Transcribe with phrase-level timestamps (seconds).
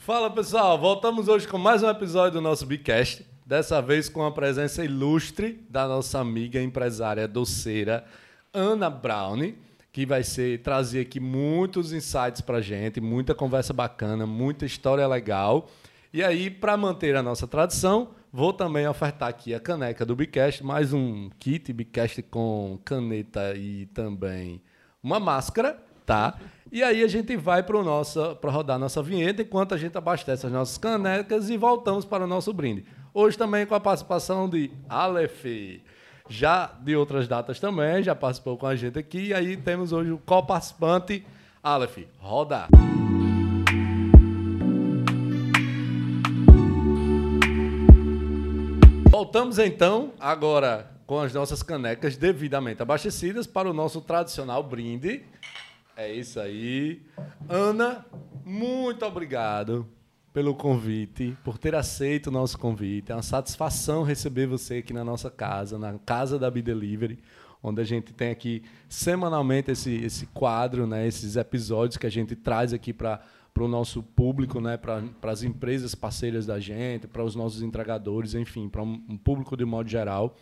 [0.00, 3.26] Fala pessoal, voltamos hoje com mais um episódio do nosso Bicast.
[3.44, 8.02] Dessa vez com a presença ilustre da nossa amiga empresária doceira
[8.54, 9.52] Ana Brown,
[9.92, 15.68] que vai ser trazer aqui muitos insights pra gente, muita conversa bacana, muita história legal.
[16.10, 20.64] E aí, para manter a nossa tradição, vou também ofertar aqui a caneca do Bicast,
[20.64, 24.62] mais um kit Bicast com caneta e também
[25.02, 26.34] uma máscara, tá?
[26.70, 30.46] E aí a gente vai para nossa para rodar nossa vinheta enquanto a gente abastece
[30.46, 32.84] as nossas canecas e voltamos para o nosso brinde.
[33.12, 35.44] Hoje também com a participação de Aleph,
[36.28, 39.28] já de outras datas também, já participou com a gente aqui.
[39.28, 41.24] E aí temos hoje o co-participante
[41.62, 41.98] Aleph.
[42.18, 42.68] Roda!
[49.10, 55.22] Voltamos então agora com as nossas canecas devidamente abastecidas para o nosso tradicional brinde.
[55.96, 57.02] É isso aí.
[57.48, 58.04] Ana,
[58.44, 59.86] muito obrigado
[60.32, 63.12] pelo convite, por ter aceito o nosso convite.
[63.12, 67.18] É uma satisfação receber você aqui na nossa casa, na casa da Be Delivery,
[67.62, 72.34] onde a gente tem aqui semanalmente esse, esse quadro, né, esses episódios que a gente
[72.34, 73.20] traz aqui para
[73.52, 78.34] para o nosso público, né, para as empresas parceiras da gente, para os nossos entregadores,
[78.34, 80.34] enfim, para um, um público de modo geral.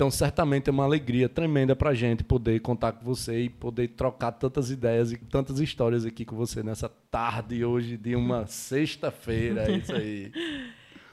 [0.00, 3.88] Então, certamente é uma alegria tremenda para a gente poder contar com você e poder
[3.88, 9.70] trocar tantas ideias e tantas histórias aqui com você nessa tarde hoje de uma sexta-feira.
[9.70, 10.32] É isso aí.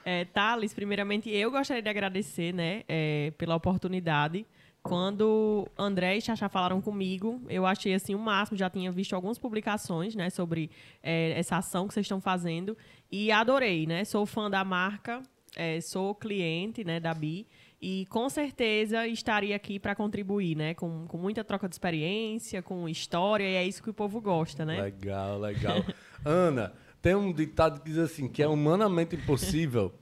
[0.06, 4.46] É, Thales, primeiramente eu gostaria de agradecer né, é, pela oportunidade.
[4.82, 9.36] Quando André e Xaxá falaram comigo, eu achei assim o máximo, já tinha visto algumas
[9.36, 10.70] publicações né, sobre
[11.02, 12.74] é, essa ação que vocês estão fazendo
[13.12, 14.02] e adorei, né?
[14.06, 15.22] Sou fã da marca,
[15.54, 17.46] é, sou cliente né, da BI
[17.80, 20.74] e com certeza estaria aqui para contribuir, né?
[20.74, 24.64] Com, com muita troca de experiência, com história, e é isso que o povo gosta,
[24.64, 24.82] né?
[24.82, 25.84] Legal, legal.
[26.24, 29.94] Ana, tem um ditado que diz assim, que é humanamente impossível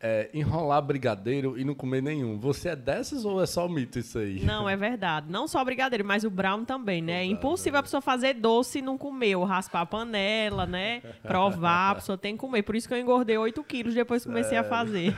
[0.00, 2.38] é, enrolar brigadeiro e não comer nenhum.
[2.38, 4.40] Você é dessas ou é só mito isso aí?
[4.44, 5.26] Não, é verdade.
[5.28, 7.22] Não só brigadeiro, mas o brown também, né?
[7.22, 11.02] É impossível a pessoa fazer doce e não comer, ou raspar a panela, né?
[11.22, 12.62] Provar, a pessoa tem que comer.
[12.62, 15.14] Por isso que eu engordei 8 quilos depois que comecei a fazer.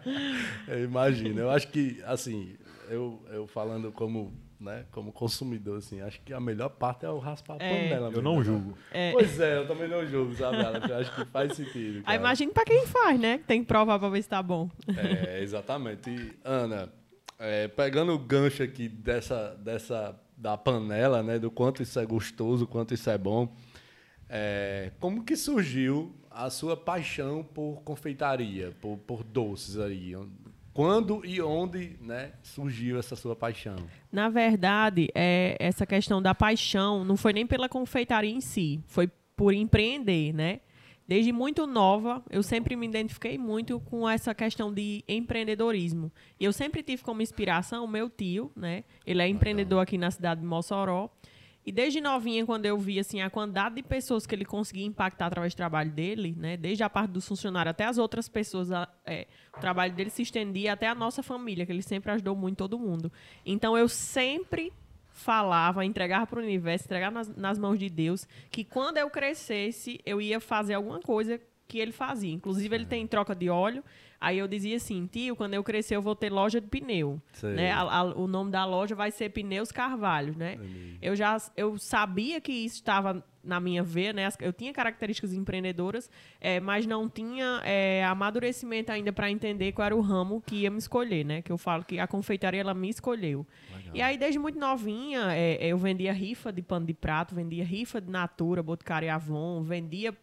[0.66, 1.40] eu imagino.
[1.40, 2.54] Eu acho que, assim,
[2.88, 7.18] eu, eu falando como né, como consumidor, assim, acho que a melhor parte é o
[7.18, 7.88] raspar a é.
[7.88, 8.10] panela.
[8.12, 8.44] Eu não né?
[8.44, 8.78] julgo.
[8.90, 9.12] É.
[9.12, 10.56] Pois é, eu também não julgo, sabe?
[10.90, 12.02] Eu acho que faz sentido.
[12.06, 13.38] Aí imagina pra quem faz, né?
[13.46, 14.70] Tem que provar pra ver se tá bom.
[14.96, 16.10] É, exatamente.
[16.10, 16.92] E, Ana,
[17.38, 21.38] é, pegando o gancho aqui dessa, dessa da panela, né?
[21.38, 23.54] Do quanto isso é gostoso, quanto isso é bom.
[24.28, 30.14] É, como que surgiu a sua paixão por confeitaria, por, por doces aí?
[30.74, 33.76] Quando e onde né, surgiu essa sua paixão?
[34.10, 39.08] Na verdade, é, essa questão da paixão não foi nem pela confeitaria em si, foi
[39.36, 40.60] por empreender, né?
[41.06, 46.10] Desde muito nova, eu sempre me identifiquei muito com essa questão de empreendedorismo.
[46.40, 48.82] E eu sempre tive como inspiração o meu tio, né?
[49.06, 51.08] Ele é empreendedor aqui na cidade de Mossoró.
[51.66, 55.26] E desde novinha, quando eu vi assim, a quantidade de pessoas que ele conseguia impactar
[55.26, 58.68] através do trabalho dele, né, desde a parte dos funcionários até as outras pessoas,
[59.06, 59.26] é,
[59.56, 62.78] o trabalho dele se estendia até a nossa família, que ele sempre ajudou muito todo
[62.78, 63.10] mundo.
[63.46, 64.72] Então eu sempre
[65.14, 70.00] falava, entregava para o universo, entregava nas, nas mãos de Deus, que quando eu crescesse,
[70.04, 72.32] eu ia fazer alguma coisa que ele fazia.
[72.32, 73.82] Inclusive, ele tem troca de óleo.
[74.24, 77.20] Aí eu dizia assim, tio, quando eu crescer eu vou ter loja de pneu.
[77.42, 77.70] Né?
[77.70, 80.58] A, a, o nome da loja vai ser Pneus Carvalho, né?
[81.02, 84.26] Eu já eu sabia que isso estava na minha veia, né?
[84.40, 86.10] Eu tinha características empreendedoras,
[86.40, 90.70] é, mas não tinha é, amadurecimento ainda para entender qual era o ramo que ia
[90.70, 91.42] me escolher, né?
[91.42, 93.46] Que eu falo que a confeitaria ela me escolheu.
[93.76, 93.94] Legal.
[93.94, 98.00] E aí desde muito novinha é, eu vendia rifa de pano de prato, vendia rifa
[98.00, 100.16] de Natura, Boticário Avon, vendia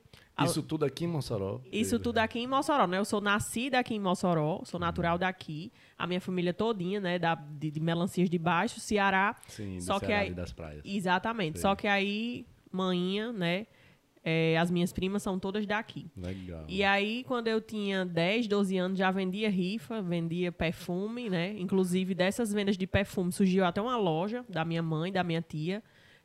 [0.45, 1.61] isso tudo aqui em Mossoró?
[1.71, 2.97] Isso tudo aqui em Mossoró, né?
[2.97, 5.71] Eu sou nascida aqui em Mossoró, sou natural daqui.
[5.97, 7.19] A minha família todinha, né?
[7.19, 9.35] Da, de, de Melancias de Baixo, Ceará.
[9.47, 10.81] Sim, só que aí, das praias.
[10.85, 11.57] Exatamente.
[11.57, 11.61] Sim.
[11.61, 13.67] Só que aí, manhinha, né?
[14.23, 16.07] É, as minhas primas são todas daqui.
[16.15, 16.63] Legal.
[16.67, 21.55] E aí, quando eu tinha 10, 12 anos, já vendia rifa, vendia perfume, né?
[21.57, 25.83] Inclusive, dessas vendas de perfume surgiu até uma loja da minha mãe, da minha tia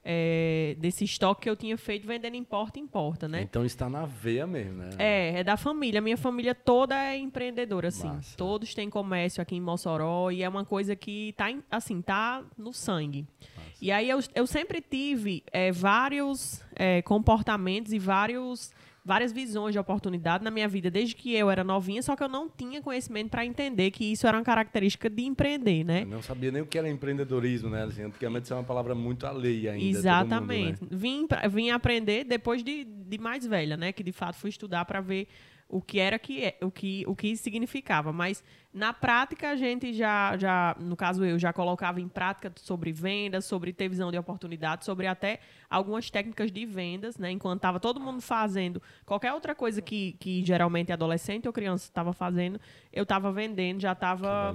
[0.08, 3.42] é, desse estoque que eu tinha feito vendendo em porta em porta, né?
[3.42, 4.90] Então está na veia mesmo, né?
[4.98, 6.00] É, é da família.
[6.00, 8.06] Minha família toda é empreendedora, assim.
[8.06, 8.36] Massa.
[8.36, 12.72] Todos têm comércio aqui em Mossoró e é uma coisa que tá, assim, tá no
[12.72, 13.26] sangue.
[13.56, 13.68] Massa.
[13.82, 18.72] E aí eu, eu sempre tive é, vários é, comportamentos e vários
[19.06, 22.28] várias visões de oportunidade na minha vida desde que eu era novinha, só que eu
[22.28, 26.02] não tinha conhecimento para entender que isso era uma característica de empreender, né?
[26.02, 27.84] Eu não sabia nem o que era empreendedorismo, né?
[27.84, 29.98] Assim, antigamente isso é uma palavra muito alheia ainda.
[29.98, 30.82] Exatamente.
[30.82, 30.98] Mundo, né?
[30.98, 33.92] vim, vim aprender depois de, de mais velha, né?
[33.92, 35.28] Que de fato fui estudar para ver
[35.68, 38.42] o que era que é, o que o que significava, mas
[38.72, 43.44] na prática a gente já já, no caso eu já colocava em prática sobre vendas,
[43.44, 47.30] sobre ter visão de oportunidade, sobre até algumas técnicas de vendas, né?
[47.32, 52.12] Enquanto estava todo mundo fazendo qualquer outra coisa que, que geralmente adolescente ou criança estava
[52.12, 52.60] fazendo,
[52.92, 54.54] eu estava vendendo, já estava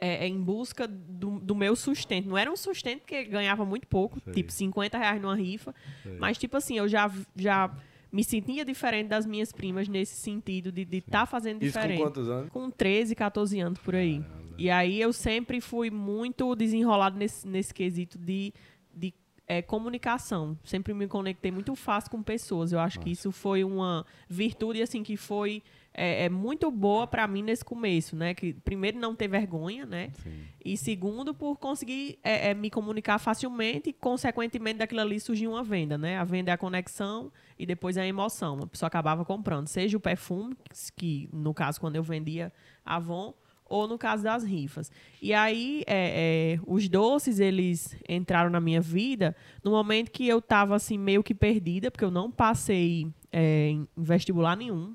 [0.00, 2.28] é, é, em busca do, do, meu sustento.
[2.28, 4.32] Não era um sustento que ganhava muito pouco, Sei.
[4.32, 6.16] tipo 50 reais numa rifa, Sei.
[6.18, 7.70] mas tipo assim, eu já já
[8.14, 11.94] me sentia diferente das minhas primas nesse sentido de estar tá fazendo diferente.
[11.94, 12.50] Isso com quantos anos?
[12.52, 14.20] Com 13, 14 anos por aí.
[14.20, 14.54] Caramba.
[14.56, 18.54] E aí eu sempre fui muito desenrolado nesse, nesse quesito de,
[18.94, 19.12] de
[19.48, 20.56] é, comunicação.
[20.62, 22.70] Sempre me conectei muito fácil com pessoas.
[22.70, 23.04] Eu acho Nossa.
[23.04, 25.60] que isso foi uma virtude assim que foi
[25.94, 28.34] é, é muito boa para mim nesse começo, né?
[28.34, 30.10] Que primeiro não ter vergonha, né?
[30.22, 30.42] Sim.
[30.64, 35.62] E segundo por conseguir é, é, me comunicar facilmente e consequentemente daquilo ali surgiu uma
[35.62, 36.18] venda, né?
[36.18, 38.58] A venda é a conexão e depois é a emoção.
[38.62, 40.56] A pessoa acabava comprando, seja o perfume,
[40.96, 42.52] que no caso quando eu vendia
[42.84, 43.32] Avon,
[43.66, 44.90] ou no caso das rifas.
[45.22, 50.38] E aí, é, é, os doces, eles entraram na minha vida no momento que eu
[50.38, 54.94] estava assim, meio que perdida, porque eu não passei é, em vestibular nenhum.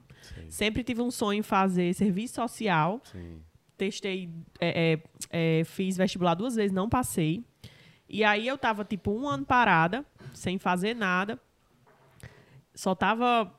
[0.49, 0.51] Sim.
[0.51, 3.01] Sempre tive um sonho em fazer serviço social.
[3.03, 3.41] Sim.
[3.77, 4.29] Testei,
[4.59, 4.99] é,
[5.31, 7.45] é, é, fiz vestibular duas vezes, não passei.
[8.09, 10.03] E aí eu tava, tipo, um ano parada,
[10.33, 11.39] sem fazer nada.
[12.73, 13.53] Só tava,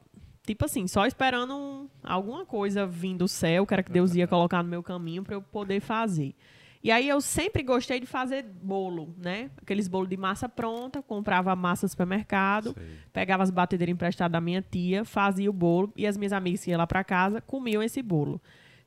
[0.45, 4.27] tipo assim, só esperando um, alguma coisa vir do céu, que era que Deus ia
[4.27, 6.35] colocar no meu caminho para eu poder fazer.
[6.82, 9.50] E aí eu sempre gostei de fazer bolo, né?
[9.61, 12.97] Aqueles bolos de massa pronta, comprava massa no supermercado, Sei.
[13.12, 16.79] pegava as batedeiras emprestadas da minha tia, fazia o bolo e as minhas amigas iam
[16.79, 18.41] lá para casa, comiam esse bolo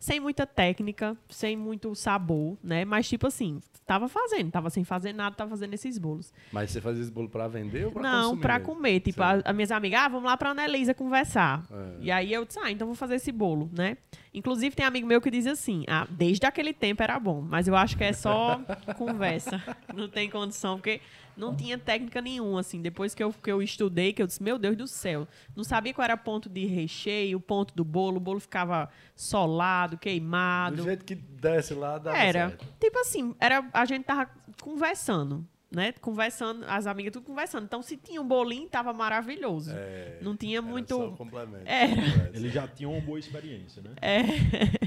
[0.04, 2.84] sem muita técnica, sem muito sabor, né?
[2.84, 6.34] Mas, tipo assim, tava fazendo, tava sem fazer nada, tava fazendo esses bolos.
[6.52, 8.42] Mas você fazia esse bolo pra vender ou pra Não, consumir?
[8.42, 9.00] pra comer.
[9.00, 11.64] Tipo, as minhas amigas, ah, vamos lá pra Anelisa conversar.
[11.72, 11.98] É.
[12.02, 13.96] E aí eu disse, ah, então vou fazer esse bolo, né?
[14.34, 17.76] Inclusive, tem amigo meu que diz assim, ah, desde aquele tempo era bom, mas eu
[17.76, 18.60] acho que é só
[18.98, 19.64] conversa.
[19.96, 21.00] Não tem condição, porque
[21.36, 22.82] não tinha técnica nenhuma, assim.
[22.82, 25.28] Depois que eu, que eu estudei, que eu disse, meu Deus do céu.
[25.56, 28.18] Não sabia qual era ponto de recheio, o ponto do bolo.
[28.18, 30.78] O bolo ficava solado, queimado.
[30.78, 32.50] Do jeito que desce lá, dava Era.
[32.50, 32.68] Certo.
[32.80, 34.30] Tipo assim, era, a gente tava
[34.62, 35.92] conversando né?
[35.94, 37.66] Conversando, as amigas tudo conversando.
[37.66, 39.72] Então, se tinha um bolinho, tava maravilhoso.
[39.74, 40.96] É, não tinha muito.
[40.96, 41.64] Só um complemento.
[41.66, 42.32] Era.
[42.34, 43.92] Ele já tinha uma boa experiência, né?
[44.00, 44.20] É.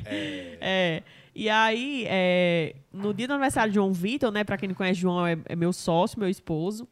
[0.04, 0.58] É.
[0.60, 1.02] é.
[1.34, 4.44] E aí, é, no dia do aniversário de João Vitor, né?
[4.44, 6.88] Pra quem não conhece, João é, é meu sócio, meu esposo.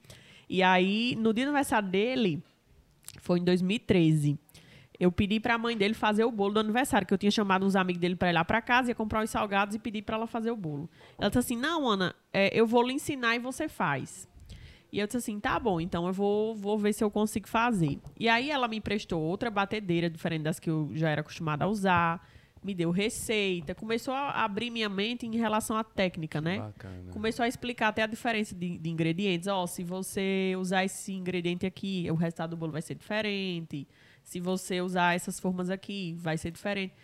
[0.48, 2.42] E aí, no dia do aniversário dele,
[3.20, 4.38] foi em 2013
[4.98, 7.66] eu pedi para a mãe dele fazer o bolo do aniversário, que eu tinha chamado
[7.66, 10.16] uns amigos dele para ir lá para casa, ia comprar os salgados e pedir para
[10.16, 10.88] ela fazer o bolo.
[11.18, 14.28] Ela disse assim: Não, Ana, é, eu vou lhe ensinar e você faz.
[14.92, 17.98] E eu disse assim: Tá bom, então eu vou, vou ver se eu consigo fazer.
[18.18, 21.68] E aí ela me emprestou outra batedeira, diferente das que eu já era acostumada a
[21.68, 22.26] usar.
[22.62, 26.60] Me deu receita, começou a abrir minha mente em relação à técnica, né?
[26.60, 27.12] Bacana.
[27.12, 29.48] Começou a explicar até a diferença de, de ingredientes.
[29.48, 33.86] Ó, oh, se você usar esse ingrediente aqui, o resultado do bolo vai ser diferente
[34.24, 36.94] se você usar essas formas aqui, vai ser diferente.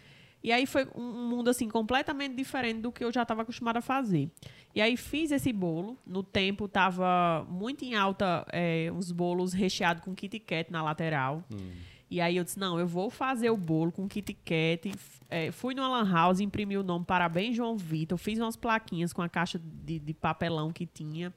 [0.43, 3.83] E aí foi um mundo assim completamente diferente do que eu já estava acostumada a
[3.83, 4.31] fazer.
[4.75, 5.99] E aí fiz esse bolo.
[6.07, 11.45] No tempo estava muito em alta é, uns bolos recheados com Kit Kat na lateral.
[11.53, 11.73] Hum.
[12.11, 14.93] E aí eu disse, não, eu vou fazer o bolo com Kit Kat.
[15.29, 18.19] É, fui no Lan House, imprimi o nome Parabéns João Vitor.
[18.19, 21.33] Fiz umas plaquinhas com a caixa de, de papelão que tinha.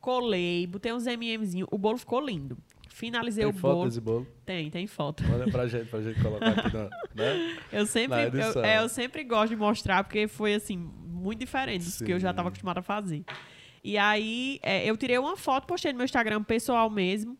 [0.00, 1.68] Colei, botei uns MMzinhos.
[1.70, 2.56] O bolo ficou lindo.
[2.94, 3.60] Finalizei tem o bolo.
[3.60, 4.26] Tem foto desse bolo?
[4.46, 5.24] Tem, tem foto.
[5.24, 7.56] Manda pra gente, pra gente colocar aqui na, né?
[7.72, 12.04] Eu sempre, eu, é, eu, sempre gosto de mostrar, porque foi, assim, muito diferente do
[12.04, 13.24] que eu já estava acostumada a fazer.
[13.82, 17.36] E aí, é, eu tirei uma foto, postei no meu Instagram pessoal mesmo.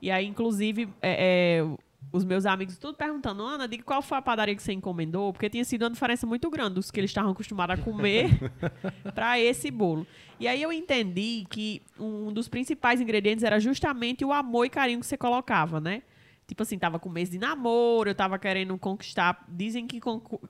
[0.00, 1.76] E aí, inclusive, é, é
[2.12, 5.50] os meus amigos tudo perguntando, Ana, diga qual foi a padaria que você encomendou, porque
[5.50, 8.30] tinha sido uma diferença muito grande dos que eles estavam acostumados a comer
[9.14, 10.06] para esse bolo.
[10.38, 15.00] E aí eu entendi que um dos principais ingredientes era justamente o amor e carinho
[15.00, 16.02] que você colocava, né?
[16.46, 19.44] Tipo assim, tava com mês de namoro, eu tava querendo conquistar.
[19.48, 19.98] Dizem que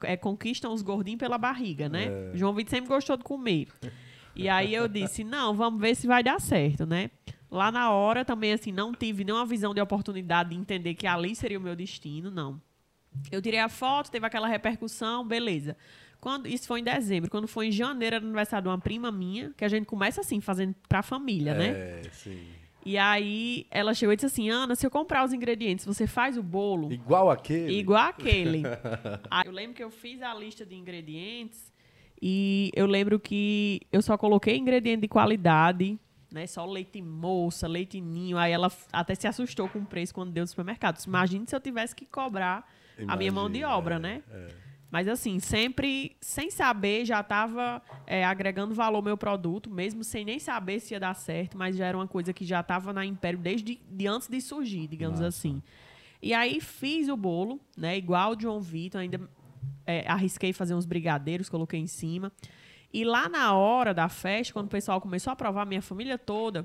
[0.03, 2.07] é, conquistam os gordinhos pela barriga, né?
[2.07, 2.37] É.
[2.37, 3.69] João Vitor sempre gostou de comer.
[4.35, 7.11] E aí eu disse, não, vamos ver se vai dar certo, né?
[7.55, 11.37] Lá na hora também, assim, não tive nenhuma visão de oportunidade de entender que ali
[11.37, 12.61] seria o meu destino, não.
[13.31, 15.77] Eu tirei a foto, teve aquela repercussão, beleza.
[16.21, 17.31] Quando, isso foi em dezembro.
[17.31, 20.41] Quando foi em janeiro, era aniversário de uma prima minha, que a gente começa assim,
[20.41, 21.69] fazendo pra família, né?
[21.69, 22.11] é, né?
[22.11, 22.45] Sim.
[22.85, 26.37] E aí ela chegou e disse assim: Ana, se eu comprar os ingredientes, você faz
[26.37, 26.93] o bolo?
[26.93, 27.79] Igual aquele?
[27.79, 28.63] Igual aquele.
[29.47, 31.73] eu lembro que eu fiz a lista de ingredientes
[32.21, 35.97] e eu lembro que eu só coloquei ingrediente de qualidade,
[36.35, 36.47] né?
[36.47, 38.37] Só leite moça, leite ninho.
[38.37, 40.97] Aí ela até se assustou com o preço quando deu no supermercado.
[40.97, 42.69] Disse, Imagine se eu tivesse que cobrar
[43.07, 44.23] a minha mão de Imagina, obra, é, né?
[44.31, 44.49] é.
[44.91, 47.83] Mas assim, sempre sem saber, já estava
[48.29, 51.87] agregando valor ao meu produto, mesmo sem nem saber se ia dar certo, mas já
[51.87, 55.29] era uma coisa que já estava na Império desde de antes de surgir, digamos Massa.
[55.29, 55.61] assim.
[56.23, 57.99] E aí fiz o bolo, né?
[57.99, 59.29] Igual o João Vitor, ainda
[59.85, 62.33] é, arrisquei fazer uns brigadeiros, coloquei em cima.
[62.95, 66.65] E lá na hora da festa, quando o pessoal começou a provar, minha família toda,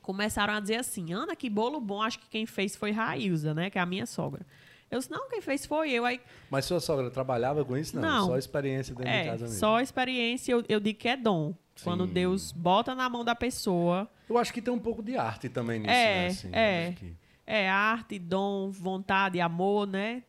[0.00, 3.68] começaram a dizer assim: Ana, que bolo bom, acho que quem fez foi Railza, né?
[3.68, 4.46] Que é a minha sogra.
[4.90, 6.04] Eu disse, não, quem fez foi eu.
[6.04, 7.96] Aí, Mas sua sogra trabalhava com isso?
[7.96, 8.26] Não, Não.
[8.28, 9.58] só experiência dentro de é, casa mesmo.
[9.58, 11.54] só experiência, eu, eu digo que é dom.
[11.82, 12.12] Quando Sim.
[12.12, 15.80] Deus bota na mão da pessoa, Eu acho que tem um pouco de arte também
[15.80, 16.26] nisso, É, né?
[16.26, 16.94] Assim, é.
[16.98, 17.14] que-
[17.46, 20.22] é arte, dom, vontade, amor, né?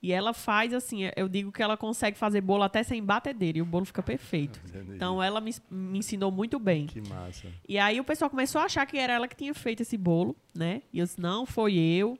[0.00, 3.62] E ela faz assim, eu digo que ela consegue fazer bolo até sem batedeira e
[3.62, 4.60] o bolo fica perfeito.
[4.94, 6.86] Então ela me, me ensinou muito bem.
[6.86, 7.46] Que massa.
[7.68, 10.36] E aí o pessoal começou a achar que era ela que tinha feito esse bolo,
[10.54, 10.82] né?
[10.92, 12.18] E eu disse, não, foi eu.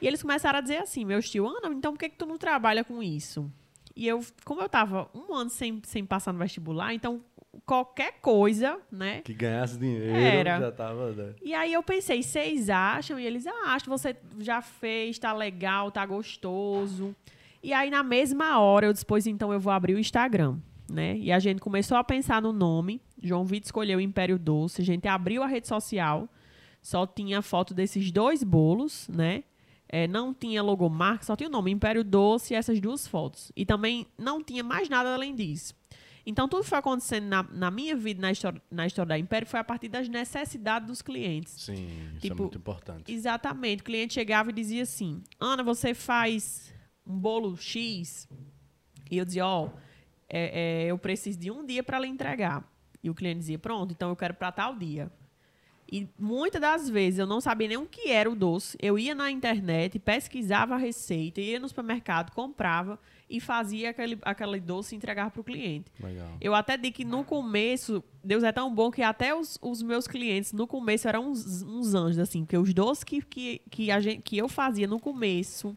[0.00, 2.36] E eles começaram a dizer assim, meu tio, Ana, então por que, que tu não
[2.36, 3.50] trabalha com isso?
[3.96, 7.22] E eu, como eu tava um ano sem, sem passar no vestibular, então
[7.64, 9.20] qualquer coisa, né?
[9.22, 10.60] Que ganhasse dinheiro, Era.
[10.60, 11.12] já tava...
[11.12, 11.34] né?
[11.42, 13.18] E aí eu pensei, vocês acham?
[13.18, 17.14] E eles, ah, que você já fez, tá legal, tá gostoso.
[17.62, 21.16] E aí na mesma hora eu dispus, então eu vou abrir o Instagram, né?
[21.18, 23.00] E a gente começou a pensar no nome.
[23.22, 24.80] João Vitor escolheu o Império Doce.
[24.80, 26.28] A gente abriu a rede social,
[26.80, 29.42] só tinha foto desses dois bolos, né?
[29.90, 33.50] É, não tinha logomarca, só tinha o nome Império Doce e essas duas fotos.
[33.56, 35.74] E também não tinha mais nada além disso.
[36.28, 39.48] Então, tudo que foi acontecendo na, na minha vida, na história, na história da Império,
[39.48, 41.54] foi a partir das necessidades dos clientes.
[41.54, 43.10] Sim, isso Tipo, é muito importante.
[43.10, 43.80] Exatamente.
[43.80, 46.70] O cliente chegava e dizia assim: Ana, você faz
[47.06, 48.28] um bolo X?
[49.10, 49.70] E eu dizia: Ó,
[50.28, 52.62] é, é, eu preciso de um dia para lhe entregar.
[53.02, 55.10] E o cliente dizia: Pronto, então eu quero para tal dia.
[55.90, 58.76] E muitas das vezes eu não sabia nem o que era o doce.
[58.82, 64.58] Eu ia na internet, pesquisava a receita, ia no supermercado, comprava e fazia aquele, aquele
[64.60, 65.92] doce e entregava para o cliente.
[66.00, 66.36] Legal.
[66.40, 70.06] Eu até digo que no começo, Deus é tão bom que até os, os meus
[70.06, 74.00] clientes no começo eram uns, uns anjos, assim, porque os doces que, que, que, a
[74.00, 75.76] gente, que eu fazia no começo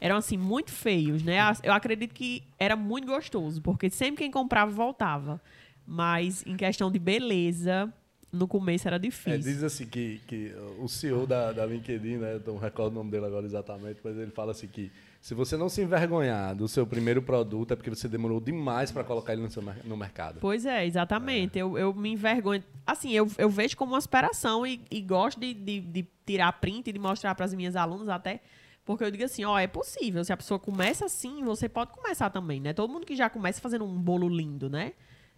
[0.00, 1.38] eram, assim, muito feios, né?
[1.62, 5.40] Eu acredito que era muito gostoso, porque sempre quem comprava voltava.
[5.86, 7.92] Mas em questão de beleza,
[8.30, 9.40] no começo era É, difícil.
[9.40, 12.34] diz assim que, que o CEO da, da LinkedIn, né?
[12.34, 15.56] Eu não recordo o nome dele agora exatamente, mas ele fala assim que se você
[15.56, 19.42] não se envergonhar do seu primeiro produto é porque você demorou demais para colocar ele
[19.42, 20.38] no, seu, no mercado.
[20.40, 21.58] Pois é, exatamente.
[21.58, 22.62] Eu, eu me envergonho.
[22.86, 26.88] Assim, eu, eu vejo como uma aspiração e, e gosto de, de, de tirar print
[26.88, 28.40] e de mostrar para as minhas alunas até.
[28.84, 30.24] Porque eu digo assim, ó, é possível.
[30.24, 32.72] Se a pessoa começa assim, você pode começar também, né?
[32.72, 34.92] Todo mundo que já começa fazendo um bolo lindo, né?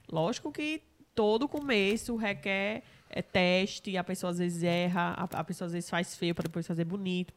[0.09, 0.83] Lógico que
[1.15, 5.91] todo começo requer é, teste, a pessoa às vezes erra, a, a pessoa às vezes
[5.91, 7.35] faz feio para depois fazer bonito.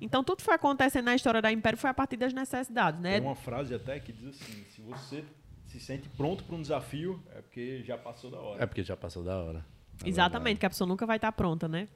[0.00, 3.12] Então, tudo foi acontecendo na história da Império foi a partir das necessidades, né?
[3.12, 5.24] Tem uma frase até que diz assim: se você
[5.66, 8.62] se sente pronto para um desafio, é porque já passou da hora.
[8.62, 9.64] É porque já passou da hora.
[10.04, 11.88] É Exatamente, que a pessoa nunca vai estar pronta, né?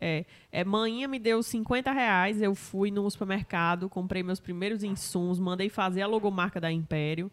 [0.00, 0.24] É.
[0.52, 0.64] é.
[0.64, 6.02] Manhã me deu 50 reais, eu fui no supermercado, comprei meus primeiros insumos, mandei fazer
[6.02, 7.30] a logomarca da Império,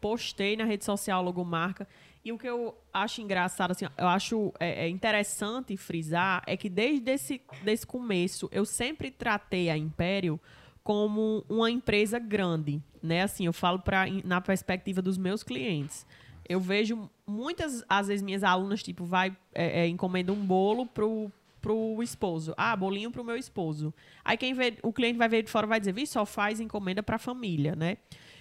[0.00, 1.88] postei na rede social a logomarca.
[2.26, 6.68] E o que eu acho engraçado, assim, eu acho é, é interessante frisar, é que
[6.68, 10.40] desde esse desse começo eu sempre tratei a Império
[10.82, 13.22] como uma empresa grande, né?
[13.22, 16.04] Assim, eu falo pra, na perspectiva dos meus clientes.
[16.48, 21.30] Eu vejo muitas, às vezes, minhas alunas, tipo, vai, é, é, encomenda um bolo pro,
[21.60, 22.54] pro esposo.
[22.56, 23.94] Ah, bolinho pro meu esposo.
[24.24, 27.04] Aí quem vê, o cliente vai ver de fora vai dizer, vi, só faz encomenda
[27.04, 27.98] pra família, né?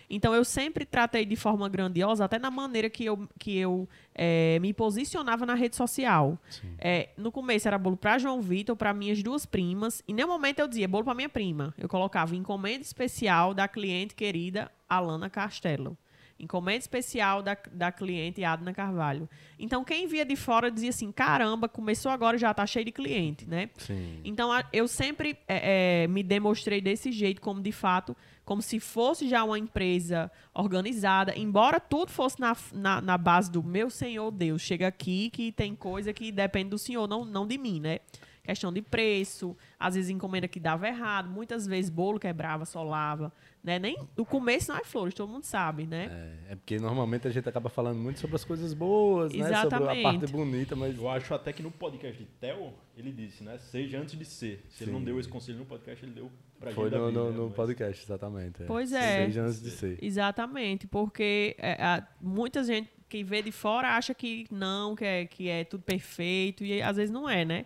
[0.10, 4.60] Então eu sempre tratei de forma grandiosa, até na maneira que eu, que eu é,
[4.60, 6.38] me posicionava na rede social.
[6.78, 10.60] É, no começo era bolo para João Vitor, para minhas duas primas, e nenhum momento
[10.60, 11.74] eu dizia bolo para minha prima.
[11.78, 15.98] Eu colocava encomenda especial da cliente querida Alana Castelo.
[16.38, 19.30] Encomenda especial da, da cliente Adna Carvalho.
[19.58, 23.48] Então, quem via de fora dizia assim: caramba, começou agora já tá cheio de cliente,
[23.48, 23.70] né?
[23.78, 24.20] Sim.
[24.22, 28.16] Então, eu sempre é, me demonstrei desse jeito, como de fato,
[28.46, 33.64] como se fosse já uma empresa organizada, embora tudo fosse na, na, na base do
[33.64, 34.62] meu Senhor Deus.
[34.62, 38.00] Chega aqui que tem coisa que depende do Senhor, não, não de mim, né?
[38.46, 43.34] questão de preço, às vezes encomenda que dava errado, muitas vezes bolo quebrava, solava,
[43.64, 43.80] né?
[43.80, 46.38] Nem o começo não é flores, todo mundo sabe, né?
[46.48, 49.40] É, é porque normalmente a gente acaba falando muito sobre as coisas boas, né?
[49.40, 50.04] Sobre a Exatamente.
[50.04, 53.58] parte bonita, mas Eu acho até que no podcast de Theo, ele disse, né?
[53.58, 54.64] Seja antes de ser.
[54.70, 54.98] Se ele Sim.
[54.98, 56.32] não deu esse conselho no podcast, ele deu
[56.74, 57.38] pra foi no, no, né?
[57.38, 58.64] no Mas- podcast, exatamente.
[58.66, 59.26] Pois é.
[59.26, 59.98] Seja antes de ser.
[60.02, 65.26] Exatamente, porque é, a- muita gente que vê de fora acha que não, que é,
[65.26, 67.66] que é tudo perfeito, e às vezes não é, né?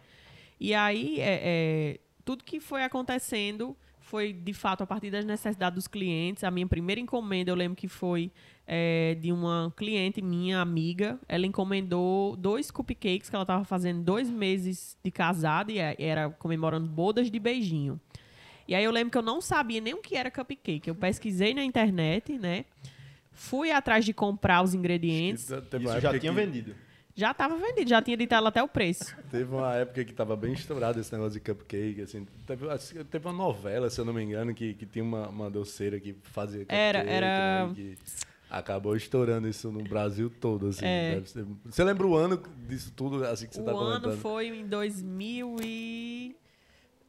[0.59, 5.75] E aí, é, é, tudo que foi acontecendo foi, de fato, a partir das necessidades
[5.75, 6.43] dos clientes.
[6.43, 8.31] A minha primeira encomenda, eu lembro que foi
[8.67, 11.19] é, de uma cliente minha, amiga.
[11.27, 16.29] Ela encomendou dois cupcakes que ela estava fazendo dois meses de casada e é- era
[16.29, 17.99] comemorando bodas de beijinho.
[18.69, 20.87] E aí eu lembro que eu não sabia nem o que era cupcake.
[20.87, 22.65] Eu pesquisei na internet, né?
[23.31, 25.45] Fui atrás de comprar os ingredientes.
[25.45, 26.75] Isso já tinha que- vendido.
[27.15, 29.15] Já estava vendido, já tinha ditado até o preço.
[29.31, 32.27] Teve uma época que tava bem estourado esse negócio de cupcake, assim.
[32.45, 35.49] Teve, assim, teve uma novela, se eu não me engano, que, que tinha uma, uma
[35.49, 37.97] doceira que fazia cupcake, Era- era- né, que
[38.51, 40.85] acabou estourando isso no Brasil todo, assim.
[40.85, 41.19] É.
[41.25, 44.17] Ser- Você lembra o ano disso tudo, assim, que você o tá ano comentando?
[44.21, 46.35] foi em 2000 e...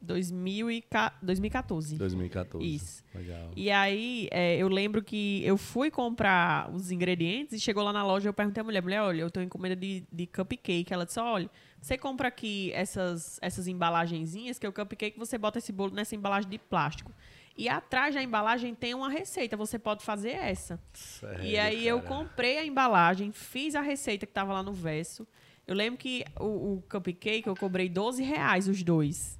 [0.01, 1.95] 2000 e ca- 2014.
[1.97, 2.65] 2014.
[2.75, 3.03] Isso.
[3.13, 3.51] Legal.
[3.55, 8.03] E aí, é, eu lembro que eu fui comprar os ingredientes e chegou lá na
[8.03, 10.91] loja, eu perguntei à mulher, mulher, olha, eu tenho encomenda de, de cupcake.
[10.93, 11.49] Ela disse, olha,
[11.81, 16.15] você compra aqui essas, essas embalagenzinhas, que é o cupcake, você bota esse bolo nessa
[16.15, 17.11] embalagem de plástico.
[17.57, 20.79] E atrás da embalagem tem uma receita, você pode fazer essa.
[20.93, 22.07] Sério, E aí eu cara.
[22.17, 25.27] comprei a embalagem, fiz a receita que estava lá no verso.
[25.67, 29.37] Eu lembro que o, o cupcake eu cobrei 12 reais os dois.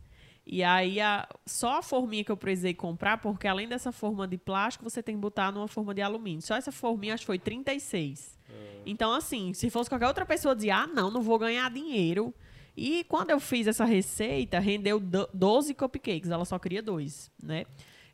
[0.52, 4.38] E aí a- só a forminha que eu precisei comprar, porque além dessa forma de
[4.38, 6.42] plástico, você tem que botar numa forma de alumínio.
[6.42, 8.38] Só essa forminha acho que foi 36.
[8.86, 12.34] Então, assim, se fosse qualquer outra pessoa dizer, ah, não, não vou ganhar dinheiro.
[12.76, 16.30] E quando eu fiz essa receita, rendeu do- 12 cupcakes.
[16.30, 17.64] Ela só queria dois, né?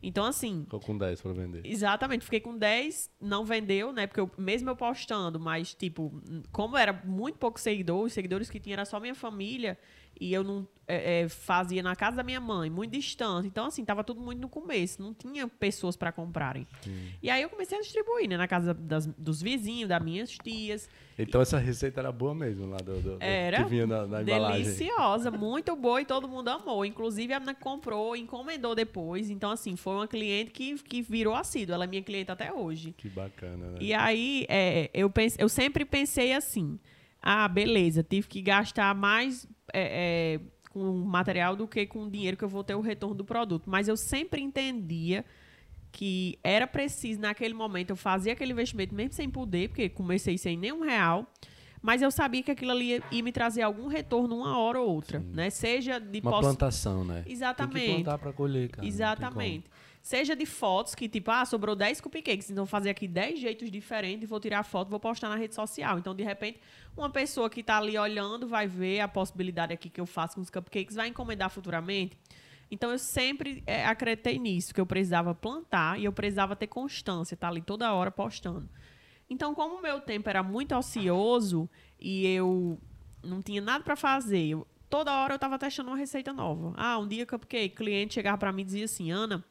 [0.03, 1.61] Então, assim, Ficou com 10 pra vender.
[1.65, 4.05] Exatamente, fiquei com 10, não vendeu, né?
[4.05, 8.59] Porque eu, mesmo eu postando, mas, tipo, como era muito pouco seguidor, os seguidores que
[8.59, 9.75] tinha era só minha família,
[10.19, 13.45] e eu não é, é, fazia na casa da minha mãe, muito distante.
[13.47, 16.65] Então, assim, tava tudo muito no começo, não tinha pessoas para comprarem.
[17.21, 18.37] E aí eu comecei a distribuir, né?
[18.37, 20.89] Na casa das- dos vizinhos, das minhas tias.
[21.19, 24.63] Então essa receita era boa mesmo lá do, do- Era que vinha na, na embalagem.
[24.63, 26.85] Deliciosa, muito boa e todo mundo amou.
[26.85, 29.29] Inclusive, a menina comprou, encomendou depois.
[29.29, 31.73] Então, assim, foi uma cliente que, que virou assídua.
[31.75, 32.93] Ela é minha cliente até hoje.
[32.97, 33.77] Que bacana, né?
[33.81, 36.79] E aí, é, eu, pense, eu sempre pensei assim:
[37.29, 42.37] ah, beleza, tive que gastar mais é, é, com material do que com o dinheiro
[42.37, 43.63] que eu vou ter o retorno do produto.
[43.69, 45.25] Mas eu sempre entendia
[45.91, 50.55] que era preciso, naquele momento, eu fazia aquele investimento mesmo sem poder, porque comecei sem
[50.55, 51.25] nenhum real.
[51.81, 54.89] Mas eu sabia que aquilo ali ia, ia me trazer algum retorno uma hora ou
[54.89, 55.49] outra, né?
[55.49, 57.21] Seja de Uma poss- plantação, né?
[57.23, 57.85] Tem Exatamente.
[57.85, 58.81] que plantar pra colher, cara.
[58.81, 59.65] tem Exatamente.
[60.07, 63.69] Seja de fotos que, tipo, ah, sobrou 10 cupcakes, então vou fazer aqui 10 jeitos
[63.69, 65.99] diferentes, vou tirar a foto, vou postar na rede social.
[65.99, 66.61] Então, de repente,
[66.95, 70.41] uma pessoa que está ali olhando vai ver a possibilidade aqui que eu faço com
[70.41, 72.17] os cupcakes, vai encomendar futuramente.
[72.71, 77.33] Então, eu sempre é, acreditei nisso, que eu precisava plantar e eu precisava ter constância,
[77.33, 78.69] estar ali toda hora postando.
[79.29, 82.79] Então, como o meu tempo era muito ocioso e eu
[83.21, 86.73] não tinha nada para fazer, eu- toda hora eu estava testando uma receita nova.
[86.77, 89.43] Ah, um dia cupcake, cliente chegava para mim e dizia assim, Ana,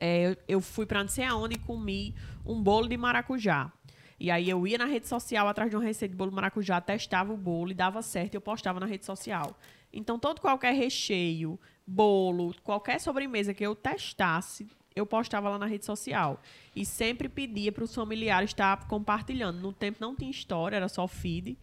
[0.00, 3.72] é, eu- eu fui para não sei aonde e comi um bolo de maracujá.
[4.18, 6.80] E aí eu ia na rede social atrás de uma receita de bolo de maracujá,
[6.80, 9.58] testava o bolo e dava certo e eu postava na rede social.
[9.92, 15.84] Então, todo qualquer recheio, bolo, qualquer sobremesa que eu testasse, eu postava lá na rede
[15.84, 16.40] social.
[16.74, 19.60] E sempre pedia para os familiares estar compartilhando.
[19.60, 21.56] No tempo não tinha história, era só feed.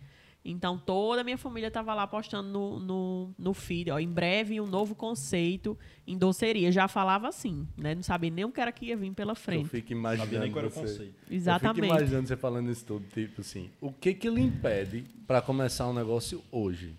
[0.45, 3.89] Então, toda a minha família estava lá postando no, no, no feed.
[3.91, 6.69] Ó, em breve, um novo conceito em doceria.
[6.71, 7.95] Já falava assim, né?
[7.95, 9.69] Não sabia nem o que era que ia vir pela Eu frente.
[9.69, 10.81] fico Sabia imaginando nem qual era o você.
[10.81, 11.15] conceito.
[11.29, 11.75] Eu Exatamente.
[11.81, 15.87] fico imaginando você falando isso tudo, tipo assim, o que que lhe impede pra começar
[15.87, 16.93] um negócio hoje?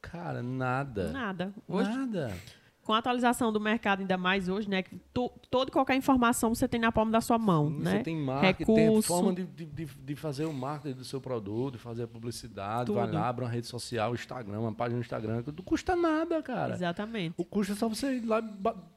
[0.00, 1.12] Cara, nada.
[1.12, 1.54] Nada.
[1.68, 2.34] Hoje, Nada.
[2.82, 4.82] Com a atualização do mercado, ainda mais hoje, né?
[4.82, 7.90] Que to, toda e qualquer informação você tem na palma da sua mão, Sim, né?
[7.92, 11.78] Você tem marketing, tem forma de, de, de- fazer o marketing do seu produto, de
[11.78, 12.96] fazer a publicidade, Tudo.
[12.96, 16.74] vai lá, abre uma rede social, Instagram, uma página no Instagram, não custa nada, cara.
[16.74, 17.34] Exatamente.
[17.36, 18.42] O custo é só você ir lá,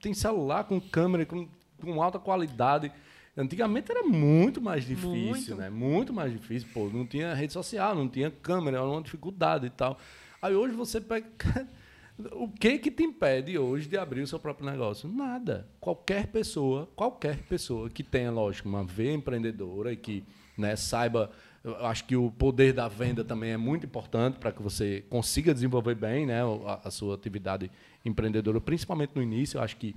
[0.01, 1.47] tem celular com câmera, com,
[1.79, 2.91] com alta qualidade.
[3.37, 5.55] Antigamente era muito mais difícil, Muito.
[5.55, 5.69] né?
[5.69, 6.89] Muito mais difícil, pô.
[6.91, 9.97] Não tinha rede social, não tinha câmera, era uma dificuldade e tal.
[10.41, 11.27] Aí hoje você pega.
[12.17, 15.09] O que que te impede hoje de abrir o seu próprio negócio?
[15.09, 15.67] Nada.
[15.81, 20.23] Qualquer pessoa, qualquer pessoa que tenha, lógico, uma veia empreendedora e que
[20.57, 21.29] né, saiba
[21.61, 25.53] Eu acho que o poder da venda também é muito importante para que você consiga
[25.53, 27.69] desenvolver bem né, a, a, sua atividade
[28.05, 29.57] empreendedora, principalmente no início.
[29.57, 29.93] Eu acho que,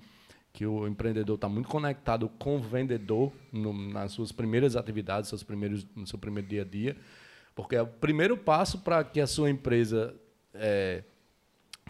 [0.52, 5.44] que o empreendedor está muito conectado com o vendedor no, nas suas primeiras atividades, seus
[5.44, 6.96] primeiros, no seu primeiro dia a dia,
[7.54, 10.16] porque é o primeiro passo para que a sua empresa
[10.54, 11.04] é,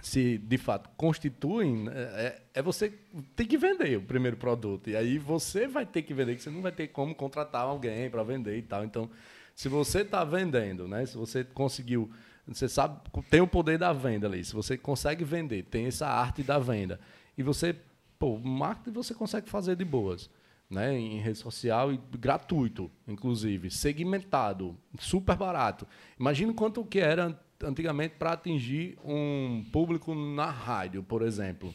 [0.03, 2.93] se de fato constituem, é, é, você
[3.35, 4.91] tem que vender o primeiro produto.
[4.91, 8.09] E aí você vai ter que vender, que você não vai ter como contratar alguém
[8.11, 8.85] para vender e tal.
[8.85, 9.11] Então,
[9.55, 11.05] se você está vendendo, né?
[11.05, 12.11] Se você conseguiu,
[12.47, 14.45] você sabe, tem o poder da venda ali.
[14.45, 17.01] Se você consegue vender, tem essa arte da venda.
[17.37, 17.75] E você,
[18.19, 20.31] pô, marketing você consegue fazer de boas.
[20.71, 25.89] Né, em rede social e gratuito, inclusive, segmentado, super barato.
[26.21, 31.73] Imagina quanto que era antigamente para atingir um público na rádio, por exemplo.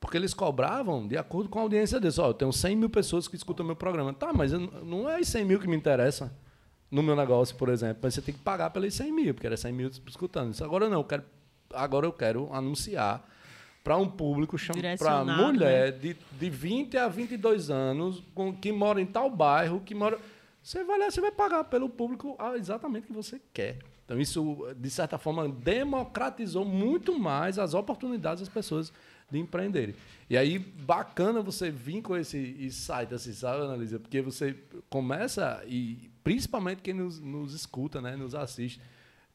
[0.00, 2.18] Porque eles cobravam de acordo com a audiência deles.
[2.18, 4.14] Ó, oh, eu tenho 100 mil pessoas que escutam meu programa.
[4.14, 6.32] Tá, mas não é 100 mil que me interessa
[6.90, 9.56] no meu negócio, por exemplo, mas você tem que pagar pelos 100 mil, porque era
[9.56, 10.52] 100 mil escutando.
[10.52, 11.22] Isso agora não, eu quero,
[11.72, 13.24] agora eu quero anunciar
[13.84, 14.56] para um público,
[14.98, 15.98] para mulher né?
[15.98, 20.18] de, de 20 a 22 anos, com, que mora em tal bairro, que mora...
[20.62, 23.78] Você vai lá, você vai pagar pelo público exatamente que você quer.
[24.10, 28.92] Então, isso, de certa forma, democratizou muito mais as oportunidades das pessoas
[29.30, 29.94] de empreenderem.
[30.28, 34.00] E aí, bacana você vir com esse insight, assim, sabe, Analisa?
[34.00, 34.56] Porque você
[34.88, 38.80] começa, e principalmente quem nos, nos escuta, né, nos assiste,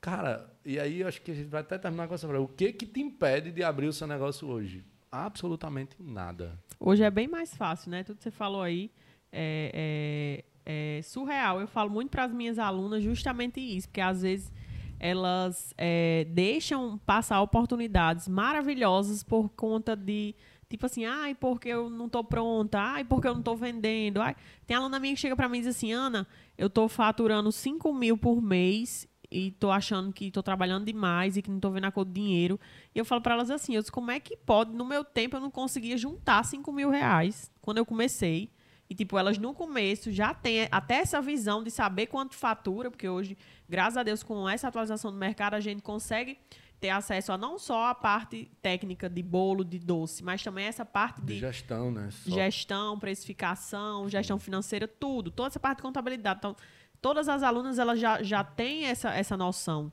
[0.02, 2.44] cara, e aí acho que a gente vai até terminar com essa frase.
[2.44, 4.84] O que que te impede de abrir o seu negócio hoje?
[5.10, 6.60] Absolutamente nada.
[6.78, 8.04] Hoje é bem mais fácil, né?
[8.04, 8.92] Tudo que você falou aí
[9.32, 11.62] é, é, é surreal.
[11.62, 14.52] Eu falo muito para as minhas alunas justamente isso, porque às vezes
[15.00, 20.36] elas é, deixam passar oportunidades maravilhosas por conta de
[20.68, 24.20] Tipo assim, ai, porque eu não tô pronta, ai, porque eu não tô vendendo.
[24.20, 24.36] Ai.
[24.66, 26.28] Tem aluna minha que chega para mim e diz assim, Ana,
[26.58, 31.42] eu tô faturando 5 mil por mês e tô achando que tô trabalhando demais e
[31.42, 32.60] que não tô vendo a cor do dinheiro.
[32.94, 34.72] E eu falo para elas assim, eu como é que pode?
[34.76, 38.50] No meu tempo eu não conseguia juntar 5 mil reais quando eu comecei.
[38.90, 43.10] E, tipo, elas no começo já têm até essa visão de saber quanto fatura, porque
[43.10, 43.36] hoje,
[43.68, 46.38] graças a Deus, com essa atualização do mercado, a gente consegue
[46.80, 50.86] ter acesso a não só a parte técnica de bolo, de doce, mas também essa
[50.86, 52.10] parte de, de gestão, né?
[52.12, 52.30] Só...
[52.30, 56.40] Gestão, precificação, gestão financeira, tudo, toda essa parte de contabilidade.
[56.40, 56.56] Então,
[57.02, 59.92] todas as alunas elas já, já têm essa, essa noção.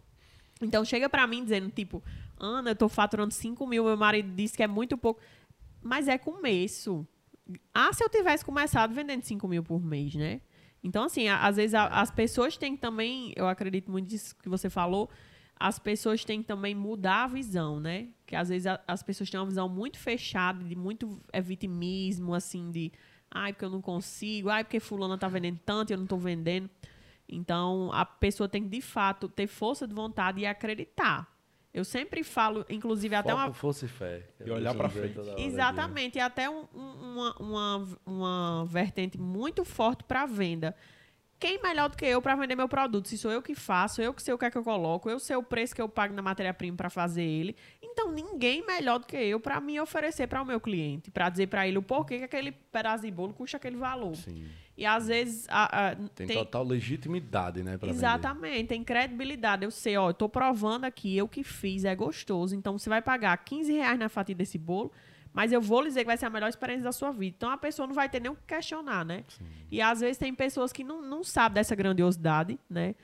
[0.60, 2.02] Então, chega para mim dizendo, tipo,
[2.38, 5.20] Ana, eu estou faturando 5 mil, meu marido disse que é muito pouco.
[5.80, 7.06] Mas é começo.
[7.72, 10.40] Ah, se eu tivesse começado vendendo 5 mil por mês, né?
[10.82, 14.68] Então, assim, às vezes as pessoas têm que também, eu acredito muito nisso que você
[14.68, 15.08] falou,
[15.54, 18.08] as pessoas têm que também mudar a visão, né?
[18.26, 22.34] Que às vezes a, as pessoas têm uma visão muito fechada, de muito é, vitimismo,
[22.34, 22.92] assim, de
[23.30, 26.16] ai, porque eu não consigo, ai, porque fulana tá vendendo tanto e eu não tô
[26.16, 26.68] vendendo.
[27.28, 31.32] Então, a pessoa tem que, de fato, ter força de vontade e acreditar.
[31.74, 33.52] Eu sempre falo, inclusive, até uma.
[33.52, 34.22] Força e fé.
[34.44, 35.18] E olhar para frente.
[35.38, 36.18] Exatamente.
[36.18, 40.76] E até um, uma, uma, uma vertente muito forte para venda
[41.42, 43.08] quem melhor do que eu para vender meu produto?
[43.08, 45.18] Se sou eu que faço, eu que sei o que é que eu coloco, eu
[45.18, 47.56] sei o preço que eu pago na matéria-prima para fazer ele.
[47.82, 51.48] Então, ninguém melhor do que eu para me oferecer para o meu cliente, para dizer
[51.48, 54.14] para ele o porquê que aquele pedaço de bolo custa aquele valor.
[54.14, 54.44] Sim.
[54.76, 58.68] E às vezes a, a, tem, tem, total legitimidade, né, Exatamente, vender.
[58.68, 59.64] tem credibilidade.
[59.64, 62.54] Eu sei, ó, eu tô provando aqui, eu que fiz, é gostoso.
[62.54, 64.92] Então, você vai pagar 15 reais na fatia desse bolo
[65.32, 67.34] mas eu vou lhe dizer que vai ser a melhor experiência da sua vida.
[67.36, 69.24] Então a pessoa não vai ter nem o que questionar, né?
[69.28, 69.44] Sim.
[69.70, 72.94] E às vezes tem pessoas que não, não sabem dessa grandiosidade, né?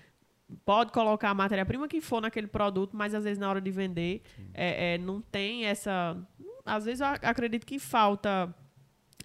[0.64, 4.22] Pode colocar a matéria-prima que for naquele produto, mas às vezes na hora de vender
[4.54, 6.16] é, é, não tem essa.
[6.64, 8.54] Às vezes eu acredito que falta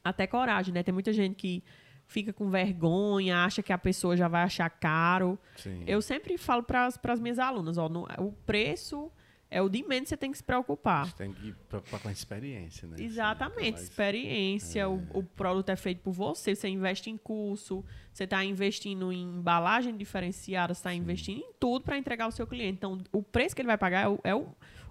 [0.03, 0.83] até coragem, né?
[0.83, 1.63] Tem muita gente que
[2.05, 5.39] fica com vergonha, acha que a pessoa já vai achar caro.
[5.55, 5.83] Sim.
[5.87, 9.11] Eu sempre falo para as minhas alunas, ó, no, o preço
[9.53, 11.05] é o de menos que você tem que se preocupar.
[11.05, 12.97] Você tem que preocupar com a experiência, né?
[12.99, 13.83] Exatamente, mais...
[13.83, 14.81] experiência.
[14.81, 14.87] É.
[14.87, 19.21] O, o, produto é feito por você, você investe em curso, você está investindo em
[19.21, 22.77] embalagem diferenciada, você está investindo em tudo para entregar ao seu cliente.
[22.77, 24.47] Então, o preço que ele vai pagar é o, é o,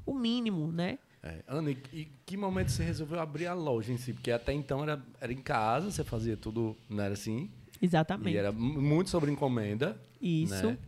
[0.07, 0.96] o mínimo, né?
[1.25, 1.42] É.
[1.48, 4.12] Ana, e, e que momento você resolveu abrir a loja em si?
[4.12, 7.51] Porque até então era, era em casa, você fazia tudo, não era assim?
[7.81, 8.35] Exatamente.
[8.35, 10.01] E era muito sobre encomenda.
[10.20, 10.68] Isso.
[10.68, 10.79] Né?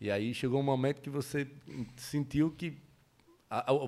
[0.00, 1.46] E aí chegou um momento que você
[1.96, 2.89] sentiu que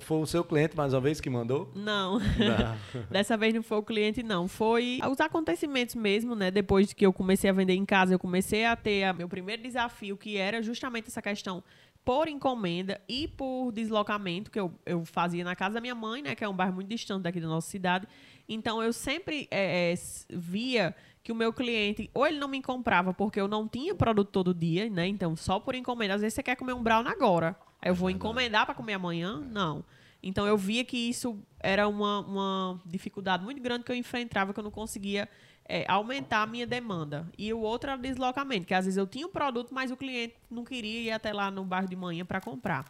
[0.00, 1.70] foi o seu cliente, mais uma vez, que mandou?
[1.74, 2.18] Não.
[2.18, 3.02] não.
[3.10, 4.48] Dessa vez não foi o cliente, não.
[4.48, 6.50] Foi os acontecimentos mesmo, né?
[6.50, 9.62] Depois que eu comecei a vender em casa, eu comecei a ter a, meu primeiro
[9.62, 11.62] desafio, que era justamente essa questão
[12.04, 16.34] por encomenda e por deslocamento, que eu, eu fazia na casa da minha mãe, né?
[16.34, 18.08] Que é um bairro muito distante daqui da nossa cidade.
[18.48, 19.94] Então, eu sempre é, é,
[20.28, 24.30] via que o meu cliente, ou ele não me comprava porque eu não tinha produto
[24.30, 25.06] todo dia, né?
[25.06, 26.14] Então, só por encomenda.
[26.14, 27.56] Às vezes você quer comer um brownie agora.
[27.80, 29.40] Aí eu vou encomendar para comer amanhã?
[29.40, 29.84] Não.
[30.22, 34.58] Então, eu via que isso era uma, uma dificuldade muito grande que eu enfrentava, que
[34.58, 35.28] eu não conseguia
[35.68, 37.28] é, aumentar a minha demanda.
[37.38, 39.96] E o outro era o deslocamento, que às vezes eu tinha um produto, mas o
[39.96, 42.84] cliente não queria ir até lá no bairro de manhã para comprar.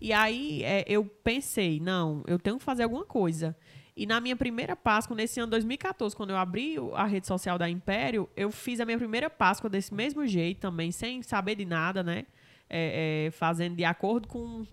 [0.00, 3.56] E aí é, eu pensei, não, eu tenho que fazer alguma coisa.
[3.98, 7.68] E na minha primeira Páscoa, nesse ano 2014, quando eu abri a rede social da
[7.68, 12.00] Império, eu fiz a minha primeira Páscoa desse mesmo jeito também, sem saber de nada,
[12.04, 12.24] né?
[12.70, 14.64] É, é, fazendo de acordo com,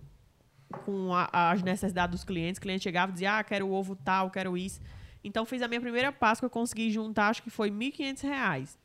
[0.84, 2.58] com a, as necessidades dos clientes.
[2.58, 4.80] O cliente chegava e dizia, ah, quero ovo tal, quero isso.
[5.24, 8.76] Então, fiz a minha primeira Páscoa, eu consegui juntar, acho que foi R$ 1.500.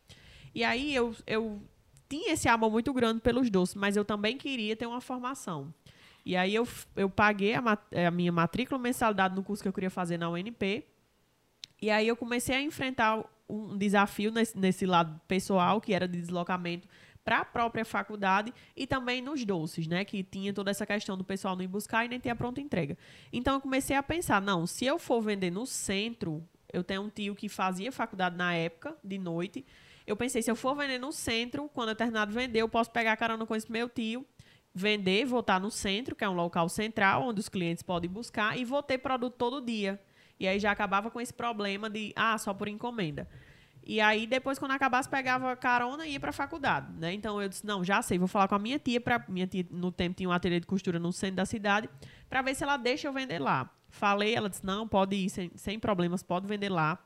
[0.56, 1.62] E aí, eu, eu
[2.10, 5.72] tinha esse amor muito grande pelos doces, mas eu também queria ter uma formação.
[6.26, 9.74] E aí eu, eu paguei a, eh, a minha matrícula mensalidade no curso que eu
[9.74, 10.86] queria fazer na UNP.
[11.82, 16.20] E aí eu comecei a enfrentar um desafio nesse, nesse lado pessoal, que era de
[16.20, 16.88] deslocamento
[17.24, 20.04] para a própria faculdade e também nos doces, né?
[20.06, 22.62] Que tinha toda essa questão do pessoal não ir buscar e nem ter a pronta
[22.62, 22.98] entrega.
[23.32, 27.10] Então eu comecei a pensar, não, se eu for vender no centro, eu tenho um
[27.10, 29.66] tio que fazia faculdade na época, de noite.
[30.08, 32.90] Eu pensei, se eu for vender no centro, quando eu terminar de vender, eu posso
[32.90, 34.26] pegar carona com esse meu tio
[34.74, 38.58] vender, vou estar no centro, que é um local central, onde os clientes podem buscar,
[38.58, 40.02] e vou ter produto todo dia.
[40.40, 43.28] E aí já acabava com esse problema de, ah, só por encomenda.
[43.84, 47.14] E aí, depois, quando acabasse, pegava carona e ia para a faculdade, né?
[47.14, 49.66] Então, eu disse, não, já sei, vou falar com a minha tia, pra, minha tia,
[49.72, 51.90] no tempo, tinha um ateliê de costura no centro da cidade,
[52.30, 53.70] para ver se ela deixa eu vender lá.
[53.90, 57.04] Falei, ela disse, não, pode ir, sem, sem problemas, pode vender lá.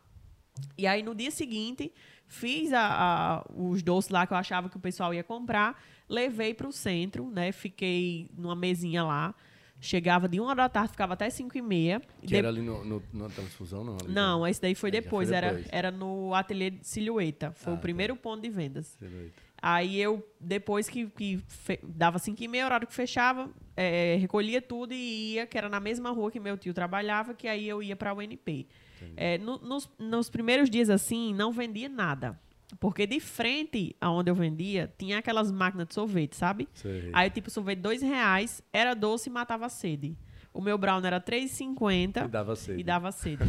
[0.78, 1.94] E aí, no dia seguinte,
[2.28, 6.54] fiz a, a, os doces lá que eu achava que o pessoal ia comprar, levei
[6.54, 7.52] para o centro, né?
[7.52, 9.36] Fiquei numa mesinha lá.
[9.80, 12.02] Chegava de uma hora da tarde, ficava até cinco e meia.
[12.22, 12.36] Que de...
[12.38, 13.98] era ali no, no, na transfusão, não?
[14.08, 15.30] não, esse daí foi, é, depois.
[15.30, 15.66] foi depois.
[15.68, 17.52] Era, era no ateliê de silhueta.
[17.52, 18.22] Foi ah, o primeiro tá.
[18.22, 18.98] ponto de vendas.
[18.98, 19.46] Silhueta.
[19.62, 21.80] Aí eu, depois que, que fe...
[21.84, 25.80] dava cinco e meia, horário que fechava, é, recolhia tudo e ia, que era na
[25.80, 28.68] mesma rua que meu tio trabalhava, que aí eu ia para o UNP.
[29.16, 32.40] É, no, nos, nos primeiros dias assim, não vendia nada.
[32.80, 36.68] Porque de frente aonde eu vendia, tinha aquelas máquinas de sorvete, sabe?
[36.74, 37.10] Sei.
[37.14, 40.18] Aí, tipo, sorvete dois reais, era doce e matava a sede.
[40.54, 42.26] O meu brown era R$3,50.
[42.26, 42.80] E dava sede.
[42.80, 43.44] E dava sede.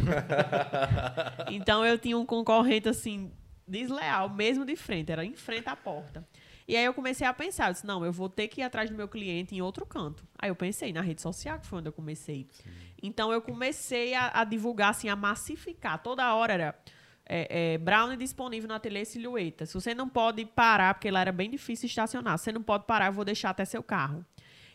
[1.49, 3.31] então, eu tinha um concorrente, assim,
[3.65, 5.11] desleal, mesmo de frente.
[5.11, 6.27] Era em frente à porta.
[6.67, 8.89] E aí eu comecei a pensar, eu disse, não, eu vou ter que ir atrás
[8.89, 10.27] do meu cliente em outro canto.
[10.37, 12.45] Aí eu pensei na rede social, que foi onde eu comecei.
[12.51, 12.69] Sim.
[13.01, 16.03] Então eu comecei a, a, divulgar, assim, a massificar.
[16.03, 16.79] Toda hora era
[17.27, 19.65] é, é, brownie disponível no ateliê silhueta.
[19.65, 23.07] Se você não pode parar, porque lá era bem difícil estacionar, você não pode parar,
[23.07, 24.25] eu vou deixar até seu carro.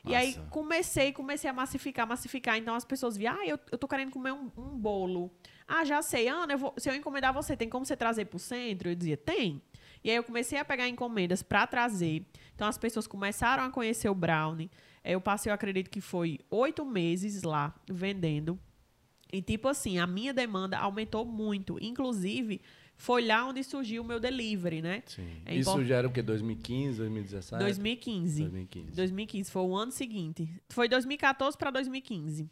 [0.05, 0.11] Nossa.
[0.11, 2.57] E aí comecei, comecei a massificar, massificar.
[2.59, 5.33] Então as pessoas viam, ah, eu, eu tô querendo comer um, um bolo.
[5.67, 8.39] Ah, já sei, Ana, eu vou, se eu encomendar você, tem como você trazer pro
[8.39, 8.91] centro?
[8.91, 9.63] Eu dizia, tem.
[10.05, 12.27] E aí eu comecei a pegar encomendas para trazer.
[12.55, 14.71] Então as pessoas começaram a conhecer o brownie.
[15.05, 18.59] Eu passei, eu acredito que foi oito meses lá vendendo.
[19.33, 21.79] E, tipo assim, a minha demanda aumentou muito.
[21.81, 22.61] Inclusive,
[22.97, 25.03] foi lá onde surgiu o meu delivery, né?
[25.07, 25.27] Sim.
[25.47, 26.21] É Isso já era o quê?
[26.21, 27.65] 2015, 2017?
[27.65, 28.43] 2015.
[28.43, 28.93] 2015.
[28.93, 29.51] 2015.
[29.51, 30.49] Foi o ano seguinte.
[30.69, 32.49] Foi 2014 para 2015.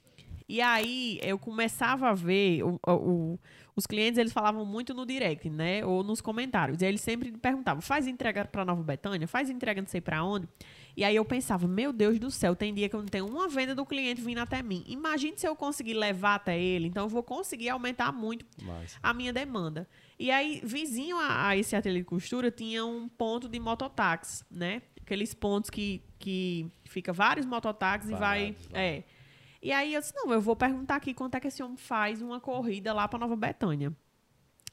[0.49, 3.39] E aí eu começava a ver o, o,
[3.77, 6.83] os clientes eles falavam muito no direct, né, ou nos comentários.
[6.83, 9.29] E eles sempre perguntavam: "Faz entrega para Nova Betânia?
[9.29, 10.49] Faz entrega não sei para onde?"
[10.97, 13.49] E aí eu pensava: "Meu Deus do céu, tem dia que eu não tenho uma
[13.49, 14.85] venda do cliente vindo até mim.
[14.87, 18.99] Imagine se eu conseguir levar até ele, então eu vou conseguir aumentar muito Mas...
[19.03, 23.49] a minha demanda." E aí, vizinho a, a esse ateliê de costura, tinha um ponto
[23.49, 24.83] de mototáxi, né?
[25.01, 28.55] Aqueles pontos que, que fica vários mototáxis e vai.
[28.73, 29.03] É.
[29.63, 32.23] E aí eu disse, não, eu vou perguntar aqui quanto é que esse homem faz
[32.23, 33.95] uma corrida lá para Nova Betânia.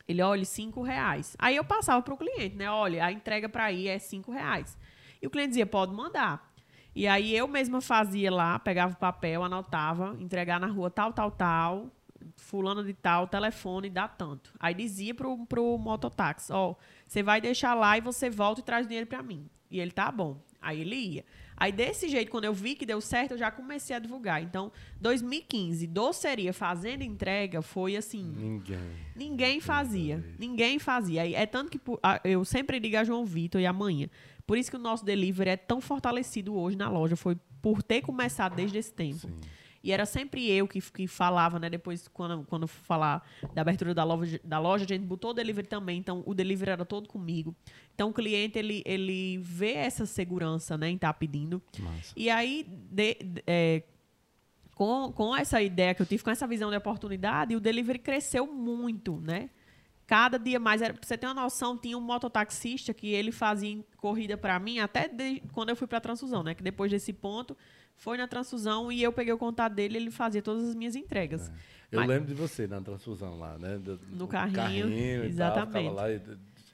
[0.07, 1.35] Ele, olha, cinco reais.
[1.37, 2.69] Aí eu passava para o cliente, né?
[2.69, 4.77] Olha, a entrega para ir é cinco reais.
[5.21, 6.53] E o cliente dizia, pode mandar.
[6.95, 11.29] E aí eu mesma fazia lá, pegava o papel, anotava, entregar na rua tal, tal,
[11.29, 11.91] tal,
[12.35, 14.51] fulano de tal, telefone, dá tanto.
[14.59, 16.75] Aí dizia pro, pro mototáxi, ó,
[17.07, 19.47] você vai deixar lá e você volta e traz dinheiro para mim.
[19.69, 20.41] E ele, tá bom.
[20.61, 21.25] Aí ele ia.
[21.59, 24.43] Aí, desse jeito, quando eu vi que deu certo, eu já comecei a divulgar.
[24.43, 28.23] Então, 2015, doceria fazendo entrega foi assim.
[28.23, 28.77] Ninguém.
[29.15, 30.23] Ninguém fazia.
[30.37, 31.27] Ninguém fazia.
[31.27, 31.81] É tanto que
[32.23, 34.07] eu sempre digo a João Vitor e a manhã.
[34.45, 37.15] Por isso que o nosso delivery é tão fortalecido hoje na loja.
[37.15, 39.27] Foi por ter começado desde esse tempo.
[39.27, 39.35] Sim.
[39.87, 41.69] E era sempre eu que, que falava, né?
[41.69, 45.65] Depois, quando, quando falar da abertura da loja, da loja, a gente botou o delivery
[45.65, 45.97] também.
[45.97, 47.55] Então, o delivery era todo comigo.
[47.95, 50.89] Então, o cliente, ele, ele vê essa segurança, né?
[50.89, 51.63] Em estar tá pedindo.
[51.79, 52.13] Massa.
[52.17, 53.83] E aí, de, de, é,
[54.75, 58.45] com, com essa ideia que eu tive, com essa visão de oportunidade, o delivery cresceu
[58.45, 59.49] muito, né?
[60.05, 60.81] cada dia mais.
[60.81, 64.79] Era, pra você ter uma noção, tinha um mototaxista que ele fazia corrida para mim
[64.79, 66.53] até de, quando eu fui para transfusão, né?
[66.53, 67.55] Que depois desse ponto
[67.97, 71.49] foi na transfusão e eu peguei o contato dele ele fazia todas as minhas entregas.
[71.49, 71.77] É.
[71.89, 73.77] Eu Mas, lembro de você na transfusão lá, né?
[73.77, 75.85] Do, no carrinho, carrinho exatamente.
[75.85, 76.21] Tal, lá e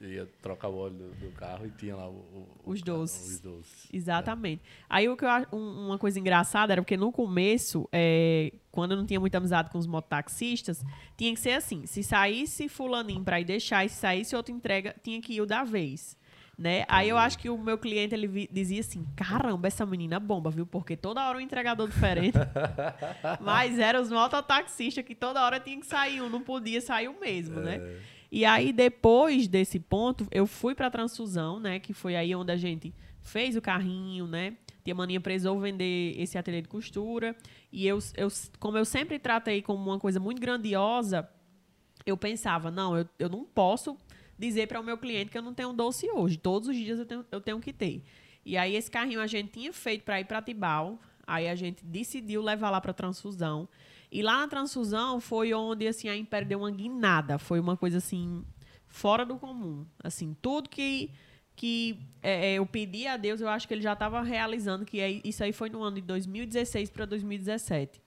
[0.00, 3.34] ia trocar o óleo do, do, carro e tinha lá o, o, os, doces.
[3.34, 3.88] os doces.
[3.92, 4.62] Exatamente.
[4.62, 4.84] É.
[4.88, 8.96] Aí o que eu um, uma coisa engraçada era porque no começo, é, quando eu
[8.96, 10.84] não tinha muita amizade com os mototaxistas,
[11.16, 14.94] tinha que ser assim: se saísse fulaninho para ir deixar e se saísse outra entrega,
[15.02, 16.16] tinha que ir o da vez.
[16.56, 16.84] Né?
[16.88, 20.64] Aí eu acho que o meu cliente ele dizia assim: caramba, essa menina bomba, viu?
[20.64, 22.38] Porque toda hora um entregador diferente.
[23.40, 27.18] Mas eram os mototaxistas que toda hora tinha que sair um, não podia sair o
[27.18, 27.76] mesmo, né?
[27.76, 28.14] é.
[28.30, 31.78] E aí, depois desse ponto, eu fui para transfusão, né?
[31.78, 34.56] Que foi aí onde a gente fez o carrinho, né?
[34.84, 37.36] Tia Maninha precisou vender esse ateliê de costura.
[37.72, 41.28] E eu, eu, como eu sempre tratei como uma coisa muito grandiosa,
[42.04, 43.96] eu pensava, não, eu, eu não posso
[44.38, 46.36] dizer para o meu cliente que eu não tenho doce hoje.
[46.36, 48.02] Todos os dias eu tenho, eu tenho que ter.
[48.44, 51.00] E aí esse carrinho a gente tinha feito para ir para Tibau.
[51.26, 53.68] Aí a gente decidiu levar lá para transfusão.
[54.12, 57.38] E lá na transfusão foi onde assim a Império deu uma guinada.
[57.38, 58.44] Foi uma coisa assim
[58.86, 59.86] fora do comum.
[60.02, 61.10] Assim, tudo que
[61.56, 64.98] que é, é eu pedi a Deus, eu acho que ele já estava realizando que
[65.00, 68.02] é, isso aí foi no ano de 2016 para 2017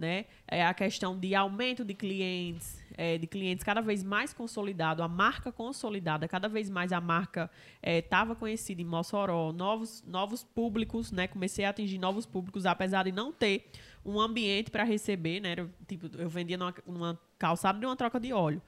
[0.00, 0.24] né?
[0.48, 5.08] É a questão de aumento de clientes, é, de clientes cada vez mais consolidado, a
[5.08, 7.50] marca consolidada, cada vez mais a marca
[7.82, 11.26] estava é, conhecida em Mossoró, novos, novos públicos, né?
[11.26, 13.70] Comecei a atingir novos públicos, apesar de não ter
[14.04, 15.54] um ambiente para receber, né?
[15.56, 18.62] Eu, tipo, eu vendia numa, numa calçada de uma troca de óleo.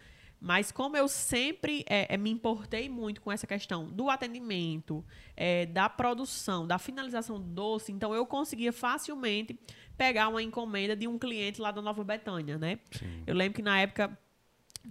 [0.45, 5.05] Mas como eu sempre é, é, me importei muito com essa questão do atendimento,
[5.37, 9.57] é, da produção, da finalização do doce, então eu conseguia facilmente
[9.97, 12.79] pegar uma encomenda de um cliente lá da Nova Betânia, né?
[12.91, 13.23] Sim.
[13.27, 14.17] Eu lembro que na época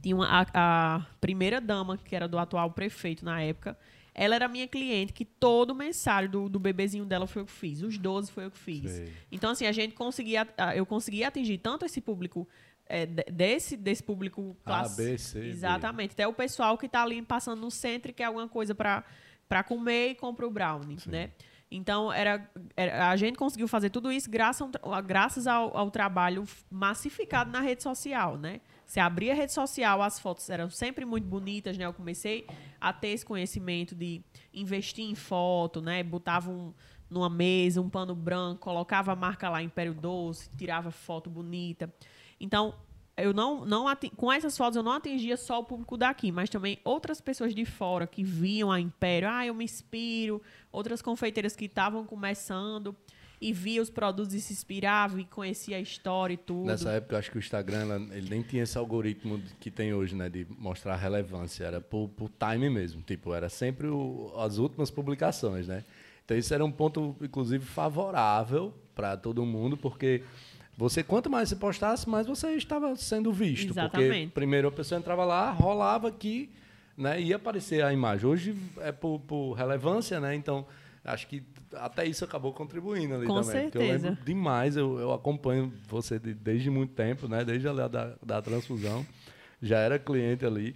[0.01, 3.77] tinha uma, a, a, primeira dama, que era do atual prefeito na época,
[4.13, 7.81] ela era minha cliente, que todo mensário do, do bebezinho dela foi eu que fiz.
[7.81, 8.91] Os 12 foi eu que fiz.
[8.91, 9.13] Sei.
[9.31, 12.47] Então, assim, a gente conseguia, eu conseguia atingir tanto esse público
[12.85, 15.01] é, desse, desse público classe.
[15.01, 16.11] A, B, C, Exatamente.
[16.11, 20.09] Até o pessoal que está ali passando no centro e quer alguma coisa para comer
[20.09, 21.11] e compra o brownie, Sim.
[21.11, 21.31] né?
[21.71, 24.69] Então, era, era, a gente conseguiu fazer tudo isso graças,
[25.05, 28.59] graças ao, ao, trabalho massificado na rede social, né?
[28.85, 31.85] Você abria a rede social, as fotos eram sempre muito bonitas, né?
[31.85, 32.45] Eu comecei
[32.79, 34.21] a ter esse conhecimento de
[34.53, 36.03] investir em foto, né?
[36.03, 36.73] Botava um,
[37.09, 41.93] numa mesa um pano branco, colocava a marca lá Império Doce, tirava foto bonita.
[42.37, 42.75] Então,
[43.21, 46.79] eu não, não com essas fotos eu não atingia só o público daqui, mas também
[46.83, 51.65] outras pessoas de fora que viam a Império, ah, eu me inspiro, outras confeiteiras que
[51.65, 52.95] estavam começando
[53.41, 56.67] e via os produtos e se inspirava e conhecia a história e tudo.
[56.67, 60.15] Nessa época, eu acho que o Instagram ele nem tinha esse algoritmo que tem hoje,
[60.15, 64.91] né, de mostrar relevância, era por, por time mesmo, tipo, era sempre o, as últimas
[64.91, 65.83] publicações, né?
[66.23, 70.23] Então isso era um ponto inclusive favorável para todo mundo, porque
[70.77, 73.71] você, quanto mais você postasse, mais você estava sendo visto.
[73.71, 74.07] Exatamente.
[74.07, 76.49] Porque primeiro a pessoa entrava lá, rolava aqui,
[76.97, 77.21] né?
[77.21, 78.27] Ia aparecer a imagem.
[78.27, 80.35] Hoje é por, por relevância, né?
[80.35, 80.65] Então,
[81.03, 83.61] acho que até isso acabou contribuindo ali Com também.
[83.63, 84.07] Certeza.
[84.07, 87.43] Eu lembro demais, eu, eu acompanho você de, desde muito tempo, né?
[87.43, 89.05] Desde a da, da transfusão.
[89.61, 90.75] Já era cliente ali.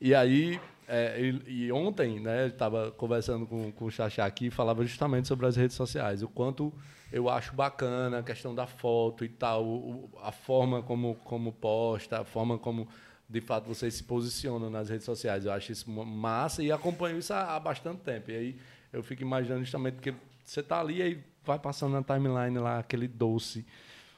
[0.00, 4.50] E aí, é, e, e, ontem, né, estava conversando com, com o Xaxá aqui e
[4.50, 6.72] falava justamente sobre as redes sociais, o quanto
[7.12, 12.24] eu acho bacana a questão da foto e tal, a forma como, como posta, a
[12.24, 12.88] forma como
[13.28, 15.44] de fato vocês se posicionam nas redes sociais.
[15.44, 18.30] Eu acho isso massa e acompanho isso há, bastante tempo.
[18.30, 18.60] E aí
[18.92, 23.06] eu fico imaginando justamente porque você está ali e vai passando na timeline lá aquele
[23.06, 23.64] doce,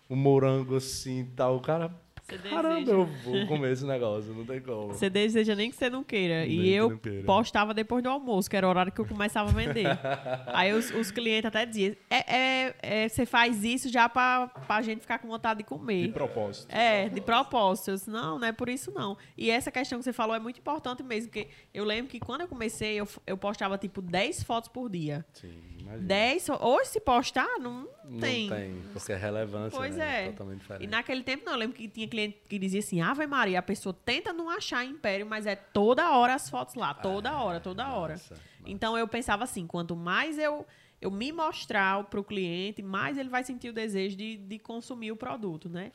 [0.08, 1.56] o um morango assim e tal.
[1.56, 1.94] O cara,
[2.38, 2.92] você Caramba, deseja.
[2.92, 4.88] eu vou comer esse negócio, não tem como.
[4.88, 6.46] Você deseja nem que você não queira.
[6.46, 7.24] Nem e eu queira.
[7.24, 9.86] postava depois do almoço, que era o horário que eu começava a vender.
[10.48, 14.82] Aí os, os, clientes até diziam, é, é, é, você faz isso já pra, pra
[14.82, 16.06] gente ficar com vontade de comer.
[16.08, 16.70] De propósito.
[16.70, 17.90] É, de propósito.
[17.90, 19.16] Eu disse, não, não é por isso não.
[19.36, 22.42] E essa questão que você falou é muito importante mesmo, porque eu lembro que quando
[22.42, 25.24] eu comecei, eu, eu postava tipo 10 fotos por dia.
[25.32, 25.72] Sim.
[26.00, 27.86] 10, hoje se postar, não,
[28.20, 28.48] tem.
[28.48, 30.26] Não tem, porque é relevância, pois né?
[30.26, 30.30] é.
[30.30, 30.84] totalmente diferente.
[30.84, 33.62] E naquele tempo, não, eu lembro que tinha cliente que dizia assim, Ave Maria, a
[33.62, 37.60] pessoa tenta não achar Império, mas é toda hora as fotos lá, toda ah, hora,
[37.60, 38.20] toda hora.
[38.66, 40.66] Então eu pensava assim, quanto mais eu,
[41.00, 45.12] eu me mostrar para o cliente, mais ele vai sentir o desejo de, de consumir
[45.12, 45.92] o produto, né?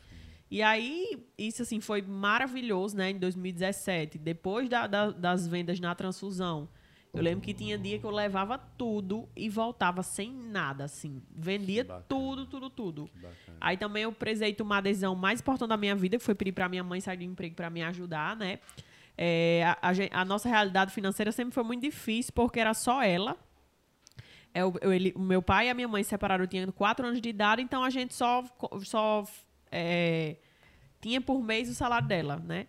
[0.50, 5.94] E aí, isso assim, foi maravilhoso, né, em 2017, depois da, da, das vendas na
[5.94, 6.70] transfusão
[7.18, 11.22] eu lembro que tinha dia que eu levava tudo e voltava sem nada, assim.
[11.32, 13.10] Vendia tudo, tudo, tudo.
[13.60, 16.52] Aí também eu precisei tomar a decisão mais importante da minha vida, que foi pedir
[16.52, 18.60] para minha mãe sair do emprego para me ajudar, né?
[19.18, 23.36] É, a, a a nossa realidade financeira sempre foi muito difícil, porque era só ela.
[24.54, 26.72] É, o, eu- ele- o meu pai e a minha mãe se separaram, eu tinha
[26.72, 28.44] 4 anos de idade, então a gente só,
[28.84, 29.24] só
[29.72, 30.38] é,
[31.02, 32.68] tinha por mês o salário dela, né?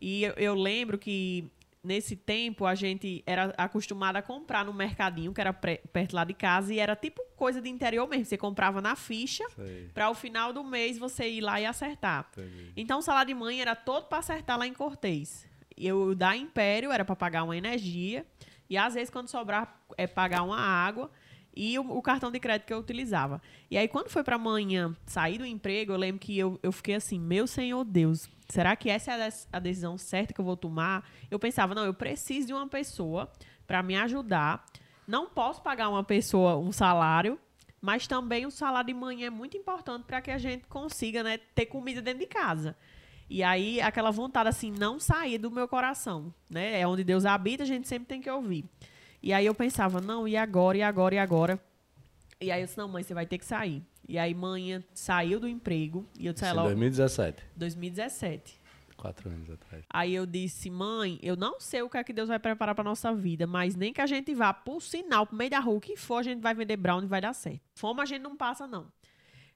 [0.00, 1.50] E eu, eu lembro que
[1.82, 6.34] nesse tempo a gente era acostumada a comprar no mercadinho, que era perto lá de
[6.34, 8.24] casa, e era tipo coisa de interior mesmo.
[8.24, 9.44] Você comprava na ficha
[9.94, 12.28] para o final do mês você ir lá e acertar.
[12.36, 12.72] entendi.
[12.76, 15.46] Então o salário de mãe era todo para acertar lá em Cortez.
[15.76, 18.26] E eu da Império era para pagar uma energia
[18.68, 21.10] e às vezes quando sobrar é pagar uma água
[21.58, 23.42] e o, o cartão de crédito que eu utilizava.
[23.68, 26.94] E aí quando foi para amanhã sair do emprego, eu lembro que eu, eu fiquei
[26.94, 31.10] assim, meu Senhor Deus, será que essa é a decisão certa que eu vou tomar?
[31.28, 33.28] Eu pensava, não, eu preciso de uma pessoa
[33.66, 34.64] para me ajudar.
[35.04, 37.36] Não posso pagar uma pessoa um salário,
[37.80, 41.38] mas também o salário de manhã é muito importante para que a gente consiga né,
[41.56, 42.76] ter comida dentro de casa.
[43.28, 46.80] E aí, aquela vontade, assim, não sair do meu coração, né?
[46.80, 48.64] É onde Deus habita, a gente sempre tem que ouvir.
[49.22, 51.60] E aí eu pensava, não, e agora, e agora, e agora?
[52.40, 53.82] E aí eu disse, não, mãe, você vai ter que sair.
[54.08, 58.60] E aí, mãe saiu do emprego, e eu disse, Isso em ela, 2017, 2017.
[58.96, 59.84] quatro anos atrás.
[59.90, 62.82] Aí eu disse, mãe, eu não sei o que é que Deus vai preparar pra
[62.84, 65.80] nossa vida, mas nem que a gente vá por sinal, pro meio da rua, o
[65.80, 67.60] que for, a gente vai vender brown e vai dar certo.
[67.74, 68.86] Fome a gente não passa, não.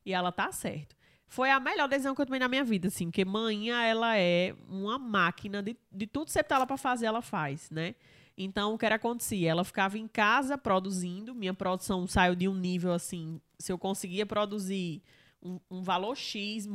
[0.04, 0.96] E ela tá certo.
[1.26, 4.54] Foi a melhor decisão que eu tomei na minha vida, assim, porque manhã ela é
[4.68, 7.94] uma máquina de, de tudo que você tá lá pra fazer, ela faz, né?
[8.36, 9.50] Então, o que era acontecia?
[9.50, 14.24] Ela ficava em casa produzindo, minha produção saiu de um nível assim, se eu conseguia
[14.26, 15.02] produzir
[15.42, 16.68] um, um valor X,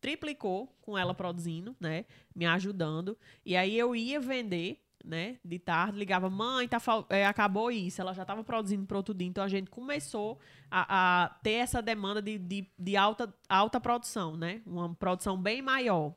[0.00, 2.04] triplicou com ela produzindo, né?
[2.34, 3.16] Me ajudando.
[3.44, 5.38] E aí eu ia vender, né?
[5.44, 6.78] De tarde, ligava, mãe, tá,
[7.08, 8.00] é, acabou isso.
[8.00, 9.28] Ela já estava produzindo para outro dia.
[9.28, 10.38] Então a gente começou
[10.70, 14.62] a, a ter essa demanda de, de, de alta, alta produção, né?
[14.66, 16.14] Uma produção bem maior.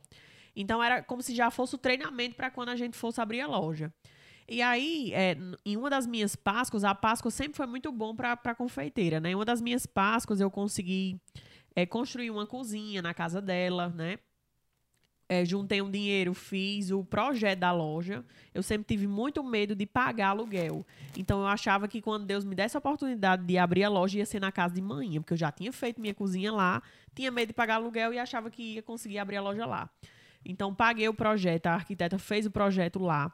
[0.55, 3.47] Então era como se já fosse o treinamento para quando a gente fosse abrir a
[3.47, 3.93] loja.
[4.47, 8.33] E aí, é, em uma das minhas Páscoas, a Páscoa sempre foi muito bom para
[8.33, 9.31] a confeiteira, né?
[9.31, 11.19] Em uma das minhas Páscoas eu consegui
[11.75, 14.19] é, construir uma cozinha na casa dela, né?
[15.29, 18.23] É, juntei um dinheiro, fiz o projeto da loja.
[18.53, 20.85] Eu sempre tive muito medo de pagar aluguel.
[21.17, 24.25] Então eu achava que quando Deus me desse a oportunidade de abrir a loja, ia
[24.25, 26.83] ser na casa de manhã, porque eu já tinha feito minha cozinha lá,
[27.15, 29.89] tinha medo de pagar aluguel e achava que ia conseguir abrir a loja lá.
[30.45, 33.33] Então paguei o projeto, a arquiteta fez o projeto lá.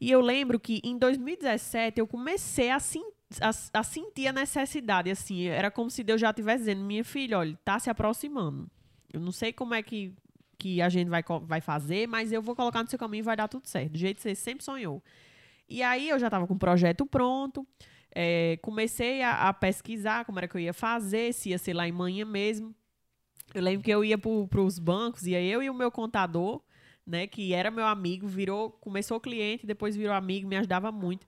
[0.00, 5.10] E eu lembro que em 2017 eu comecei a, sen- a- a sentir a necessidade,
[5.10, 8.70] assim, era como se Deus já estivesse dizendo, minha filha, olha, tá se aproximando.
[9.12, 10.14] Eu não sei como é que,
[10.58, 13.36] que a gente vai, vai fazer, mas eu vou colocar no seu caminho e vai
[13.36, 15.02] dar tudo certo, do jeito que você sempre sonhou.
[15.68, 17.66] E aí eu já estava com o projeto pronto,
[18.14, 21.86] é, comecei a, a pesquisar como era que eu ia fazer, se ia ser lá
[21.88, 22.74] em manhã mesmo.
[23.54, 26.62] Eu lembro que eu ia para os bancos, ia eu e o meu contador,
[27.08, 31.26] né, que era meu amigo, virou, começou cliente, depois virou amigo, me ajudava muito.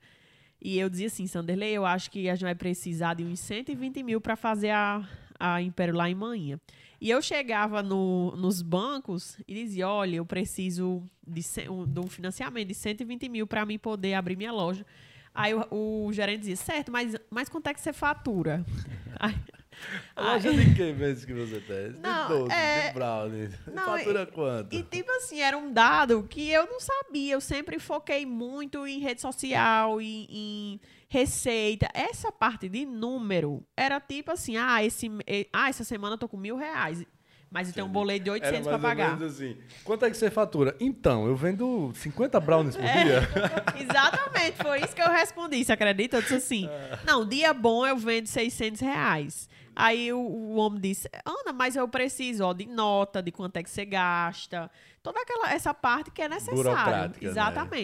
[0.60, 4.02] E eu dizia assim, Sanderley, eu acho que a gente vai precisar de uns 120
[4.02, 5.02] mil para fazer a,
[5.38, 6.60] a Império lá em manhã.
[7.00, 12.06] E eu chegava no, nos bancos e dizia, olha, eu preciso de, um- de um
[12.08, 14.84] financiamento de 120 mil para mim poder abrir minha loja.
[15.34, 18.62] Aí o, o gerente dizia, certo, mas, mas quanto é que você fatura?
[19.18, 19.34] Aí-
[20.16, 21.92] loja de que mesmo que você tem?
[21.92, 23.50] De Não, doce, é- de brownie.
[23.72, 24.74] Não, Fatura quanto?
[24.74, 27.34] E tipo assim, era um dado que eu não sabia.
[27.34, 31.88] Eu sempre foquei muito em rede social, em, em receita.
[31.94, 35.10] Essa parte de número era tipo assim: ah, esse,
[35.52, 37.04] ah essa semana eu tô com mil reais.
[37.52, 39.18] Mas eu tenho um boleto de 800 Era para pagar.
[39.18, 39.56] menos assim.
[39.82, 40.76] Quanto é que você fatura?
[40.78, 43.02] Então, eu vendo 50 brownies por É.
[43.04, 43.28] dia.
[43.76, 45.64] Exatamente, foi isso que eu respondi.
[45.64, 46.18] Você acredita?
[46.18, 46.68] Eu disse assim:
[47.04, 49.48] não, dia bom eu vendo 600 reais.
[49.82, 53.62] Aí o, o homem disse: Ana, mas eu preciso ó, de nota, de quanto é
[53.62, 54.70] que você gasta,
[55.02, 56.62] toda aquela essa parte que é necessária.
[56.62, 57.26] Burocrática,
[57.60, 57.80] né?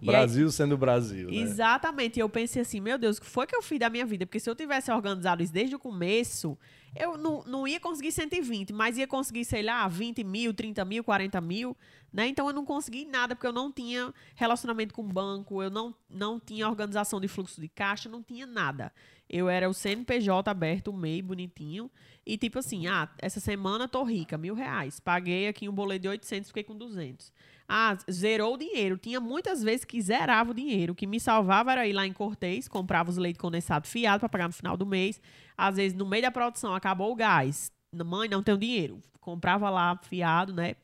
[0.00, 1.36] E aí- Brasil sendo Brasil, né?
[1.36, 2.18] Exatamente.
[2.18, 4.26] E eu pensei assim, meu Deus, o que foi que eu fiz da minha vida?
[4.26, 6.56] Porque se eu tivesse organizado isso desde o começo,
[6.96, 11.04] eu não, não ia conseguir 120, mas ia conseguir, sei lá, 20 mil, 30 mil,
[11.04, 11.76] 40 mil,
[12.12, 12.26] né?
[12.26, 15.94] Então eu não consegui nada, porque eu não tinha relacionamento com o banco, eu não,
[16.08, 18.92] não tinha organização de fluxo de caixa, não tinha nada.
[19.28, 21.88] Eu era o CNPJ aberto, o MEI, bonitinho.
[22.26, 24.98] E tipo assim, ah, essa semana tô rica, mil reais.
[24.98, 27.32] Paguei aqui um boleto de 800, fiquei com 200.
[27.72, 28.98] Ah, zerou o dinheiro.
[28.98, 30.92] Tinha muitas vezes que zerava o dinheiro.
[30.92, 34.28] O que me salvava era ir lá em Cortez, comprava os leite condensado fiado para
[34.28, 35.20] pagar no final do mês.
[35.56, 37.70] Às vezes, no meio da produção, acabou o gás.
[38.04, 39.00] Mãe, não tenho dinheiro.
[39.20, 40.74] Comprava lá fiado, né?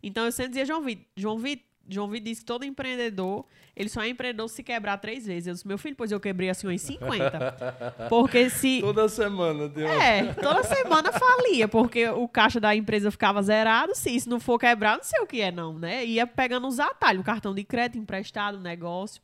[0.00, 3.88] Então, eu sempre dizia, João Vitor, João Vitor, João Vitor disse que todo empreendedor, ele
[3.88, 5.46] só é empreendedor se quebrar três vezes.
[5.46, 7.56] Eu disse, meu filho, pois eu quebrei assim uns 50.
[8.08, 8.80] Porque se.
[8.80, 9.88] Toda semana deu.
[9.88, 13.94] É, toda semana falia, porque o caixa da empresa ficava zerado.
[13.94, 16.04] Se isso não for quebrar, não sei o que é, não, né?
[16.04, 19.22] Ia pegando os atalhos, cartão de crédito, emprestado, negócio.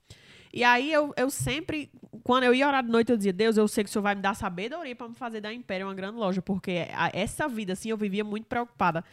[0.53, 1.91] E aí eu, eu sempre,
[2.23, 4.15] quando eu ia orar de noite, eu dizia, Deus, eu sei que o Senhor vai
[4.15, 7.91] me dar sabedoria para me fazer da Império uma grande loja, porque essa vida, assim,
[7.91, 9.05] eu vivia muito preocupada.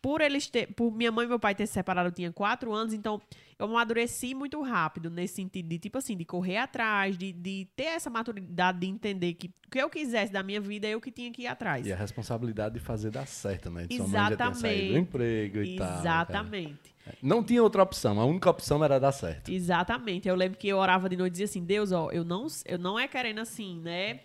[0.00, 2.72] Por eles ter, por minha mãe e meu pai ter se separado, eu tinha quatro
[2.72, 3.20] anos, então
[3.58, 7.84] eu amadureci muito rápido nesse sentido de, tipo assim, de correr atrás, de, de ter
[7.84, 11.32] essa maturidade de entender que o que eu quisesse da minha vida, eu que tinha
[11.32, 11.86] que ir atrás.
[11.86, 13.86] E a responsabilidade de fazer dar certo, né?
[13.86, 14.98] De Sua mãe já tinha saído do Exatamente.
[14.98, 15.86] emprego e tal.
[15.86, 16.00] cara.
[16.00, 16.96] Exatamente.
[17.22, 18.20] Não tinha outra opção.
[18.20, 19.50] A única opção era dar certo.
[19.50, 20.28] Exatamente.
[20.28, 22.78] Eu lembro que eu orava de noite e dizia assim, Deus, ó, eu não, eu
[22.78, 24.20] não é querendo assim, né?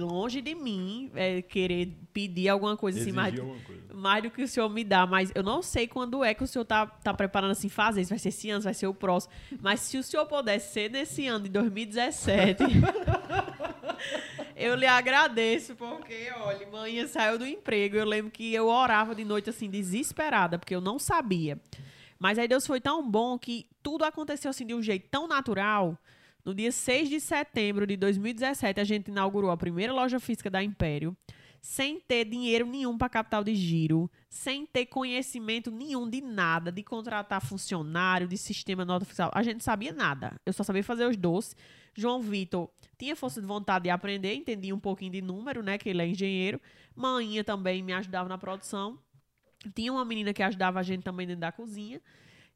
[0.00, 3.94] Longe de mim é, querer pedir alguma coisa assim, mais, Exigir alguma coisa.
[3.94, 6.46] mais do que o Senhor me dá, mas eu não sei quando é que o
[6.46, 8.04] Senhor tá, tá preparando assim fazer.
[8.04, 9.32] Se vai ser esse ano, se vai ser o próximo.
[9.60, 12.62] Mas se o Senhor pudesse ser nesse ano de 2017,
[14.56, 17.96] eu lhe agradeço, porque, olha, manhã saiu do emprego.
[17.96, 21.58] Eu lembro que eu orava de noite assim, desesperada, porque eu não sabia.
[22.18, 25.98] Mas aí Deus foi tão bom que tudo aconteceu assim de um jeito tão natural.
[26.50, 30.60] No dia 6 de setembro de 2017, a gente inaugurou a primeira loja física da
[30.60, 31.16] Império,
[31.62, 36.82] sem ter dinheiro nenhum para capital de giro, sem ter conhecimento nenhum de nada, de
[36.82, 39.30] contratar funcionário, de sistema nota fiscal.
[39.32, 40.34] A gente sabia nada.
[40.44, 41.54] Eu só sabia fazer os doces.
[41.94, 45.78] João Vitor tinha força de vontade de aprender, entendia um pouquinho de número, né?
[45.78, 46.60] Que ele é engenheiro.
[46.96, 48.98] Maninha também me ajudava na produção.
[49.72, 52.00] Tinha uma menina que ajudava a gente também dentro da cozinha.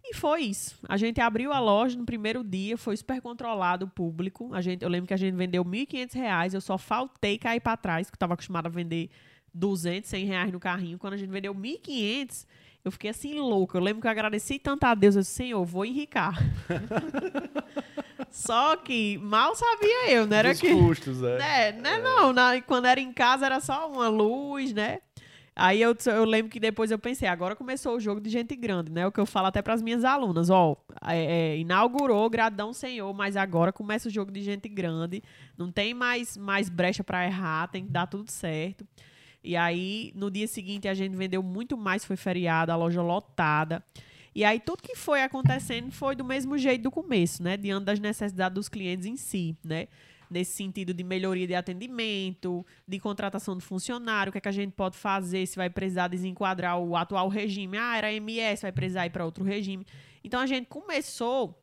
[0.07, 0.77] E foi isso.
[0.87, 4.53] A gente abriu a loja no primeiro dia, foi super controlado o público.
[4.55, 7.77] A gente, eu lembro que a gente vendeu 1.500 reais, eu só faltei cair para
[7.77, 9.09] trás, que eu estava acostumada a vender
[9.55, 10.99] 200, 100 reais no carrinho.
[10.99, 12.47] Quando a gente vendeu 1.500,
[12.85, 13.79] eu fiquei assim louca.
[13.79, 16.39] Eu lembro que eu agradeci tanto a Deus, eu disse, Senhor, vou enricar.
[18.31, 20.71] só que mal sabia eu, não era Dos que...
[20.73, 21.69] custos, é.
[21.69, 21.99] É, né?
[21.99, 25.01] Não, na- quando era em casa era só uma luz, né?
[25.57, 28.91] Aí eu, eu lembro que depois eu pensei, agora começou o jogo de gente grande,
[28.91, 29.07] né?
[29.07, 30.77] O que eu falo até para as minhas alunas, ó,
[31.07, 35.23] é, é, inaugurou, gradão senhor, mas agora começa o jogo de gente grande,
[35.57, 38.85] não tem mais, mais brecha para errar, tem que dar tudo certo.
[39.45, 43.85] E aí, no dia seguinte, a gente vendeu muito mais, foi feriado, a loja lotada.
[44.35, 47.57] E aí, tudo que foi acontecendo foi do mesmo jeito do começo, né?
[47.57, 49.87] Diante das necessidades dos clientes em si, né?
[50.35, 54.53] Nesse sentido de melhoria de atendimento, de contratação de funcionário, o que, é que a
[54.53, 57.79] gente pode fazer, se vai precisar desenquadrar o atual regime.
[57.79, 59.87] Ah, era MS, vai precisar ir para outro regime.
[60.25, 61.63] Então, a gente começou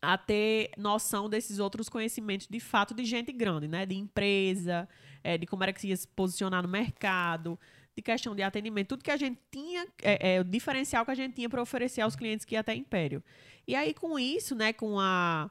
[0.00, 3.84] a ter noção desses outros conhecimentos de fato de gente grande, né?
[3.84, 4.88] De empresa,
[5.22, 7.60] eh, de como era que se ia se posicionar no mercado,
[7.94, 11.14] de questão de atendimento, tudo que a gente tinha, é, é, o diferencial que a
[11.14, 13.22] gente tinha para oferecer aos clientes que ia até Império.
[13.66, 15.50] E aí, com isso, né, com a,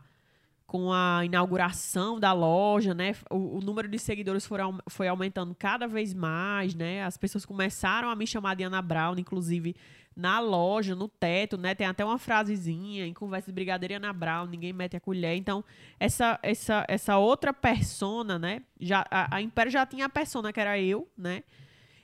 [0.67, 5.87] com a inauguração da loja, né, o, o número de seguidores foram, foi aumentando cada
[5.87, 9.77] vez mais, né, as pessoas começaram a me chamar de Ana Brown, inclusive
[10.13, 14.11] na loja, no teto, né, tem até uma frasezinha, em conversa de brigadeiro e Ana
[14.11, 15.63] Brown, ninguém mete a colher, então,
[15.97, 20.59] essa, essa, essa outra persona, né, já, a, a Império já tinha a persona que
[20.59, 21.43] era eu, né,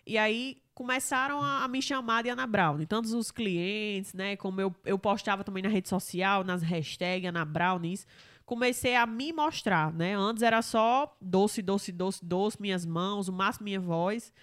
[0.08, 2.84] e aí começaram a, a me chamar de Ana Brown.
[2.86, 4.36] Tanto os clientes, né?
[4.36, 8.06] Como eu, eu postava também na rede social, nas hashtags Ana Brown, isso.
[8.46, 10.16] Comecei a me mostrar, né?
[10.16, 14.34] Antes era só doce, doce, doce, doce, minhas mãos, o máximo minha voz.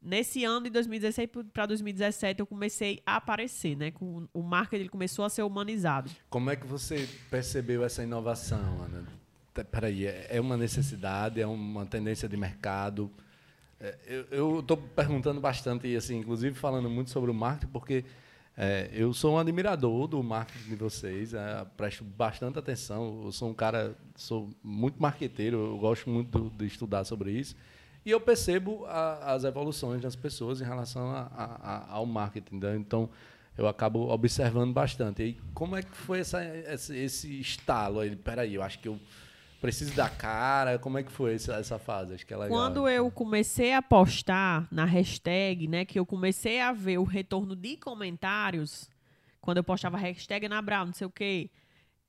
[0.00, 3.90] Nesse ano de 2016 para 2017 eu comecei a aparecer, né?
[3.90, 6.10] Com, o marketing ele começou a ser humanizado.
[6.30, 9.04] Como é que você percebeu essa inovação, Ana?
[9.70, 13.10] Peraí, é é uma necessidade, é uma tendência de mercado?
[13.80, 18.04] É, Eu estou perguntando bastante, e assim, inclusive falando muito sobre o marketing, porque
[18.60, 23.22] é, eu sou um admirador do marketing de vocês, é, presto bastante atenção.
[23.26, 27.54] Eu sou um cara, sou muito marqueteiro, eu gosto muito de estudar sobre isso.
[28.04, 32.56] E eu percebo a- as evoluções das pessoas em relação a- a- ao marketing.
[32.58, 32.76] né?
[32.76, 33.08] Então,
[33.56, 35.22] eu acabo observando bastante.
[35.22, 38.16] E como é que foi essa, esse, esse estalo aí?
[38.16, 38.98] Peraí, eu acho que eu
[39.60, 40.78] preciso da cara.
[40.78, 42.14] Como é que foi essa, essa fase?
[42.14, 42.56] Acho que é legal.
[42.56, 47.54] Quando eu comecei a postar na hashtag, né, que eu comecei a ver o retorno
[47.54, 48.88] de comentários,
[49.40, 51.50] quando eu postava hashtag Ana Brown, não sei o quê,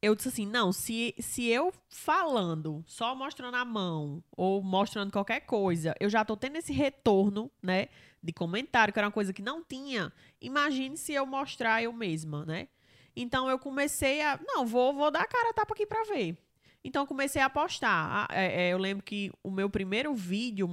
[0.01, 5.41] eu disse assim, não, se, se eu falando, só mostrando a mão, ou mostrando qualquer
[5.41, 7.87] coisa, eu já tô tendo esse retorno, né,
[8.21, 12.45] de comentário, que era uma coisa que não tinha, imagine se eu mostrar eu mesma,
[12.45, 12.67] né?
[13.15, 16.37] Então eu comecei a, não, vou, vou dar a cara a tapa aqui pra ver.
[16.83, 18.27] Então eu comecei a postar.
[18.29, 20.69] Ah, é, é, eu lembro que o meu primeiro vídeo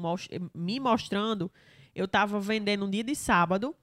[0.54, 1.50] me mostrando,
[1.94, 3.74] eu tava vendendo um dia de sábado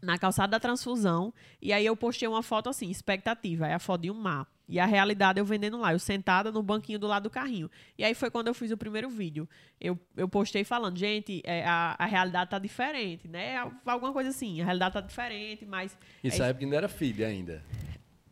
[0.00, 1.32] na calçada da transfusão.
[1.60, 4.46] E aí eu postei uma foto assim, expectativa, é a foto de um mar.
[4.66, 7.70] E a realidade eu vendendo lá, eu sentada no banquinho do lado do carrinho.
[7.98, 9.46] E aí foi quando eu fiz o primeiro vídeo.
[9.78, 13.56] Eu, eu postei falando, gente, é, a, a realidade tá diferente, né?
[13.84, 15.96] Alguma coisa assim, a realidade tá diferente, mas.
[16.22, 17.62] Isso é, época ainda era filha ainda.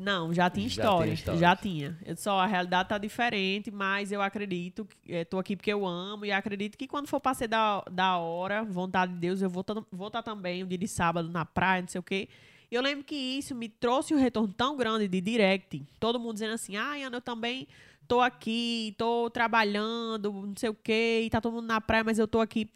[0.03, 1.17] Não, já tinha Já história.
[1.17, 1.37] tinha.
[1.37, 1.99] Já tinha.
[2.05, 6.25] Eu só, a realidade tá diferente, mas eu acredito, que- eh, aqui porque eu amo
[6.27, 9.61] e acredito que quando for pra ser da, da hora, vontade de Deus, eu vou
[9.61, 12.29] estar vou tá também um dia de sábado na praia, não sei o quê.
[12.71, 15.83] E eu lembro que isso me trouxe um retorno tão grande de direct.
[16.01, 17.69] Todo mundo dizendo assim, ai, Ana, eu também
[18.09, 22.19] tô aqui, tô trabalhando, não sei o quê, e tá todo mundo na praia, mas
[22.19, 22.69] eu tô aqui.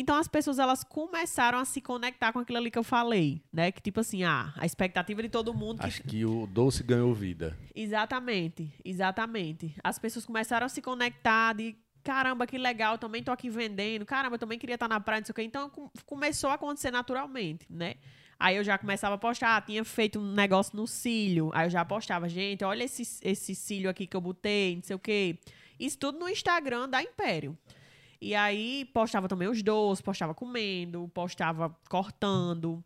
[0.00, 3.72] Então as pessoas elas começaram a se conectar com aquilo ali que eu falei, né?
[3.72, 7.12] Que tipo assim, ah, a expectativa de todo mundo que Acho que o doce ganhou
[7.12, 7.58] vida.
[7.74, 9.74] Exatamente, exatamente.
[9.82, 14.36] As pessoas começaram a se conectar de caramba, que legal, também tô aqui vendendo, caramba,
[14.36, 15.42] eu também queria estar na praia, não sei o quê.
[15.42, 17.96] Então com- começou a acontecer naturalmente, né?
[18.38, 21.50] Aí eu já começava a postar, ah, tinha feito um negócio no cílio.
[21.52, 24.94] Aí eu já postava, gente, olha esse, esse cílio aqui que eu botei, não sei
[24.94, 25.40] o quê.
[25.78, 27.58] Isso tudo no Instagram da Império.
[28.20, 32.82] E aí postava também os doces, postava comendo, postava cortando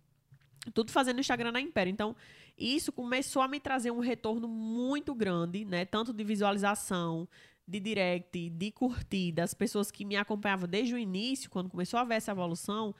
[0.71, 1.91] tudo fazendo Instagram da Império.
[1.91, 2.15] Então,
[2.57, 5.85] isso começou a me trazer um retorno muito grande, né?
[5.85, 7.29] Tanto de visualização,
[7.67, 9.43] de direct, de curtida.
[9.43, 12.95] As pessoas que me acompanhavam desde o início, quando começou a ver essa evolução,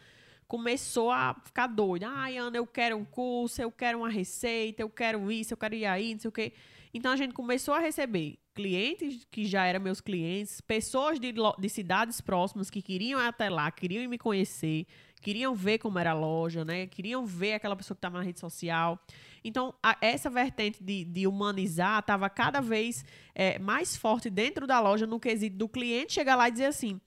[0.49, 2.09] começou a ficar doida.
[2.09, 5.75] Ai, Ana, eu quero um curso, eu quero uma receita, eu quero isso, eu quero
[5.75, 6.53] ir aí, não sei o quê.
[6.93, 11.69] Então, a gente começou a receber clientes que já eram meus clientes, pessoas de, de
[11.69, 14.87] cidades próximas que queriam ir até lá, queriam me conhecer,
[15.21, 16.87] queriam ver como era a loja, né?
[16.87, 18.99] Queriam ver aquela pessoa que estava na rede social.
[19.45, 24.81] Então, a- essa vertente de, de humanizar estava cada vez eh, mais forte dentro da
[24.81, 27.01] loja no quesito do cliente chegar lá e dizer assim: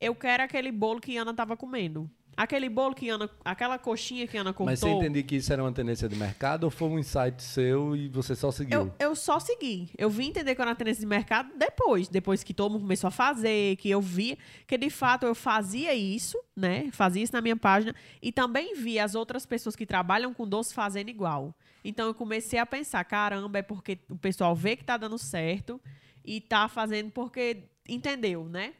[0.00, 2.10] eu quero aquele bolo que Ana estava comendo.
[2.36, 4.66] Aquele bolo que Ana, aquela coxinha que Ana cortou.
[4.66, 7.94] Mas você entendeu que isso era uma tendência de mercado ou foi um insight seu
[7.94, 8.80] e você só seguiu?
[8.80, 9.90] Eu, eu só segui.
[9.98, 12.08] Eu vim entender que era uma tendência de mercado depois.
[12.08, 15.94] Depois que todo mundo começou a fazer, que eu vi que de fato eu fazia
[15.94, 16.88] isso, né?
[16.92, 17.94] Fazia isso na minha página.
[18.22, 21.54] E também vi as outras pessoas que trabalham com doce fazendo igual.
[21.84, 25.80] Então eu comecei a pensar: caramba, é porque o pessoal vê que tá dando certo
[26.24, 28.72] e tá fazendo porque entendeu, né?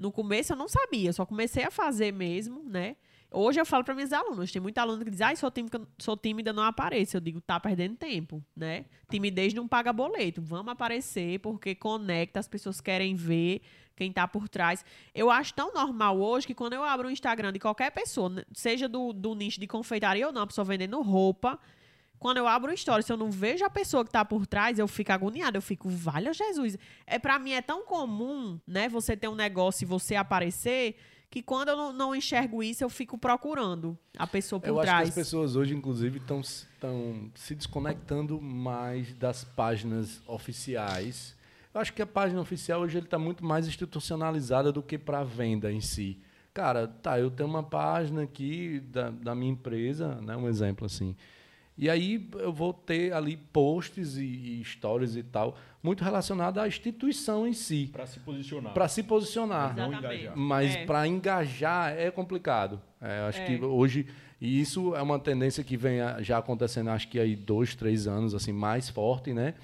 [0.00, 2.96] No começo eu não sabia, só comecei a fazer mesmo, né?
[3.30, 6.16] Hoje eu falo para minhas alunas, tem muita aluna que diz, ai, sou tímida, sou
[6.16, 7.18] tímida, não apareço.
[7.18, 8.86] Eu digo, tá perdendo tempo, né?
[9.10, 10.40] Timidez não paga boleto.
[10.40, 13.60] Vamos aparecer porque conecta, as pessoas querem ver
[13.94, 14.82] quem tá por trás.
[15.14, 18.88] Eu acho tão normal hoje que quando eu abro o Instagram de qualquer pessoa, seja
[18.88, 21.58] do, do nicho de confeitaria ou não, a pessoa vendendo roupa,
[22.20, 24.78] quando eu abro o story, se eu não vejo a pessoa que tá por trás,
[24.78, 25.56] eu fico agoniada.
[25.56, 26.76] Eu fico, valha Jesus.
[27.06, 30.96] É para mim é tão comum, né, você ter um negócio e você aparecer,
[31.30, 34.86] que quando eu não, não enxergo isso, eu fico procurando a pessoa por Eu acho
[34.86, 35.02] trás.
[35.04, 41.34] que as pessoas hoje, inclusive, estão se desconectando mais das páginas oficiais.
[41.72, 45.72] Eu acho que a página oficial hoje está muito mais institucionalizada do que para venda
[45.72, 46.18] em si.
[46.52, 51.16] Cara, tá, eu tenho uma página aqui da, da minha empresa, né, um exemplo assim.
[51.82, 56.68] E aí eu vou ter ali posts e, e histórias e tal, muito relacionado à
[56.68, 58.74] instituição em si, Para se posicionar.
[58.74, 59.74] para se posicionar.
[59.74, 60.36] Não engajar.
[60.36, 60.84] Mas É.
[60.84, 62.78] para engajar é complicado.
[63.00, 63.46] É, acho É.
[63.46, 64.06] que hoje
[64.38, 68.34] e isso é uma tendência que vem já acontecendo, acho que aí dois, três anos
[68.34, 69.54] assim mais forte, né?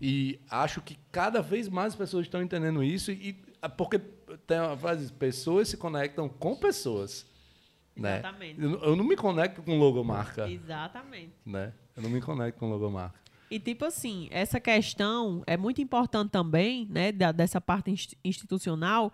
[0.00, 3.98] E acho que cada vez mais pessoas estão entendendo isso e e- porque
[4.46, 7.26] tem uma frase, pessoas se conectam com pessoas,
[7.96, 8.18] né?
[8.18, 8.60] Exatamente.
[8.62, 11.32] Eu, eu não me conecto com logomarca, Exatamente.
[11.46, 11.72] né?
[11.96, 13.18] Eu não me conecto com logomarca.
[13.50, 19.12] E tipo assim, essa questão é muito importante também, né, da- dessa parte insti- institucional,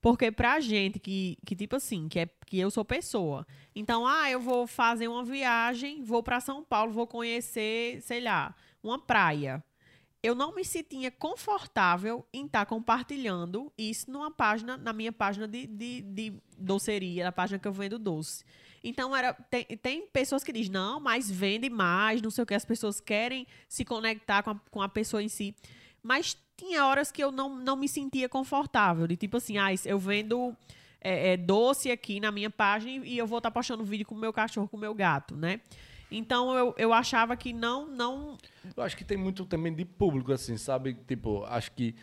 [0.00, 3.46] porque pra gente que, que tipo assim, que é que eu sou pessoa.
[3.74, 8.54] Então, ah, eu vou fazer uma viagem, vou pra São Paulo, vou conhecer, sei lá,
[8.82, 9.62] uma praia.
[10.22, 15.66] Eu não me sentia confortável em estar compartilhando isso numa página, na minha página de,
[15.66, 18.44] de, de doceria, na página que eu vendo doce.
[18.82, 22.54] Então, era, tem, tem pessoas que dizem, não, mas vende mais, não sei o que,
[22.54, 25.54] as pessoas querem se conectar com a, com a pessoa em si.
[26.02, 29.98] Mas tinha horas que eu não, não me sentia confortável, de tipo assim, ah, eu
[29.98, 30.54] vendo
[31.00, 34.18] é, é, doce aqui na minha página e eu vou estar postando vídeo com o
[34.18, 35.60] meu cachorro, com o meu gato, né?
[36.10, 38.36] Então, eu, eu achava que não, não...
[38.76, 40.94] Eu acho que tem muito também de público, assim, sabe?
[41.06, 41.94] Tipo, acho que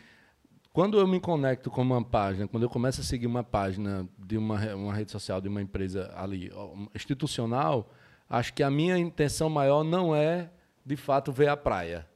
[0.71, 4.37] quando eu me conecto com uma página, quando eu começo a seguir uma página de
[4.37, 6.51] uma, uma rede social, de uma empresa ali,
[6.93, 7.91] institucional,
[8.29, 10.51] acho que a minha intenção maior não é,
[10.85, 12.07] de fato, ver a praia,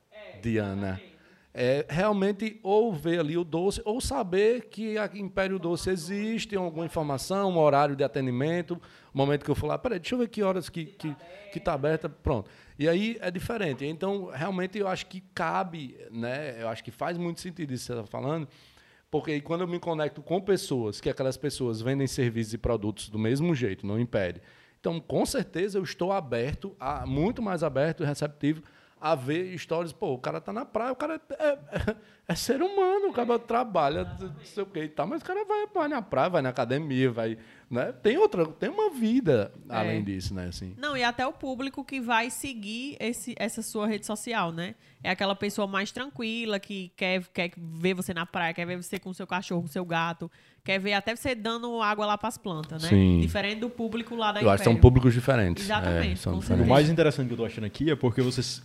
[0.41, 1.01] Diana.
[1.53, 6.85] É realmente ou ver ali o doce, ou saber que a Império Doce existe, alguma
[6.85, 8.81] informação, um horário de atendimento,
[9.13, 11.15] momento que eu lá, peraí, deixa eu ver que horas que está que,
[11.51, 12.49] que tá aberta, pronto.
[12.79, 13.85] E aí é diferente.
[13.85, 16.61] Então, realmente, eu acho que cabe, né?
[16.61, 18.47] Eu acho que faz muito sentido isso que você está falando,
[19.09, 23.19] porque quando eu me conecto com pessoas, que aquelas pessoas vendem serviços e produtos do
[23.19, 24.41] mesmo jeito, não impede.
[24.79, 28.63] Então, com certeza, eu estou aberto, a, muito mais aberto e receptivo
[29.01, 29.91] a ver histórias.
[29.91, 31.95] Pô, o cara tá na praia, o cara é, é,
[32.27, 35.43] é ser humano, o cara trabalha, não sei o que e tal, mas o cara
[35.43, 37.37] vai, vai na praia, vai na academia, vai.
[37.69, 37.91] Né?
[38.03, 39.75] Tem outra, tem uma vida é.
[39.75, 40.47] além disso, né?
[40.47, 40.75] Assim.
[40.77, 44.75] Não, e até o público que vai seguir esse, essa sua rede social, né?
[45.03, 48.99] É aquela pessoa mais tranquila que quer, quer ver você na praia, quer ver você
[48.99, 50.29] com o seu cachorro, com o seu gato,
[50.63, 52.89] quer ver até você dando água lá para as plantas, né?
[52.89, 53.19] Sim.
[53.21, 55.63] Diferente do público lá da Eu acho que são públicos diferentes.
[55.63, 56.11] Exatamente.
[56.11, 56.67] É, são diferentes.
[56.67, 58.61] O mais interessante que eu tô achando aqui é porque vocês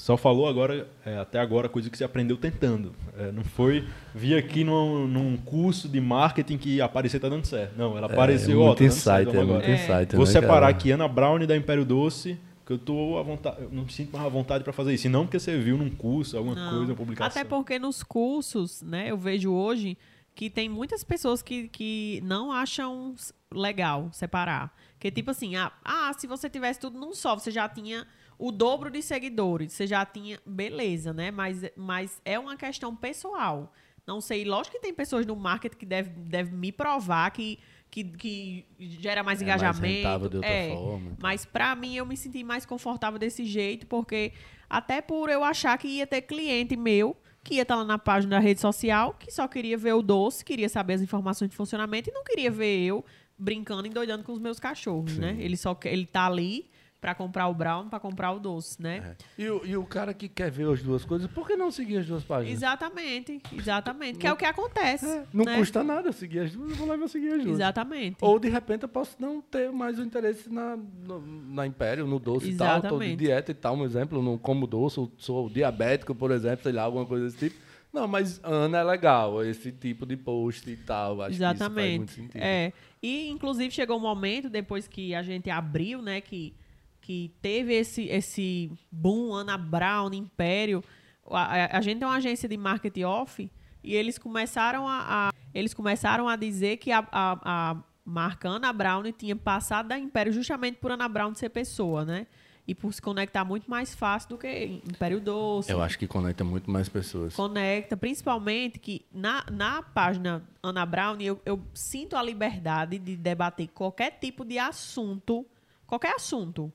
[0.00, 2.94] só falou agora, é, até agora, coisa que você aprendeu tentando.
[3.18, 7.76] É, não foi vir aqui num, num, curso de marketing que aparecer tá dando certo.
[7.76, 9.74] Não, ela apareceu, é, ó, tá insight, é muito é.
[9.74, 10.16] insight.
[10.16, 10.68] Vou né, separar cara?
[10.68, 14.10] aqui Ana Brown da Império Doce, que eu tô à vontade, eu não me sinto
[14.10, 15.06] mais à vontade para fazer isso.
[15.06, 16.70] E não porque você viu num curso, alguma não.
[16.70, 17.42] coisa, uma publicação.
[17.42, 19.98] Até porque nos cursos, né, eu vejo hoje
[20.34, 23.14] que tem muitas pessoas que, que não acham
[23.52, 24.74] legal separar.
[24.98, 28.06] Que tipo assim, ah, ah, se você tivesse tudo num só, você já tinha
[28.40, 31.30] o dobro de seguidores, você já tinha, beleza, né?
[31.30, 33.70] Mas, mas é uma questão pessoal.
[34.06, 37.58] Não sei, lógico que tem pessoas no marketing que devem deve me provar que,
[37.90, 40.08] que, que gera mais é engajamento.
[40.08, 41.10] Mais de outra é, forma.
[41.10, 41.16] Então.
[41.20, 44.32] Mas para mim eu me senti mais confortável desse jeito, porque
[44.70, 47.14] até por eu achar que ia ter cliente meu
[47.44, 50.44] que ia estar lá na página da rede social, que só queria ver o doce,
[50.44, 53.04] queria saber as informações de funcionamento e não queria ver eu
[53.38, 55.20] brincando e doidando com os meus cachorros, Sim.
[55.20, 55.36] né?
[55.38, 56.69] Ele só ele tá ali
[57.00, 59.16] para comprar o brown, para comprar o doce, né?
[59.38, 59.42] É.
[59.42, 61.98] E, o, e o cara que quer ver as duas coisas, por que não seguir
[61.98, 62.58] as duas páginas?
[62.58, 64.12] Exatamente, exatamente.
[64.14, 65.06] Não, que é o que acontece.
[65.06, 65.56] É, não né?
[65.56, 67.56] custa nada seguir as duas, eu vou lá e vou seguir as duas.
[67.56, 68.18] Exatamente.
[68.20, 71.20] Ou de repente eu posso não ter mais o interesse na, no,
[71.54, 72.78] na Império, no doce Exatamente.
[72.78, 76.14] e tal, tô de dieta e tal, um exemplo, não como doce, sou, sou diabético,
[76.14, 77.70] por exemplo, sei lá, alguma coisa desse tipo.
[77.92, 81.22] Não, mas Ana é legal, esse tipo de post e tal.
[81.22, 81.58] Acho Exatamente.
[81.58, 82.42] que isso faz muito sentido.
[82.42, 82.72] É.
[83.02, 86.54] E, inclusive, chegou um momento, depois que a gente abriu, né, que
[87.00, 90.82] que teve esse, esse boom, Ana Brown, Império.
[91.28, 93.50] A, a, gente tem uma agência de marketing off
[93.82, 98.72] e eles começaram a, a eles começaram a dizer que a, a, a, marca Ana
[98.72, 102.26] Brown tinha passado da Império justamente por Ana Brown ser pessoa, né?
[102.66, 105.72] E por se conectar muito mais fácil do que Império Doce.
[105.72, 107.34] Eu acho que conecta muito mais pessoas.
[107.34, 113.68] Conecta, principalmente que na, na página Ana Brown eu, eu sinto a liberdade de debater
[113.68, 115.44] qualquer tipo de assunto,
[115.86, 116.72] qualquer assunto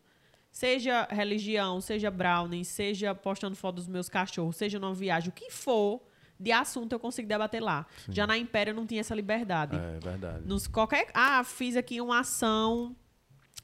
[0.56, 5.52] seja religião, seja brownie, seja postando foto dos meus cachorros, seja numa viagem, o que
[5.52, 6.02] for
[6.40, 7.86] de assunto eu consigo debater lá.
[8.06, 8.14] Sim.
[8.14, 9.76] Já na Império eu não tinha essa liberdade.
[9.76, 10.48] É, verdade.
[10.48, 12.96] Nos, qualquer, ah, fiz aqui uma ação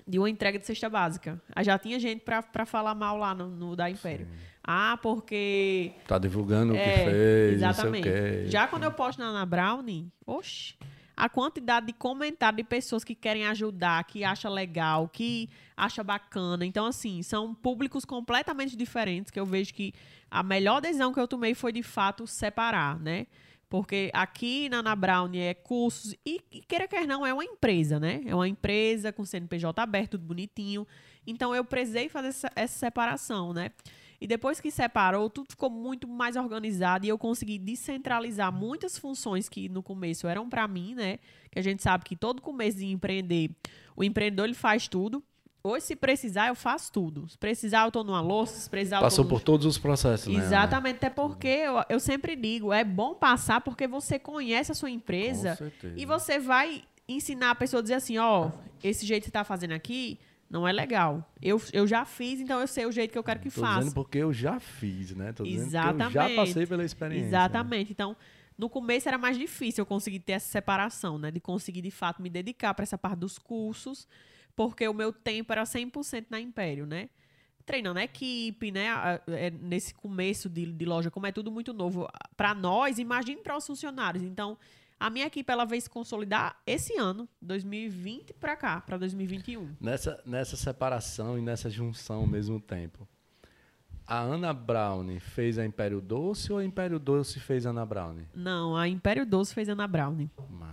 [0.05, 1.41] de uma entrega de cesta básica.
[1.55, 4.25] Aí já tinha gente para falar mal lá no, no da Império.
[4.25, 4.33] Sim.
[4.61, 5.93] Ah, porque.
[6.05, 8.09] Tá divulgando é, o que fez, exatamente.
[8.09, 8.43] o quê.
[8.47, 10.75] Já quando eu posto na Ana Brownie, oxe
[11.15, 16.65] a quantidade de comentários de pessoas que querem ajudar, que acha legal, que acha bacana.
[16.65, 19.93] Então, assim, são públicos completamente diferentes, que eu vejo que
[20.29, 23.27] a melhor decisão que eu tomei foi, de fato, separar, né?
[23.69, 27.99] Porque aqui na Ana Brown é cursos, e, e queira quer não, é uma empresa,
[27.99, 28.21] né?
[28.25, 30.85] É uma empresa com CNPJ aberto, tudo bonitinho.
[31.25, 33.71] Então, eu precisei fazer essa, essa separação, né?
[34.21, 39.49] E depois que separou, tudo ficou muito mais organizado e eu consegui descentralizar muitas funções
[39.49, 41.17] que no começo eram para mim, né?
[41.49, 43.49] Que a gente sabe que todo começo de empreender,
[43.95, 45.23] o empreendedor ele faz tudo.
[45.63, 47.27] Hoje, se precisar, eu faço tudo.
[47.29, 49.29] Se precisar, eu estou numa louça, se precisar, eu Passou no...
[49.29, 50.43] por todos os processos, né?
[50.43, 54.91] Exatamente, até porque eu, eu sempre digo, é bom passar porque você conhece a sua
[54.91, 55.57] empresa
[55.95, 58.51] e você vai ensinar a pessoa a dizer assim, ó, oh,
[58.83, 60.19] esse jeito que você está fazendo aqui,
[60.51, 61.25] não é legal.
[61.41, 63.79] Eu, eu já fiz, então eu sei o jeito que eu quero que Tô faça.
[63.79, 65.31] dizendo porque eu já fiz, né?
[65.31, 66.03] Tô dizendo Exatamente.
[66.03, 67.23] eu já passei pela experiência.
[67.23, 67.27] Né?
[67.29, 67.87] Exatamente.
[67.87, 67.91] Né?
[67.91, 68.17] Então,
[68.57, 71.31] no começo era mais difícil eu conseguir ter essa separação, né?
[71.31, 74.05] De conseguir, de fato, me dedicar para essa parte dos cursos,
[74.53, 77.09] porque o meu tempo era 100% na Império, né?
[77.65, 78.87] Treinando a equipe, né?
[79.27, 83.55] É, nesse começo de, de loja, como é tudo muito novo para nós, imagine para
[83.55, 84.21] os funcionários.
[84.21, 84.57] Então,
[85.01, 89.75] a minha equipe ela veio se consolidar esse ano, 2020 para cá, para 2021.
[89.81, 93.07] Nessa, nessa separação e nessa junção ao mesmo tempo.
[94.05, 98.17] A Ana Brown fez a Império Doce ou a Império Doce fez a Ana Brown?
[98.35, 100.29] Não, a Império Doce fez a Ana Brown.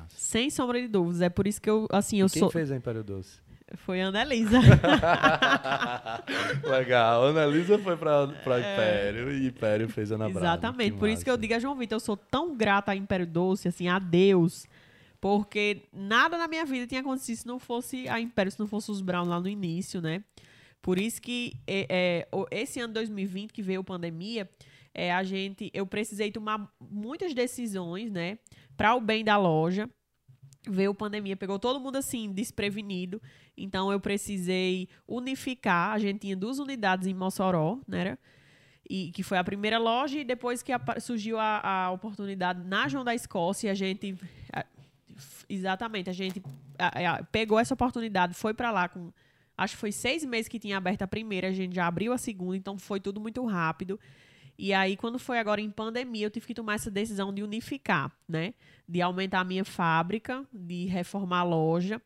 [0.09, 1.23] Sem sombra de dúvidas.
[1.23, 2.51] É por isso que eu, assim, eu quem sou.
[2.51, 3.41] Quem fez a Império Doce?
[3.77, 4.59] Foi a Ana Elisa.
[6.65, 7.25] Legal.
[7.25, 10.27] Ana Elisa foi pra, pra Império e Império fez Ana.
[10.27, 10.31] É.
[10.31, 10.97] Exatamente.
[10.97, 13.69] Por isso que eu digo a João Vitor, eu sou tão grata a Império Doce,
[13.69, 14.67] assim, a Deus.
[15.21, 18.91] Porque nada na minha vida tinha acontecido se não fosse a Império, se não fosse
[18.91, 20.23] os Brown lá no início, né?
[20.81, 24.49] Por isso que é, é, esse ano 2020, que veio a pandemia,
[24.95, 28.39] é, a gente, eu precisei tomar muitas decisões, né?
[28.77, 29.89] Para o bem da loja.
[30.69, 33.21] Veio a pandemia, pegou todo mundo assim, desprevenido.
[33.59, 35.93] Então eu precisei unificar.
[35.93, 38.17] A gente tinha duas unidades em Mossoró, né?
[38.89, 42.89] E que foi a primeira loja, e depois que apa- surgiu a, a oportunidade na
[42.89, 44.17] João da Escócia, a gente.
[44.53, 44.65] a-
[45.49, 46.43] exatamente, a gente
[46.79, 49.13] a- a- pegou essa oportunidade, foi para lá com.
[49.57, 52.19] Acho que foi seis meses que tinha aberto a primeira, a gente já abriu a
[52.19, 53.99] segunda, então foi tudo muito rápido.
[54.57, 58.11] E aí, quando foi agora em pandemia, eu tive que tomar essa decisão de unificar,
[58.29, 58.55] né?
[58.89, 62.01] De aumentar a minha fábrica, de reformar a loja.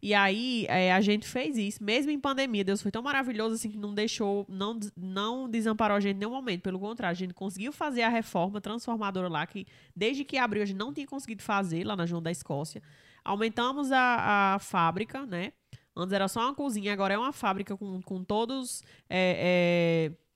[0.00, 2.64] E aí, é, a gente fez isso, mesmo em pandemia.
[2.64, 6.30] Deus foi tão maravilhoso assim que não deixou, não, não desamparou a gente em nenhum
[6.30, 6.62] momento.
[6.62, 10.66] Pelo contrário, a gente conseguiu fazer a reforma transformadora lá, que desde que abriu a
[10.66, 12.80] gente não tinha conseguido fazer lá na João da Escócia.
[13.24, 15.52] Aumentamos a, a fábrica, né?
[15.96, 18.82] Antes era só uma cozinha, agora é uma fábrica com, com todos.
[19.10, 20.28] é, é,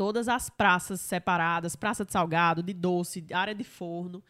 [0.00, 4.24] todas as praças separadas, praça de salgado, de doce, área de forno.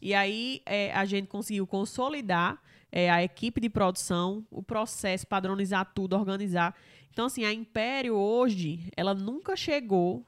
[0.00, 5.92] E aí é, a gente conseguiu consolidar é, a equipe de produção, o processo, padronizar
[5.94, 6.74] tudo, organizar.
[7.10, 10.24] Então, assim, a Império hoje, ela nunca chegou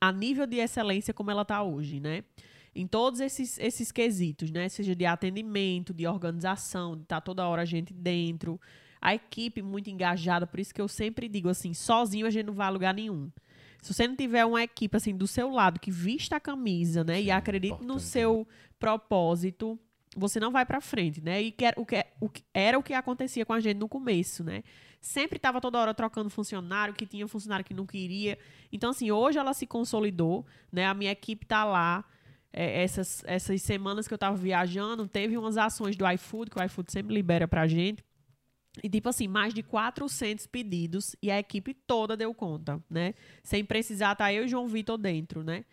[0.00, 2.24] a, a nível de excelência como ela está hoje, né?
[2.74, 4.68] Em todos esses, esses quesitos, né?
[4.68, 8.60] Seja de atendimento, de organização, de estar toda hora a gente dentro.
[9.00, 12.54] A equipe muito engajada, por isso que eu sempre digo assim, sozinho a gente não
[12.54, 13.30] vai a lugar nenhum.
[13.80, 17.20] Se você não tiver uma equipe assim do seu lado que vista a camisa, né,
[17.20, 18.46] e Sim, acredite no seu
[18.78, 19.78] propósito,
[20.16, 21.40] você não vai pra frente, né?
[21.40, 23.88] E que era o que, o que era o que acontecia com a gente no
[23.88, 24.62] começo, né?
[25.00, 28.38] Sempre tava toda hora trocando funcionário, que tinha funcionário que não queria.
[28.72, 30.86] Então assim, hoje ela se consolidou, né?
[30.86, 32.04] A minha equipe tá lá.
[32.52, 36.64] É, essas, essas semanas que eu tava viajando, teve umas ações do iFood, que o
[36.64, 38.04] iFood sempre libera pra gente.
[38.82, 43.14] E, tipo assim, mais de 400 pedidos e a equipe toda deu conta, né?
[43.42, 45.64] Sem precisar estar eu e João Vitor dentro, né?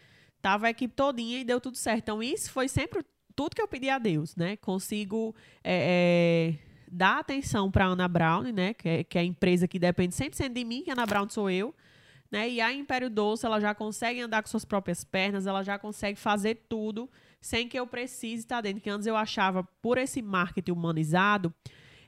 [0.42, 2.04] Tava a equipe todinha e deu tudo certo.
[2.04, 3.04] Então, isso foi sempre
[3.38, 4.58] tudo que eu pedi a Deus, né?
[4.58, 6.60] Consigo é, é,
[6.92, 8.74] dar atenção para Ana Brown, né?
[8.74, 11.30] Que é, que é a empresa que depende 100% de mim, que a Ana Brown
[11.30, 11.74] sou eu.
[12.32, 12.50] Né?
[12.50, 16.20] E a Império Doce, ela já consegue andar com suas próprias pernas, ela já consegue
[16.20, 17.08] fazer tudo
[17.40, 18.82] sem que eu precise estar dentro.
[18.82, 21.54] Que antes eu achava, por esse marketing humanizado,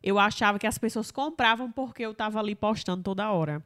[0.02, 3.64] eu achava que as pessoas compravam porque eu estava ali postando toda hora.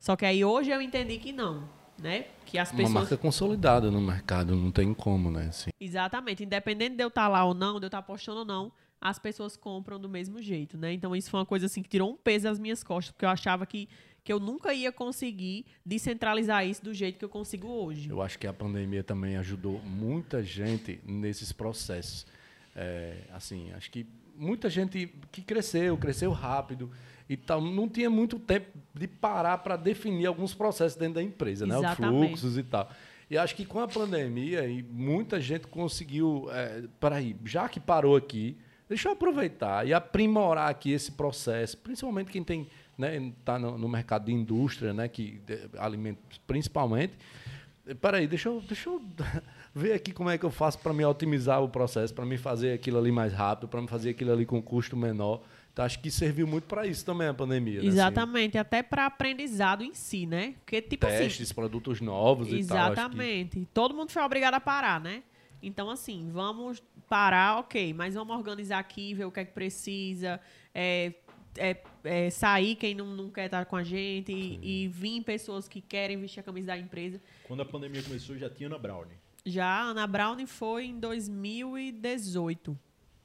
[0.00, 1.68] Só que aí hoje eu entendi que não,
[1.98, 2.26] né?
[2.46, 2.92] Que as Uma pessoas.
[2.92, 5.46] marca consolidada no mercado, não tem como, né?
[5.48, 5.70] Assim.
[5.80, 6.44] Exatamente.
[6.44, 9.56] Independente de eu estar lá ou não, de eu estar postando ou não, as pessoas
[9.56, 10.92] compram do mesmo jeito, né?
[10.92, 13.28] Então isso foi uma coisa assim que tirou um peso das minhas costas, porque eu
[13.28, 13.88] achava que,
[14.22, 18.08] que eu nunca ia conseguir descentralizar isso do jeito que eu consigo hoje.
[18.08, 22.26] Eu acho que a pandemia também ajudou muita gente nesses processos.
[22.74, 26.90] É, assim, acho que muita gente que cresceu, cresceu rápido
[27.28, 31.66] e tal, não tinha muito tempo de parar para definir alguns processos dentro da empresa,
[31.66, 31.74] né?
[31.76, 32.26] Os Exatamente.
[32.28, 32.90] fluxos e tal.
[33.30, 36.48] E acho que com a pandemia, e muita gente conseguiu.
[36.50, 38.56] É, peraí, já que parou aqui,
[38.88, 42.68] deixa eu aproveitar e aprimorar aqui esse processo, principalmente quem tem,
[42.98, 47.14] né, tá no, no mercado de indústria, né, que de, alimentos principalmente.
[48.00, 49.02] Peraí, deixa eu, deixa eu
[49.74, 52.72] ver aqui como é que eu faço para me otimizar o processo, para me fazer
[52.72, 55.42] aquilo ali mais rápido, para me fazer aquilo ali com custo menor.
[55.74, 57.74] Então, acho que serviu muito para isso também a pandemia.
[57.74, 57.78] né?
[57.80, 60.54] Assim, Exatamente, até para aprendizado em si, né?
[60.60, 61.18] Porque, tipo assim.
[61.18, 62.76] testes, produtos novos e tal.
[62.86, 63.68] que- Exatamente.
[63.74, 65.24] Todo mundo foi obrigado a parar, né?
[65.60, 70.40] Então, assim, vamos parar, ok, mas vamos organizar aqui, ver o que é que precisa,
[70.72, 71.12] é,
[71.58, 75.66] é, é, sair quem não, não quer estar com a gente e, e vir pessoas
[75.66, 77.20] que querem vestir a camisa da empresa.
[77.48, 79.06] Quando a pandemia começou, já tinha Ana Brown.
[79.44, 82.78] Já a Ana Brown foi em 2018.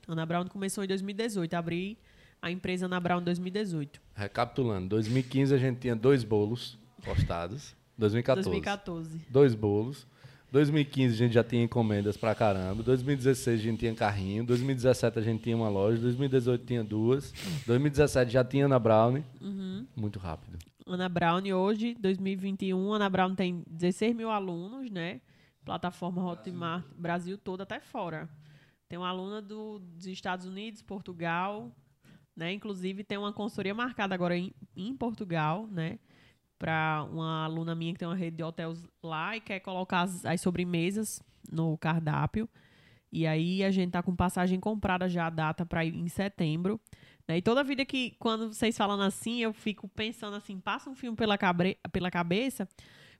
[0.08, 1.54] Ana Brown começou em 2018.
[1.54, 1.98] Abri
[2.42, 4.02] a empresa Ana Brown em 2018.
[4.16, 7.76] Recapitulando, 2015 a gente tinha dois bolos postados.
[7.98, 8.50] 2014.
[8.50, 9.22] 2014.
[9.30, 10.08] Dois bolos.
[10.52, 12.82] 2015 a gente já tinha encomendas pra caramba.
[12.82, 14.44] 2016 a gente tinha carrinho.
[14.44, 16.02] 2017 a gente tinha uma loja.
[16.02, 17.34] 2018 tinha duas.
[17.68, 19.24] 2017 já tinha Ana Brown.
[19.40, 19.86] Uhum.
[19.96, 20.58] Muito rápido.
[20.88, 25.22] Ana Brown hoje, 2021, Ana Brown tem 16 mil alunos, né?
[25.64, 28.28] Plataforma Hotmart, Brasil todo, até fora.
[28.88, 31.72] Tem uma aluna do, dos Estados Unidos, Portugal,
[32.40, 32.54] né?
[32.54, 36.00] Inclusive tem uma consultoria marcada agora em, em Portugal, né?
[36.58, 40.26] Para uma aluna minha que tem uma rede de hotéis lá e quer colocar as,
[40.26, 41.22] as sobremesas
[41.52, 42.48] no cardápio.
[43.12, 46.80] E aí a gente tá com passagem comprada já a data para ir em setembro.
[47.28, 47.38] Né?
[47.38, 51.18] E toda vida que, quando vocês falam assim, eu fico pensando assim, passa um filme
[51.18, 52.68] pela, cabre, pela cabeça,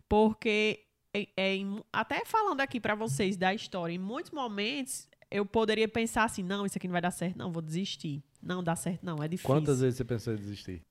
[0.08, 1.58] porque é, é,
[1.92, 6.66] até falando aqui para vocês da história, em muitos momentos eu poderia pensar assim, não,
[6.66, 8.24] isso aqui não vai dar certo, não, vou desistir.
[8.42, 9.54] Não dá certo, não, é difícil.
[9.54, 10.82] Quantas vezes você pensou em desistir?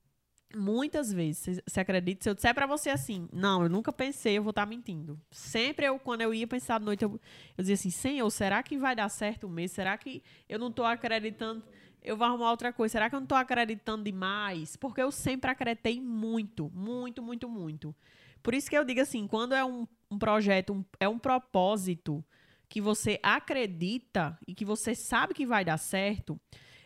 [0.55, 1.61] Muitas vezes.
[1.67, 2.23] Você acredita?
[2.23, 5.19] Se eu disser para você assim, não, eu nunca pensei, eu vou estar tá mentindo.
[5.29, 8.77] Sempre eu, quando eu ia pensar à noite, eu, eu dizia assim, Senhor, será que
[8.77, 9.71] vai dar certo o mês?
[9.71, 11.63] Será que eu não estou acreditando?
[12.01, 12.93] Eu vou arrumar outra coisa.
[12.93, 14.75] Será que eu não estou acreditando demais?
[14.75, 17.95] Porque eu sempre acreditei muito, muito, muito, muito.
[18.41, 22.23] Por isso que eu digo assim, quando é um, um projeto, um, é um propósito
[22.69, 26.39] que você acredita e que você sabe que vai dar certo,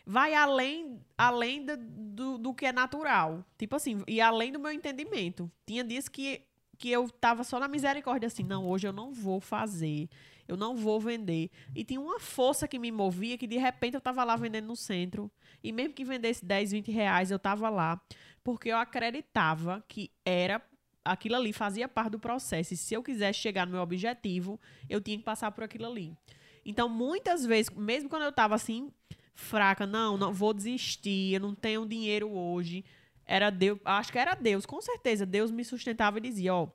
[0.06, 3.44] vai além, além do, do, que é natural.
[3.58, 5.50] Tipo assim, e além do meu entendimento.
[5.66, 6.42] Tinha dias que,
[6.78, 10.08] que eu tava só na misericórdia, assim, não, hoje eu não vou fazer,
[10.48, 11.50] eu não vou vender.
[11.74, 14.76] E tinha uma força que me movia que de repente eu tava lá vendendo no
[14.76, 15.30] centro.
[15.62, 18.00] E mesmo que vendesse 10, 20 reais, eu tava lá.
[18.42, 20.62] Porque eu acreditava que era
[21.04, 22.74] aquilo ali fazia parte do processo.
[22.74, 26.16] E se eu quisesse chegar no meu objetivo, eu tinha que passar por aquilo ali.
[26.64, 28.90] Então, muitas vezes, mesmo quando eu estava assim,
[29.34, 32.84] fraca, não, não vou desistir, eu não tenho dinheiro hoje.
[33.26, 35.26] Era Deus, acho que era Deus, com certeza.
[35.26, 36.68] Deus me sustentava e dizia, ó,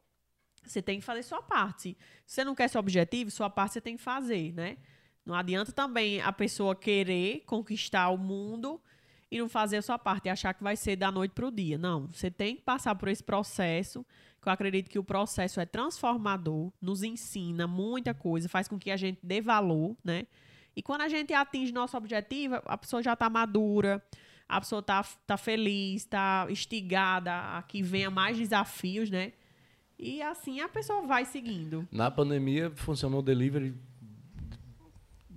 [0.64, 1.98] você tem que fazer sua parte.
[2.26, 4.78] Se você não quer seu objetivo, sua parte você tem que fazer, né?
[5.26, 8.82] Não adianta também a pessoa querer conquistar o mundo
[9.32, 11.52] e não fazer a sua parte e achar que vai ser da noite para o
[11.52, 11.78] dia.
[11.78, 14.06] Não, você tem que passar por esse processo,
[14.42, 18.90] que eu acredito que o processo é transformador, nos ensina muita coisa, faz com que
[18.90, 20.26] a gente dê valor, né?
[20.76, 24.04] E quando a gente atinge nosso objetivo, a pessoa já está madura,
[24.48, 29.34] a pessoa está tá feliz, está instigada a que venha mais desafios, né?
[29.98, 31.88] E assim a pessoa vai seguindo.
[31.92, 33.76] Na pandemia funcionou o delivery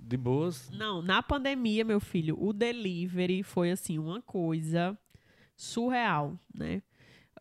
[0.03, 0.69] de boas?
[0.71, 4.97] Não, na pandemia, meu filho, o delivery foi assim uma coisa
[5.55, 6.81] surreal, né?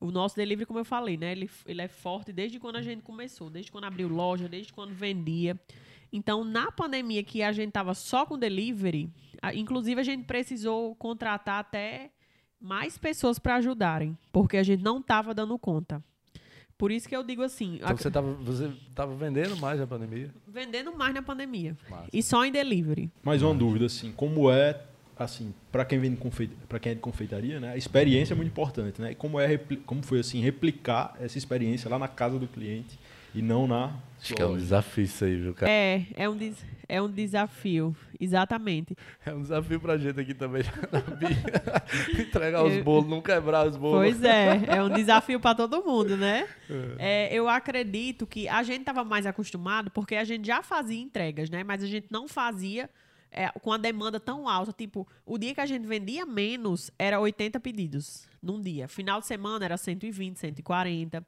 [0.00, 1.32] O nosso delivery, como eu falei, né?
[1.32, 4.92] Ele, ele é forte desde quando a gente começou, desde quando abriu loja, desde quando
[4.92, 5.58] vendia.
[6.12, 9.10] Então, na pandemia que a gente estava só com delivery,
[9.40, 12.10] a, inclusive a gente precisou contratar até
[12.60, 16.02] mais pessoas para ajudarem, porque a gente não estava dando conta.
[16.82, 17.76] Por isso que eu digo assim.
[17.76, 20.28] Então você estava você tava vendendo mais na pandemia?
[20.48, 21.76] Vendendo mais na pandemia.
[21.88, 22.08] Massa.
[22.12, 23.08] E só em delivery.
[23.22, 24.80] Mais uma dúvida, assim, como é,
[25.16, 26.18] assim, para quem vem
[26.68, 27.70] para quem é de confeitaria, né?
[27.70, 29.12] A experiência é muito importante, né?
[29.12, 29.56] E como é
[29.86, 32.98] como foi assim replicar essa experiência lá na casa do cliente
[33.34, 33.94] e não na.
[34.20, 35.70] Acho que é um desafio isso aí, viu, cara?
[35.70, 36.56] É, é um, des,
[36.88, 38.96] é um desafio, exatamente.
[39.26, 40.62] É um desafio pra gente aqui também,
[42.16, 43.98] Entregar os bolos, não quebrar os bolos.
[43.98, 46.46] Pois é, é um desafio para todo mundo, né?
[46.98, 47.30] É.
[47.30, 51.50] É, eu acredito que a gente estava mais acostumado porque a gente já fazia entregas,
[51.50, 51.64] né?
[51.64, 52.88] Mas a gente não fazia
[53.32, 54.72] é, com a demanda tão alta.
[54.72, 58.86] Tipo, o dia que a gente vendia menos era 80 pedidos num dia.
[58.86, 61.26] Final de semana era 120, 140.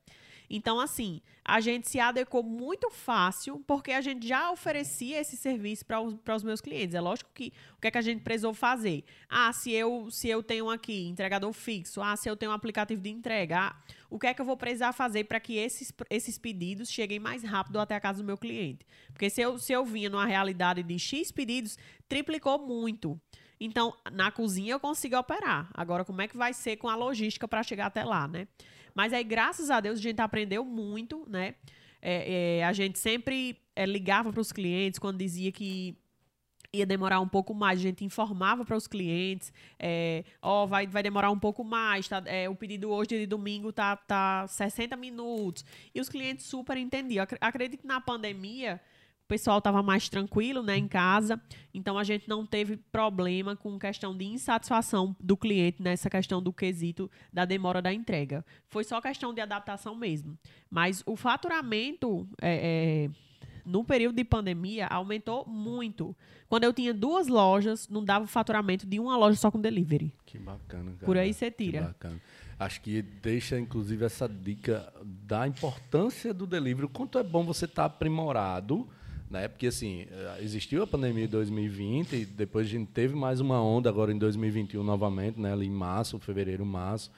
[0.49, 5.84] Então, assim, a gente se adequou muito fácil, porque a gente já oferecia esse serviço
[5.84, 6.95] para os, os meus clientes.
[6.95, 9.05] É lógico que o que é que a gente precisou fazer?
[9.28, 13.01] Ah, se eu, se eu tenho aqui entregador fixo, ah, se eu tenho um aplicativo
[13.01, 13.76] de entrega, ah,
[14.11, 17.42] o que é que eu vou precisar fazer para que esses, esses pedidos cheguem mais
[17.42, 18.86] rápido até a casa do meu cliente?
[19.12, 21.76] Porque se eu, se eu vinha numa realidade de X pedidos,
[22.09, 23.20] triplicou muito.
[23.59, 25.70] Então, na cozinha eu consigo operar.
[25.72, 28.47] Agora, como é que vai ser com a logística para chegar até lá, né?
[28.95, 31.55] Mas aí, graças a Deus, a gente aprendeu muito, né?
[32.01, 35.97] É, é, a gente sempre é, ligava para os clientes quando dizia que
[36.72, 41.03] ia demorar um pouco mais, a gente informava para os clientes, é, ó, vai, vai
[41.03, 45.64] demorar um pouco mais, tá, é, o pedido hoje de domingo tá, tá 60 minutos.
[45.95, 47.26] E os clientes super entendiam.
[47.40, 48.80] Acredito que na pandemia
[49.25, 51.41] o pessoal estava mais tranquilo né, em casa,
[51.72, 56.53] então a gente não teve problema com questão de insatisfação do cliente nessa questão do
[56.53, 58.45] quesito da demora da entrega.
[58.68, 60.39] Foi só questão de adaptação mesmo.
[60.70, 63.11] Mas o faturamento é, é,
[63.64, 66.14] no período de pandemia aumentou muito.
[66.47, 70.14] Quando eu tinha duas lojas, não dava o faturamento de uma loja só com delivery.
[70.27, 71.07] Que bacana, cara.
[71.07, 71.79] Por aí você tira.
[71.79, 72.20] Que bacana.
[72.59, 76.85] Acho que deixa, inclusive, essa dica da importância do delivery.
[76.87, 78.87] O quanto é bom você estar tá aprimorado
[79.31, 79.49] né?
[79.49, 80.07] Porque assim,
[80.41, 84.18] existiu a pandemia em 2020 e depois a gente teve mais uma onda agora em
[84.18, 85.53] 2021 novamente, né?
[85.53, 87.11] Ali em março, fevereiro, março.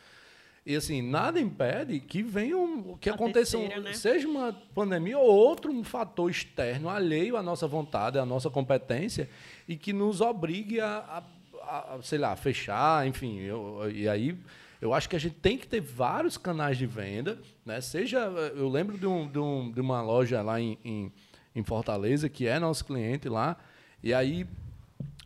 [0.67, 3.93] E assim, nada impede que venha um, que a aconteça, terceira, né?
[3.93, 9.31] seja uma pandemia ou outro um fator externo alheio à nossa vontade, à nossa competência
[9.69, 11.23] e que nos obrigue a,
[11.63, 14.37] a, a sei lá, fechar, enfim, eu, e aí
[14.81, 17.81] eu acho que a gente tem que ter vários canais de venda, né?
[17.81, 18.19] Seja,
[18.57, 21.13] eu lembro de, um, de, um, de uma loja lá em, em
[21.57, 23.57] em Fortaleza, que é nosso cliente lá.
[24.03, 24.47] E aí,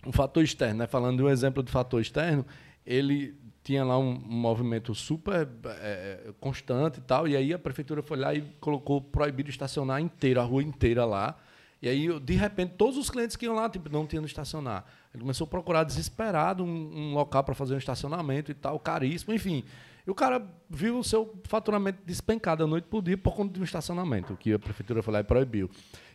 [0.06, 0.86] um fator externo, né?
[0.86, 2.46] falando de um exemplo de fator externo,
[2.86, 8.02] ele tinha lá um, um movimento super é, constante e tal, e aí a prefeitura
[8.02, 11.36] foi lá e colocou proibido estacionar inteira, a rua inteira lá.
[11.82, 14.84] E aí, de repente, todos os clientes que iam lá, tipo, não tinham estacionar.
[15.14, 19.32] Ele começou a procurar desesperado um, um local para fazer um estacionamento e tal, caríssimo,
[19.32, 19.64] enfim.
[20.06, 23.60] E o cara viu o seu faturamento despencar da noite por dia por conta de
[23.60, 25.70] um estacionamento, que a prefeitura foi lá e proibiu.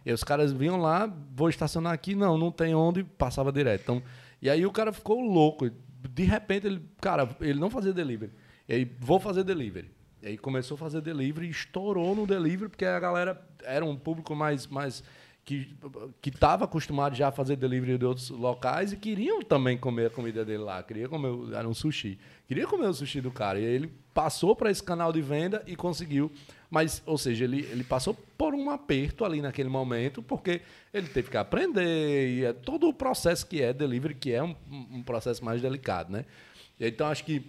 [0.05, 3.81] E os caras vinham lá, vou estacionar aqui, não, não tem onde, passava direto.
[3.81, 4.03] Então,
[4.41, 5.69] e aí o cara ficou louco.
[6.09, 8.31] De repente, ele, cara, ele não fazia delivery.
[8.67, 9.89] E aí, vou fazer delivery.
[10.21, 14.35] E aí começou a fazer delivery, estourou no delivery, porque a galera era um público
[14.35, 15.03] mais, mais
[15.45, 15.77] que
[16.21, 20.09] que estava acostumado já a fazer delivery de outros locais e queriam também comer a
[20.09, 20.81] comida dele lá.
[20.81, 22.17] Queria comer, era um sushi.
[22.47, 23.59] Queria comer o sushi do cara.
[23.59, 26.31] E aí ele passou para esse canal de venda e conseguiu.
[26.69, 30.61] Mas, ou seja, ele, ele passou por um aperto ali naquele momento, porque
[30.93, 34.55] ele teve que aprender, e é todo o processo que é delivery, que é um,
[34.91, 36.25] um processo mais delicado, né?
[36.79, 37.45] Então, acho que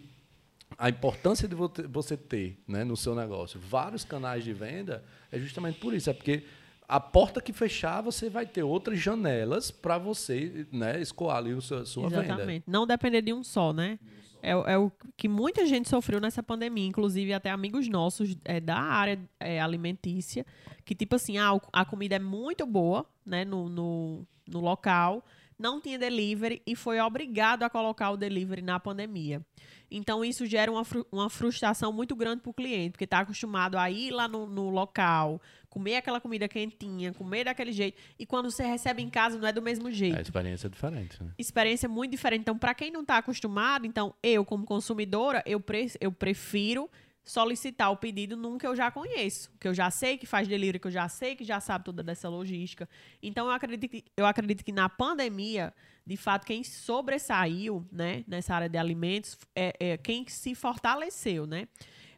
[0.78, 5.78] a importância de você ter né, no seu negócio vários canais de venda é justamente
[5.78, 6.10] por isso.
[6.10, 6.44] É porque
[6.88, 11.60] a porta que fechar, você vai ter outras janelas para você né, escoar ali a
[11.60, 12.46] sua, sua Exatamente.
[12.46, 12.64] venda.
[12.66, 13.98] Não depender de um só, né?
[14.42, 18.78] É, é, o que muita gente sofreu nessa pandemia, inclusive até amigos nossos é, da
[18.78, 20.46] área é, alimentícia,
[20.84, 25.24] que tipo assim, ah, a comida é muito boa, né, no, no, no local,
[25.58, 29.44] não tinha delivery e foi obrigado a colocar o delivery na pandemia.
[29.90, 30.82] Então, isso gera uma,
[31.12, 34.68] uma frustração muito grande para o cliente, porque está acostumado a ir lá no, no,
[34.68, 35.40] local,
[35.76, 39.52] comer aquela comida quentinha, comer daquele jeito, e quando você recebe em casa não é
[39.52, 40.16] do mesmo jeito.
[40.16, 41.22] A experiência é diferente.
[41.22, 41.30] Né?
[41.38, 42.40] Experiência muito diferente.
[42.40, 46.88] Então, para quem não está acostumado, então eu, como consumidora, eu, pre eu prefiro
[47.22, 50.78] solicitar o pedido num que eu já conheço, que eu já sei que faz delivery,
[50.78, 52.88] que eu já sei que já sabe toda dessa logística.
[53.22, 55.74] Então eu acredito que, eu acredito que na pandemia,
[56.06, 61.68] de fato, quem sobressaiu, né, nessa área de alimentos, é, é quem se fortaleceu, né?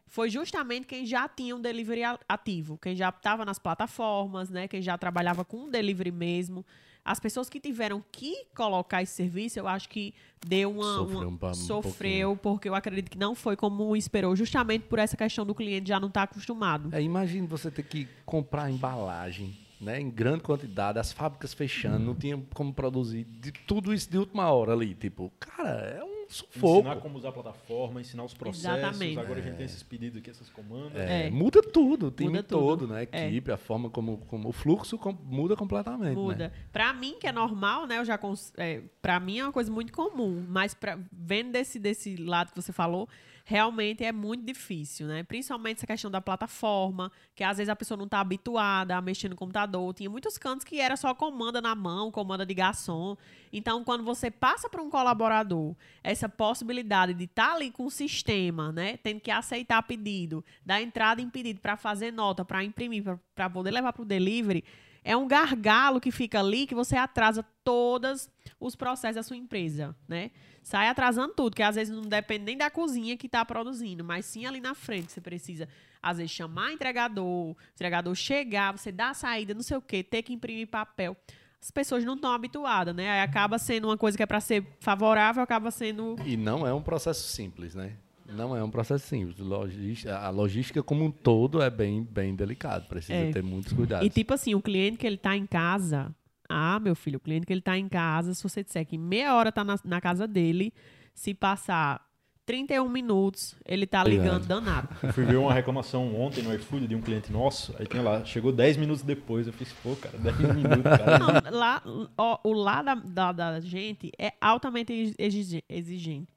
[0.09, 4.81] Foi justamente quem já tinha um delivery ativo, quem já estava nas plataformas, né, quem
[4.81, 6.65] já trabalhava com delivery mesmo.
[7.05, 10.13] As pessoas que tiveram que colocar esse serviço, eu acho que
[10.45, 10.95] deu uma.
[10.95, 15.15] Sofreu, uma, um sofreu porque eu acredito que não foi como esperou, justamente por essa
[15.15, 16.89] questão do cliente já não estar tá acostumado.
[16.91, 19.55] É, imagine você ter que comprar embalagem.
[19.79, 24.17] Né, em grande quantidade, as fábricas fechando, não tinha como produzir de tudo isso de
[24.17, 24.93] última hora ali.
[24.93, 26.79] Tipo, cara, é um sufoco.
[26.79, 28.77] Ensinar como usar a plataforma, ensinar os processos.
[28.77, 29.19] Exatamente.
[29.19, 29.41] Agora é.
[29.41, 30.95] a gente tem esses pedidos aqui, essas comandas.
[30.95, 31.29] É, é.
[31.29, 33.07] Muda tudo, o time muda todo, né?
[33.11, 33.27] A é.
[33.27, 36.15] equipe, a forma como, como o fluxo com, muda completamente.
[36.15, 36.49] Muda.
[36.49, 36.51] Né?
[36.71, 37.97] Para mim, que é normal, né?
[37.97, 38.19] Eu já
[38.57, 42.61] é, para mim é uma coisa muito comum, mas pra, vendo desse, desse lado que
[42.61, 43.09] você falou,
[43.49, 45.23] realmente é muito difícil, né?
[45.23, 49.27] Principalmente essa questão da plataforma, que às vezes a pessoa não está habituada a mexer
[49.27, 49.91] no computador.
[49.95, 53.17] Tinha muitos cantos que era só comanda na mão, comanda de garçom.
[53.51, 57.89] Então, quando você passa para um colaborador essa possibilidade de estar tá ali com o
[57.89, 58.97] sistema, né?
[58.97, 63.71] Tendo que aceitar pedido, dar entrada em pedido para fazer nota, para imprimir, para poder
[63.71, 64.63] levar para o delivery,
[65.03, 68.29] é um gargalo que fica ali que você atrasa todos
[68.59, 70.31] os processos da sua empresa, né?
[70.69, 74.25] sai atrasando tudo, que às vezes não depende nem da cozinha que está produzindo, mas
[74.25, 75.11] sim ali na frente.
[75.11, 75.67] Você precisa,
[76.01, 80.21] às vezes, chamar entregador, entregador chegar, você dar a saída, não sei o quê, ter
[80.21, 81.17] que imprimir papel.
[81.61, 83.09] As pessoas não estão habituadas, né?
[83.09, 86.15] Aí acaba sendo uma coisa que é para ser favorável, acaba sendo.
[86.25, 87.97] E não é um processo simples, né?
[88.31, 89.39] Não é um processo simples.
[89.39, 92.87] Logística, a logística como um todo é bem, bem delicado.
[92.87, 93.31] Precisa é.
[93.31, 94.05] ter muitos cuidados.
[94.05, 96.15] E tipo assim, o cliente que ele está em casa,
[96.49, 99.35] ah, meu filho, o cliente que ele está em casa, se você disser que meia
[99.35, 100.73] hora está na, na, casa dele,
[101.13, 102.03] se passar
[102.45, 104.89] 31 minutos, ele está ligando danado.
[105.03, 108.25] Eu fui ver uma reclamação ontem no iFood de um cliente nosso, aí tinha lá,
[108.25, 111.19] chegou 10 minutos depois, eu fiz, pô, cara, 10 minutos, cara.
[111.19, 111.83] Não, lá,
[112.17, 116.27] ó, o lá da, da, da gente é altamente exigente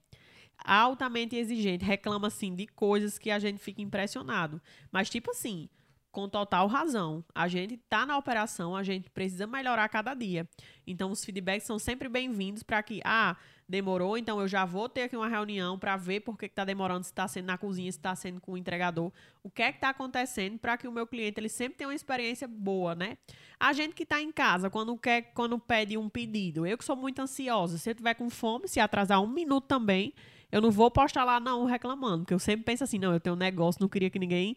[0.64, 4.60] altamente exigente, reclama assim de coisas que a gente fica impressionado.
[4.90, 5.68] Mas tipo assim,
[6.12, 7.24] com total razão.
[7.34, 10.46] A gente está na operação, a gente precisa melhorar cada dia.
[10.86, 13.36] Então, os feedbacks são sempre bem-vindos para que, ah,
[13.66, 17.04] demorou, então eu já vou ter aqui uma reunião para ver por que está demorando,
[17.04, 19.10] se está sendo na cozinha, se está sendo com o entregador,
[19.42, 21.94] o que é que está acontecendo para que o meu cliente ele sempre tenha uma
[21.94, 23.16] experiência boa, né?
[23.58, 26.94] A gente que está em casa, quando quer, quando pede um pedido, eu que sou
[26.94, 30.12] muito ansiosa, se eu tiver com fome, se atrasar um minuto também,
[30.50, 33.34] eu não vou postar lá não reclamando, porque eu sempre penso assim, não, eu tenho
[33.34, 34.54] um negócio, não queria que ninguém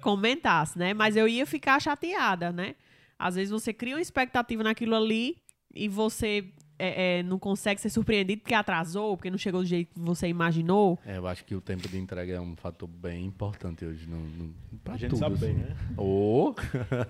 [0.00, 0.94] comentasse, né?
[0.94, 2.74] Mas eu ia ficar chateada, né?
[3.18, 5.36] Às vezes você cria uma expectativa naquilo ali
[5.74, 9.92] e você é, é, não consegue ser surpreendido porque atrasou, porque não chegou do jeito
[9.92, 10.98] que você imaginou.
[11.04, 14.06] É, eu acho que o tempo de entrega é um fator bem importante hoje.
[14.06, 14.54] No, no,
[14.86, 15.46] a gente tudo, sabe assim.
[15.46, 15.76] bem, né?
[15.96, 16.54] Oh.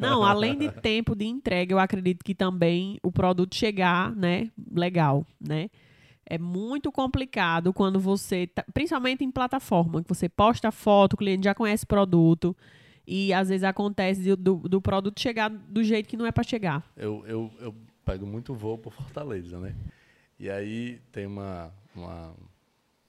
[0.00, 5.26] Não, além de tempo de entrega, eu acredito que também o produto chegar, né, legal,
[5.38, 5.68] né?
[6.30, 11.44] É muito complicado quando você, tá- principalmente em plataforma, que você posta foto, o cliente
[11.44, 12.54] já conhece o produto
[13.06, 16.84] e às vezes acontece do, do produto chegar do jeito que não é para chegar.
[16.94, 17.74] Eu, eu, eu
[18.04, 19.74] pego muito voo por Fortaleza, né?
[20.38, 22.34] E aí tem uma, uma,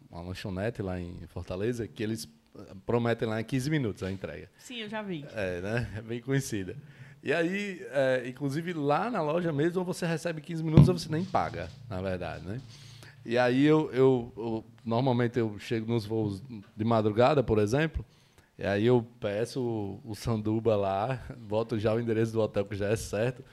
[0.09, 2.25] uma lanchonete lá em Fortaleza que eles
[2.57, 4.49] eh, prometem lá em 15 minutos a entrega.
[4.59, 5.25] Sim, eu já vi.
[5.33, 5.93] É, né?
[5.97, 6.77] É bem conhecida.
[7.21, 11.25] E aí, é, inclusive lá na loja mesmo, você recebe 15 minutos ou você nem
[11.25, 12.61] paga, na verdade, né?
[13.29, 16.41] E aí eu, eu, eu- normalmente eu chego nos voos
[16.75, 18.03] de madrugada, por exemplo,
[18.57, 22.75] e aí eu peço o, o sanduba lá, boto já o endereço do hotel que
[22.75, 23.43] já é certo.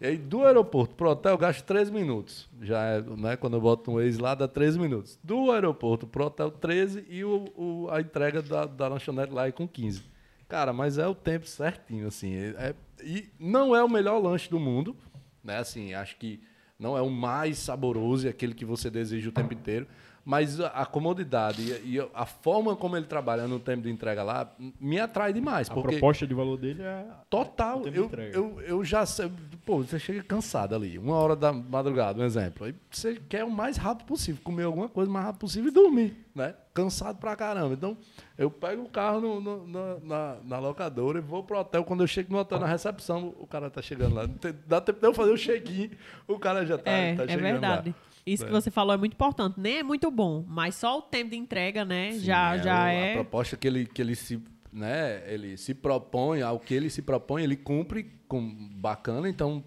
[0.00, 2.48] E aí do aeroporto pro hotel eu gasto 13 minutos.
[2.62, 5.18] Já é, né, quando eu boto um ex lá dá 13 minutos.
[5.22, 9.52] Do aeroporto pro hotel 13 e o, o- a entrega da, da lanchonete lá é
[9.52, 10.02] com 15.
[10.48, 12.34] Cara, mas é o tempo certinho, assim.
[12.34, 14.96] é- é- e não é o melhor lanche do mundo,
[15.44, 15.58] né?
[15.58, 16.40] Assim, acho que
[16.78, 19.86] não é o mais saboroso e aquele que você deseja o tempo inteiro.
[20.24, 24.98] Mas a, comodidade e, a forma como ele trabalha no tempo de entrega lá me
[24.98, 25.70] atrai demais.
[25.70, 27.78] A proposta de valor dele é Total.
[27.78, 29.30] O tempo de Eu, eu, eu já sei.
[29.64, 32.66] Pô, você chega cansado ali, uma hora da madrugada, um exemplo.
[32.66, 35.72] Aí você quer o mais rápido possível, comer alguma coisa o mais rápido possível e
[35.72, 36.56] dormir, né?
[36.74, 37.74] Cansado pra caramba.
[37.74, 37.96] Então,
[38.38, 41.84] eu pego o carro no- no- na, na- na locadora e vou pro hotel.
[41.84, 44.26] Quando eu chego no hotel, na recepção, o cara tá chegando lá.
[44.26, 45.90] Não tem- Dá tempo de eu fazer o check-in,
[46.28, 47.90] o cara já tá, é, tá é chegando verdade.
[47.90, 47.94] lá.
[48.26, 48.52] Isso que É.
[48.52, 49.54] você falou é muito importante.
[49.58, 52.12] Nem é muito bom, mas só o tempo de entrega, né?
[52.12, 53.10] Sim, já já o- é.
[53.12, 54.42] A proposta que ele, que ele se.
[54.72, 59.64] Né, ele se propõe, ao que ele se propõe, ele cumpre com bacana, então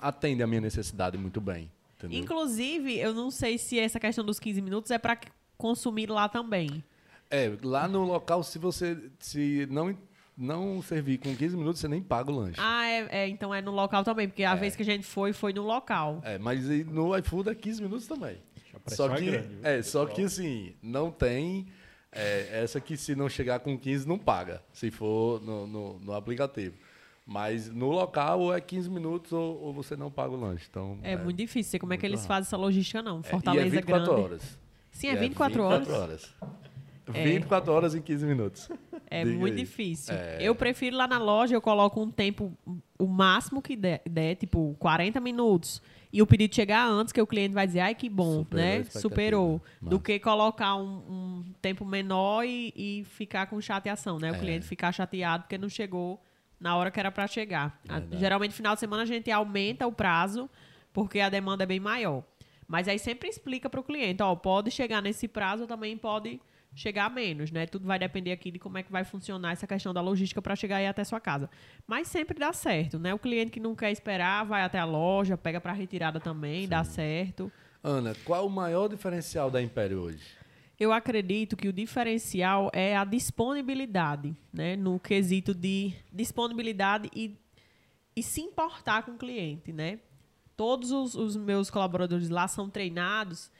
[0.00, 1.70] atende a minha necessidade muito bem.
[1.98, 2.18] Entendeu?
[2.20, 5.18] Inclusive, eu não sei se essa questão dos 15 minutos é para
[5.58, 6.82] consumir lá também.
[7.30, 9.96] É, lá no local, se você se não,
[10.36, 12.58] não servir com 15 minutos, você nem paga o lanche.
[12.58, 15.32] Ah, é, é, então é no local também, porque a vez que a gente foi,
[15.32, 16.20] foi no local.
[16.24, 18.38] É, mas no iFood é 15 minutos também.
[18.86, 21.66] Só é que, grande, viu, é, só que assim, não tem
[22.10, 26.12] é, essa que se não chegar com 15 não paga, se for no, no, no
[26.14, 26.74] aplicativo.
[27.26, 30.66] Mas no local ou é 15 minutos ou, ou você não paga o lanche.
[30.70, 31.78] Então, É, muito difícil.
[31.78, 32.28] Como é que eles rápido.
[32.28, 33.20] fazem essa logística, não.
[33.20, 34.22] É, Fortaleza e é 24 grande.
[34.24, 34.58] horas.
[34.90, 35.78] Sim, E é 24 horas.
[35.80, 36.34] 24 horas.
[36.40, 36.67] É.
[37.12, 38.68] 24 horas em 15 minutos.
[39.10, 39.60] É Diga muito aí.
[39.60, 40.14] difícil.
[40.14, 40.38] É.
[40.40, 42.52] Eu prefiro lá na loja, eu coloco um tempo,
[42.98, 45.80] o máximo que der, der, tipo 40 minutos.
[46.12, 48.84] E o pedido chegar antes, que o cliente vai dizer, ai que bom, Superou né?
[48.84, 49.62] Superou.
[49.82, 54.30] Do que colocar um, um tempo menor e, e ficar com chateação, né?
[54.32, 54.38] O É.
[54.38, 56.18] cliente ficar chateado porque não chegou
[56.58, 57.78] na hora que era para chegar.
[57.88, 60.48] A- geralmente, final de semana, a gente aumenta o prazo,
[60.94, 62.22] porque a demanda é bem maior.
[62.66, 66.40] Mas aí sempre explica para o cliente, ó, pode chegar nesse prazo, também pode
[66.78, 67.66] chegar menos, né?
[67.66, 70.54] Tudo vai depender aqui de como é que vai funcionar essa questão da logística para
[70.54, 71.50] chegar aí até sua casa.
[71.86, 73.12] Mas sempre dá certo, né?
[73.12, 76.84] O cliente que não quer esperar vai até a loja, pega para retirada também, dá
[76.84, 77.50] certo.
[77.82, 80.24] Ana, qual o maior diferencial da Império hoje?
[80.78, 84.76] Eu acredito que o diferencial é a disponibilidade, né?
[84.76, 87.36] No quesito de disponibilidade e,
[88.14, 89.98] e se importar com o cliente, né?
[90.56, 93.50] Todos os, os meus colaboradores lá são treinados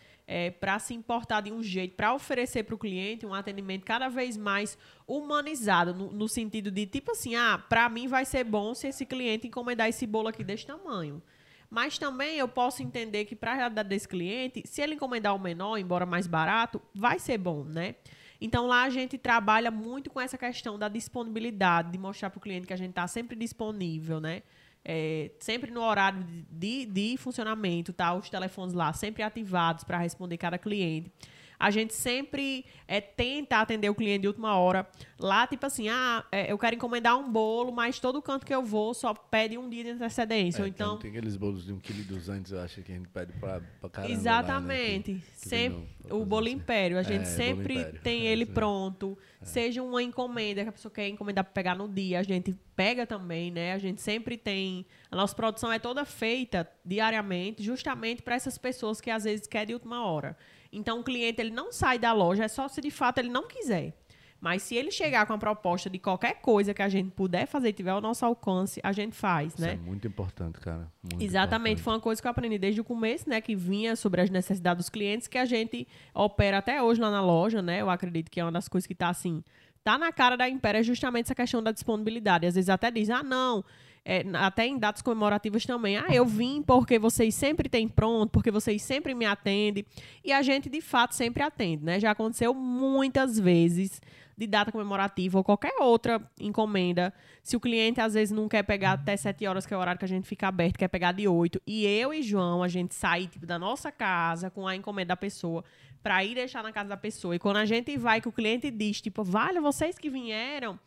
[0.60, 4.36] para se importar de um jeito, para oferecer para o cliente um atendimento cada vez
[4.36, 4.76] mais
[5.06, 9.06] humanizado, no, no sentido de, tipo assim, ah, para mim vai ser bom se esse
[9.06, 11.22] cliente encomendar esse bolo aqui desse tamanho.
[11.70, 15.38] Mas também eu posso entender que para a realidade desse cliente, se ele encomendar o
[15.38, 17.94] menor, embora mais barato, vai ser bom, né?
[18.40, 22.40] Então lá a gente trabalha muito com essa questão da disponibilidade, de mostrar para o
[22.40, 24.42] cliente que a gente está sempre disponível, né?
[24.90, 28.14] É, sempre no horário de, de funcionamento, tá?
[28.14, 31.12] Os telefones lá sempre ativados para responder cada cliente.
[31.60, 34.86] A gente sempre é, tenta atender o cliente de última hora.
[35.18, 38.62] Lá, tipo assim, ah, é, eu quero encomendar um bolo, mas todo canto que eu
[38.62, 40.60] vou só pede um dia de antecedência.
[40.60, 41.80] É, Ou então, tem, aqueles bolos de 1,2
[42.26, 44.12] kg, eu acho que a gente pede pra, pra caramba.
[44.12, 44.68] Exatamente.
[44.68, 46.54] Lá, né, que- que sempre, o bolo assim.
[46.56, 46.98] império.
[46.98, 48.00] A gente É, sempre império.
[48.02, 49.18] tem É, ele pronto.
[49.42, 53.06] Seja uma encomenda que a pessoa quer encomendar para pegar no dia, a gente pega
[53.06, 53.72] também, né?
[53.72, 54.84] A gente sempre tem.
[55.10, 59.68] A nossa produção é toda feita diariamente, justamente para essas pessoas que às vezes querem
[59.68, 60.36] de última hora.
[60.72, 63.46] Então o cliente ele não sai da loja, é só se de fato ele não
[63.46, 63.94] quiser.
[64.40, 67.70] Mas se ele chegar com a proposta de qualquer coisa que a gente puder fazer
[67.70, 69.72] e tiver ao nosso alcance, a gente faz, Isso né?
[69.72, 70.88] é muito importante, cara.
[71.02, 71.82] muito Exatamente, importante.
[71.82, 73.40] foi uma coisa que eu aprendi desde o começo, né?
[73.40, 77.20] Que vinha sobre as necessidades dos clientes, que a gente opera até hoje lá na
[77.20, 77.80] loja, né?
[77.80, 79.42] Eu acredito que é uma das coisas que tá assim.
[79.82, 82.46] Tá na cara da Império é justamente essa questão da disponibilidade.
[82.46, 83.64] Às vezes até diz, ah, não,
[84.10, 85.98] é, até em datas comemorativas também.
[85.98, 89.84] Ah, eu vim porque vocês sempre têm pronto, porque vocês sempre me atendem.
[90.24, 92.00] E a gente, de fato, sempre atende, né?
[92.00, 94.00] Já aconteceu muitas vezes
[94.34, 97.12] de data comemorativa ou qualquer outra encomenda.
[97.42, 99.98] Se o cliente às vezes não quer pegar até 7 horas, que é o horário
[99.98, 102.94] que a gente fica aberto, quer pegar de 8, e eu e João, a gente
[102.94, 105.62] sair tipo, da nossa casa com a encomenda da pessoa
[106.02, 107.36] para ir deixar na casa da pessoa.
[107.36, 110.78] E quando a gente vai, que o cliente diz, tipo, vale, vocês que vieram.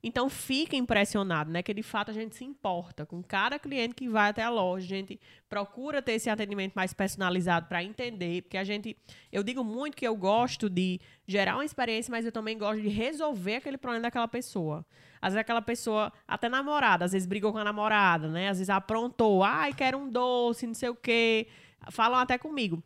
[0.00, 1.60] Então fica impressionado, né?
[1.60, 4.84] Que de fato a gente se importa com cada cliente que vai até a loja.
[4.84, 8.96] A gente procura ter esse atendimento mais personalizado para entender, porque a gente,
[9.32, 12.88] eu digo muito que eu gosto de gerar uma experiência, mas eu também gosto de
[12.88, 14.86] resolver aquele problema daquela pessoa.
[15.20, 18.48] Às vezes aquela pessoa, até namorada, às vezes brigou com a namorada, né?
[18.50, 21.48] Às vezes aprontou, ai, quero um doce, não sei o quê.
[21.90, 22.80] Falam até comigo.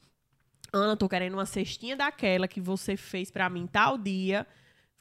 [0.73, 4.47] Ana, tô querendo uma cestinha daquela que você fez para mim tal dia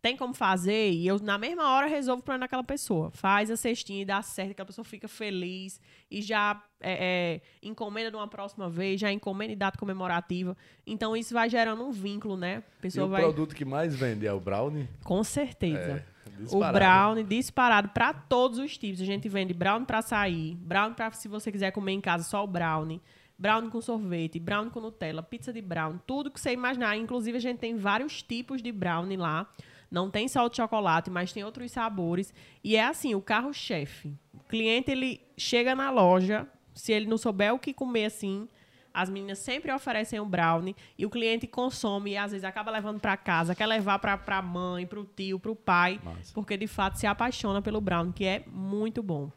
[0.01, 3.11] tem como fazer, e eu na mesma hora resolvo para aquela pessoa.
[3.11, 5.79] Faz a cestinha e dá certo, que a pessoa fica feliz
[6.09, 10.57] e já é, é, encomenda de uma próxima vez, já encomenda em data comemorativa.
[10.87, 12.63] Então isso vai gerando um vínculo, né?
[12.79, 13.21] A pessoa e o vai...
[13.21, 14.89] produto que mais vende é o brownie?
[15.03, 16.03] Com certeza.
[16.03, 19.01] É, o brownie disparado para todos os tipos.
[19.01, 22.43] A gente vende brownie para sair, brownie para se você quiser comer em casa só
[22.43, 22.99] o brownie
[23.41, 26.95] brownie com sorvete, brownie com Nutella, pizza de brownie, tudo que você imaginar.
[26.95, 29.47] Inclusive, a gente tem vários tipos de brownie lá.
[29.91, 32.33] Não tem só o chocolate, mas tem outros sabores.
[32.63, 34.17] E é assim, o carro-chefe.
[34.33, 38.47] O cliente, ele chega na loja, se ele não souber o que comer assim,
[38.93, 42.99] as meninas sempre oferecem um brownie e o cliente consome e às vezes acaba levando
[42.99, 45.99] para casa, quer levar para a mãe, para o tio, para o pai,
[46.33, 49.29] porque de fato se apaixona pelo brownie, que é muito bom.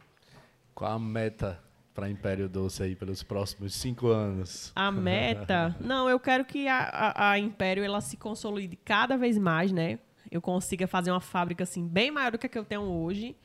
[0.74, 1.60] Qual a meta
[1.94, 4.72] para Império Doce aí pelos próximos cinco anos?
[4.74, 5.76] A meta?
[5.80, 10.00] não, eu quero que a, a, a Império ela se consolide cada vez mais, né?
[10.30, 13.36] Eu consiga fazer uma fábrica assim bem maior do que a que eu tenho hoje.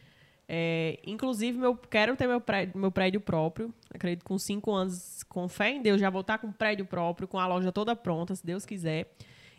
[0.51, 3.71] É, inclusive, eu quero ter meu prédio, meu prédio próprio.
[3.93, 6.85] Acredito que com cinco anos, com fé em Deus, já vou estar com um prédio
[6.85, 9.13] próprio, com a loja toda pronta, se Deus quiser.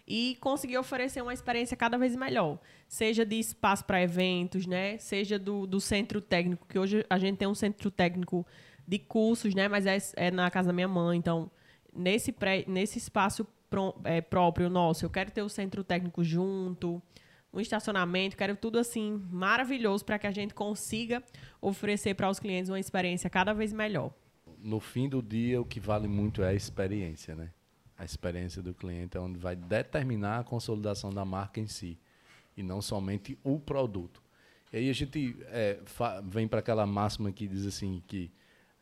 [0.04, 2.58] E conseguir oferecer uma experiência cada vez melhor.
[2.88, 4.98] Seja de espaço para eventos, né?
[4.98, 8.44] Seja do, do centro técnico, que hoje a gente tem um centro técnico
[8.84, 9.68] de cursos, né?
[9.68, 11.16] Mas é, é na casa da minha mãe.
[11.16, 11.48] Então,
[11.94, 13.46] nesse, pré, nesse espaço
[14.04, 17.02] é, próprio nosso, eu quero ter o centro técnico junto
[17.52, 21.22] um estacionamento, quero tudo assim maravilhoso para que a gente consiga
[21.60, 24.12] oferecer para os clientes uma experiência cada vez melhor.
[24.58, 27.50] No fim do dia, o que vale muito é a experiência, né?
[27.96, 31.98] A experiência do cliente é onde vai determinar a consolidação da marca em si
[32.56, 34.22] e não somente o produto.
[34.72, 35.80] E aí a gente é,
[36.24, 38.30] vem para aquela máxima que diz assim que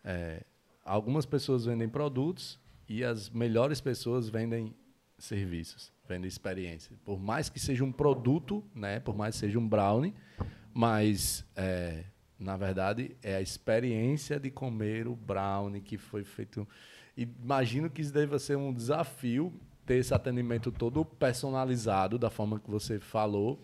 [0.05, 0.43] é,
[0.85, 4.75] algumas pessoas vendem produtos e as melhores pessoas vendem
[5.19, 6.97] serviços vendo experiência.
[7.05, 8.99] Por mais que seja um produto, né?
[8.99, 10.15] Por mais que seja um brownie,
[10.73, 12.05] mas é,
[12.39, 16.67] na verdade é a experiência de comer o brownie que foi feito.
[17.17, 19.53] Imagino que isso deva ser um desafio
[19.85, 23.61] ter esse atendimento todo personalizado da forma que você falou,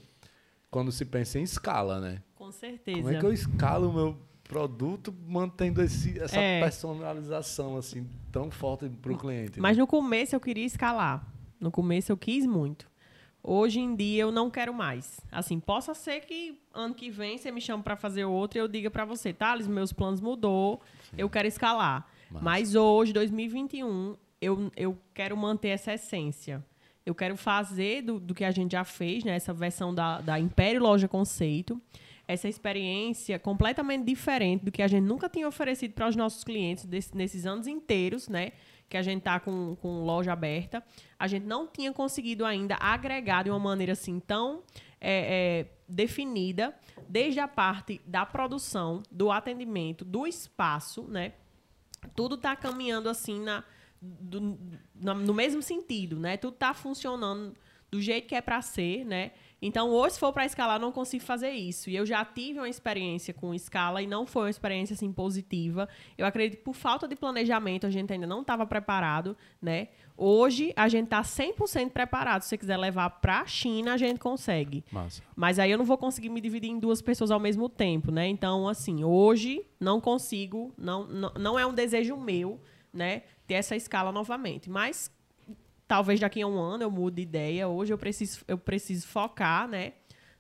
[0.71, 2.23] quando se pensa em escala, né?
[2.35, 3.03] Com certeza.
[3.03, 6.61] Como é que eu escalo o meu produto mantendo esse, essa é.
[6.61, 9.61] personalização assim tão forte para o cliente?
[9.61, 9.81] Mas né?
[9.81, 11.35] no começo eu queria escalar
[11.65, 12.87] no começo eu quis muito.
[13.43, 15.21] Hoje em dia eu não quero mais.
[15.33, 18.69] Assim, possa ser que ano que vem você me chame para fazer outro e eu
[18.69, 20.81] diga para você, Thales, meus planos mudou,
[21.11, 21.17] Sim.
[21.19, 22.07] eu quero escalar.
[22.31, 26.65] Mas hoje, 2021, eu, eu quero manter essa essência.
[27.07, 29.37] Eu quero fazer do, do que a gente já fez, né?
[29.37, 31.81] Essa versão da, da Império Loja Conceito.
[32.27, 36.85] Essa experiência completamente diferente do que a gente nunca tinha oferecido para os nossos clientes
[36.85, 38.53] desse, nesses anos inteiros, né?
[38.89, 40.83] que a gente está com, com loja aberta,
[41.19, 44.63] a gente não tinha conseguido ainda agregar de uma maneira assim tão
[45.01, 46.75] é, é, definida,
[47.09, 51.33] desde a parte da produção, do atendimento, do espaço, né?
[52.15, 53.65] Tudo está caminhando assim na,
[54.01, 54.59] do,
[54.95, 56.37] no mesmo sentido, né?
[56.37, 57.55] Tudo está funcionando
[57.91, 59.33] do jeito que é para ser, né?
[59.67, 61.89] Então, hoje, se for para escalar, não consigo fazer isso.
[61.89, 65.89] E eu já tive uma experiência com escala e não foi uma experiência assim positiva.
[66.19, 69.89] Eu acredito que por falta de planejamento, a gente ainda não estava preparado, né?
[70.19, 72.43] Hoje, a gente está 100% preparado.
[72.43, 74.85] Se você quiser levar para a China, a gente consegue.
[74.93, 75.23] Massa.
[75.35, 78.29] Mas aí eu não vou conseguir me dividir em duas pessoas ao mesmo tempo, né?
[78.29, 82.61] Então, assim, hoje não consigo, não, não, não é um desejo meu,
[82.93, 83.23] né?
[83.47, 84.69] Ter essa escala novamente.
[84.69, 85.11] Mas
[85.87, 87.69] talvez daqui a um ano eu mude de ideia.
[87.69, 89.93] Hoje eu preciso, eu preciso focar, né?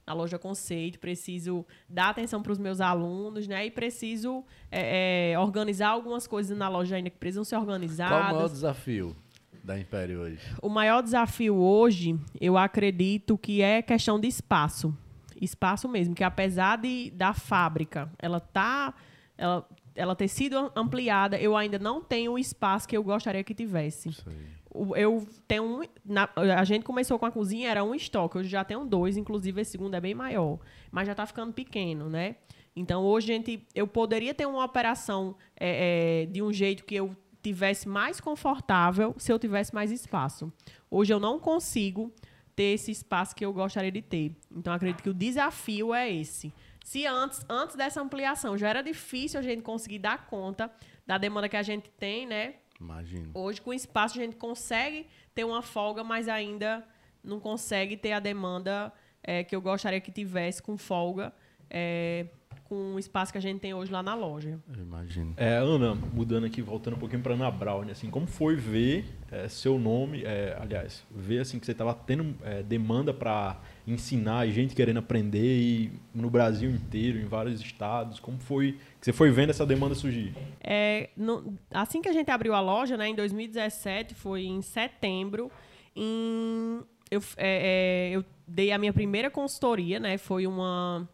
[0.07, 3.65] Na loja conceito, preciso dar atenção para os meus alunos, né?
[3.65, 8.19] E preciso é, é, organizar algumas coisas na loja ainda que precisam ser organizadas.
[8.19, 9.17] Qual o maior desafio
[9.63, 10.41] da Império hoje?
[10.61, 14.95] O maior desafio hoje, eu acredito que é questão de espaço.
[15.41, 18.93] Espaço mesmo, que apesar de, da fábrica, ela tá
[19.39, 23.55] ela, ela ter sido ampliada, eu ainda não tenho o espaço que eu gostaria que
[23.55, 24.11] tivesse.
[24.11, 24.64] O-
[24.97, 26.29] Eu tenho um, na-
[26.59, 29.71] a gente começou com a cozinha, era um estoque, hoje já tenho dois, inclusive esse
[29.73, 30.59] segundo é bem maior,
[30.91, 32.37] mas já está ficando pequeno, né?
[32.75, 36.97] Então hoje a gente, eu poderia ter uma operação é, é, de um jeito que
[36.97, 40.53] eu tivesse mais confortável se eu tivesse mais espaço.
[40.91, 42.13] Hoje eu não consigo
[42.57, 44.35] ter esse espaço que eu gostaria de ter.
[44.51, 46.53] Então acredito que o desafio é esse.
[46.85, 50.71] Se antes, antes dessa ampliação já era difícil a gente conseguir dar conta
[51.07, 52.55] da demanda que a gente tem, né?
[52.85, 53.31] Imagino.
[53.33, 56.85] Hoje, com espaço, a gente consegue ter uma folga, mas ainda
[57.23, 58.93] não consegue ter a demanda
[59.23, 61.33] eh, que eu gostaria que tivesse com folga,
[61.71, 62.27] eh,
[62.65, 64.59] com o espaço que a gente tem hoje lá na loja.
[64.69, 65.33] Eu imagino.
[65.37, 69.49] É, Ana, mudando aqui, voltando um pouquinho para Ana Brown, assim, como foi ver é,
[69.49, 74.53] seu nome, é, aliás, ver assim que você estava tendo é, demanda para ensinar e
[74.53, 79.31] gente querendo aprender e no Brasil inteiro, em vários estados, como foi que você foi
[79.31, 80.33] vendo essa demanda surgir?
[80.63, 85.51] É, no- assim que a gente abriu a loja, né, em 2017, foi em setembro,
[85.95, 86.81] em-
[87.11, 90.17] eu, é, é, eu dei a minha primeira consultoria, né?
[90.19, 91.09] Foi uma,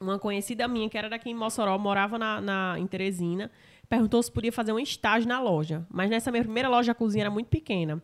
[0.00, 3.50] uma conhecida minha que era daqui em Mossoró, morava na, na, em Teresina,
[3.88, 5.86] perguntou se podia fazer um estágio na loja.
[5.90, 8.02] Mas nessa minha primeira loja, a cozinha era muito pequena.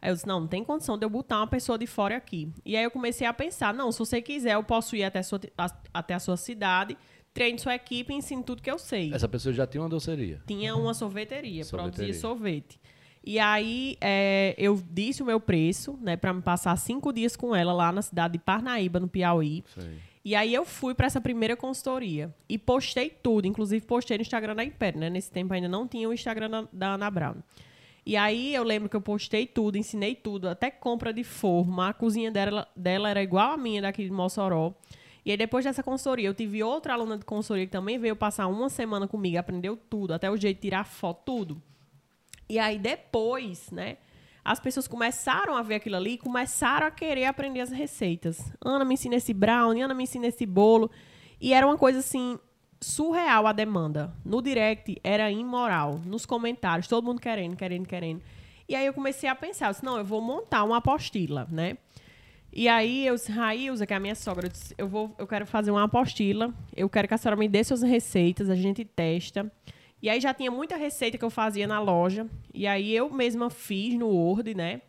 [0.00, 2.48] Aí eu disse, não, não tem condição de eu botar uma pessoa de fora aqui.
[2.64, 5.22] E aí eu comecei a pensar, não, se você quiser, eu posso ir até a
[5.22, 6.96] sua, a- até a sua cidade,
[7.34, 10.40] treine sua equipe e ensine tudo que eu sei Essa pessoa já tinha uma doceria.
[10.46, 11.96] tinha uma sorveteria, Sorveteria.
[12.06, 12.80] produzia sorvete.
[13.24, 17.54] E aí é, eu disse o meu preço, né, para me passar cinco dias com
[17.54, 19.64] ela lá na cidade de Parnaíba, no Piauí.
[20.24, 24.54] E aí eu fui para essa primeira consultoria e postei tudo, inclusive postei no Instagram
[24.54, 25.10] da Império, né?
[25.10, 27.36] Nesse tempo ainda não tinha o Instagram da, da Ana Brown.
[28.08, 31.90] E aí eu lembro que eu postei tudo, ensinei tudo, até compra de forma.
[31.90, 34.72] A cozinha dela, dela era igual a minha daqui de Mossoró.
[35.26, 38.46] E aí depois dessa consultoria, eu tive outra aluna de consultoria que também veio passar
[38.46, 41.62] uma semana comigo, aprendeu tudo, até o jeito de tirar foto, tudo.
[42.48, 43.98] E aí depois, né,
[44.42, 48.40] as pessoas começaram a ver aquilo ali e começaram a querer aprender as receitas.
[48.64, 50.90] Ana me ensina esse brownie, Ana me ensina esse bolo.
[51.38, 52.38] E era uma coisa assim
[52.80, 54.12] surreal a demanda.
[54.24, 58.22] No direct era imoral, nos comentários, todo mundo querendo, querendo, querendo.
[58.68, 61.78] E aí eu comecei a pensar, eu disse, não, eu vou montar uma apostila, né?
[62.52, 65.26] E aí eu disse, Railza, que é a minha sogra, eu, disse, eu, vou, eu
[65.26, 68.84] quero fazer uma apostila, eu quero que a senhora me dê suas receitas, a gente
[68.84, 69.50] testa.
[70.00, 72.26] E aí já tinha muita receita que eu fazia na loja.
[72.54, 74.82] E aí eu mesma fiz no Word, né?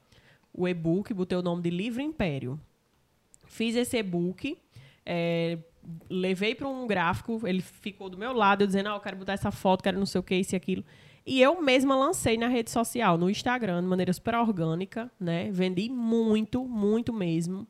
[0.54, 2.60] O e-book, botei o nome de Livro Império.
[3.46, 4.58] Fiz esse e-book,
[5.06, 5.58] é,
[6.10, 9.34] levei para um gráfico, ele ficou do meu lado, eu dizendo, ah, eu quero botar
[9.34, 10.84] essa foto, quero não sei o que, isso e aquilo.
[11.26, 15.50] E eu mesma lancei na rede social, no Instagram, de maneira super orgânica, né?
[15.52, 17.68] Vendi muito, muito mesmo.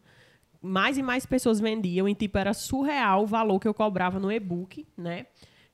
[0.61, 4.31] Mais e mais pessoas vendiam e, tipo, era surreal o valor que eu cobrava no
[4.31, 5.25] e-book, né?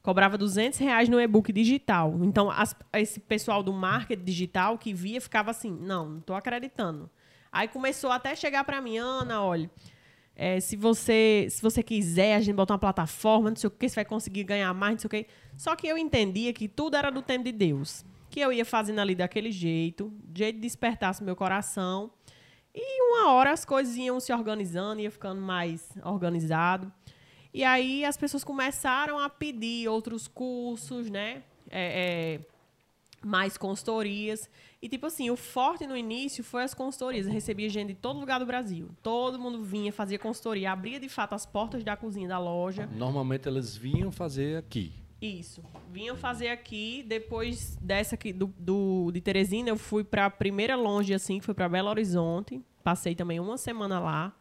[0.02, 2.14] Cobrava 200 reais no e-book digital.
[2.24, 7.10] Então, as- esse pessoal do marketing digital que via ficava assim, não, não tô acreditando.
[7.52, 9.70] Aí começou até chegar para mim, Ana, olha,
[10.36, 13.88] é, se você se você quiser, a gente botar uma plataforma, não sei o que,
[13.88, 15.28] você vai conseguir ganhar mais, não sei o que.
[15.56, 18.04] Só que eu entendia que tudo era do tempo de Deus.
[18.30, 22.12] Que eu ia fazendo ali daquele jeito, do jeito de despertasse meu coração.
[22.74, 26.92] E uma hora as coisas iam se organizando, ia ficando mais organizado.
[27.54, 31.44] E aí as pessoas começaram a pedir outros cursos, né?
[31.70, 32.55] É, é,
[33.26, 34.48] mais consultorias.
[34.82, 37.26] E, tipo assim, o forte no início foi as consultorias.
[37.26, 38.90] Eu recebia gente de todo lugar do Brasil.
[39.02, 42.88] Todo mundo vinha, fazia consultoria, abria de fato as portas da cozinha da loja.
[42.96, 44.94] Normalmente eles vinham fazer aqui.
[45.20, 45.64] Isso.
[45.92, 50.76] Vinham fazer aqui, depois dessa aqui do, do- de Teresina, eu fui para a primeira
[50.76, 52.62] longe, assim, que foi para Belo Horizonte.
[52.84, 54.36] Passei também uma semana lá.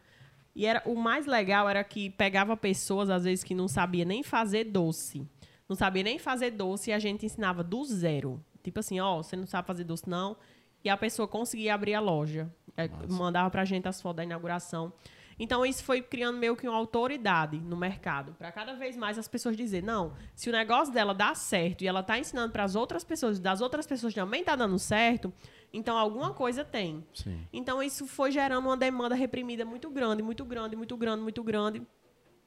[0.54, 4.22] E era, o mais legal era que pegava pessoas, às vezes, que não sabia nem
[4.22, 5.26] fazer doce.
[5.66, 8.44] Não sabia nem fazer doce e a gente ensinava do zero.
[8.64, 10.36] Tipo assim, ó, você não sabe fazer doce, não.
[10.82, 12.50] E a pessoa conseguia abrir a loja.
[12.76, 14.92] É, mandava pra gente as fotos da inauguração.
[15.38, 18.34] Então, isso foi criando meio que uma autoridade no mercado.
[18.34, 21.88] Para cada vez mais as pessoas dizer, não, se o negócio dela dá certo e
[21.88, 25.32] ela tá ensinando para as outras pessoas, das outras pessoas também tá dando certo,
[25.72, 27.04] então alguma coisa tem.
[27.12, 27.46] Sim.
[27.52, 31.82] Então isso foi gerando uma demanda reprimida muito grande, muito grande, muito grande, muito grande,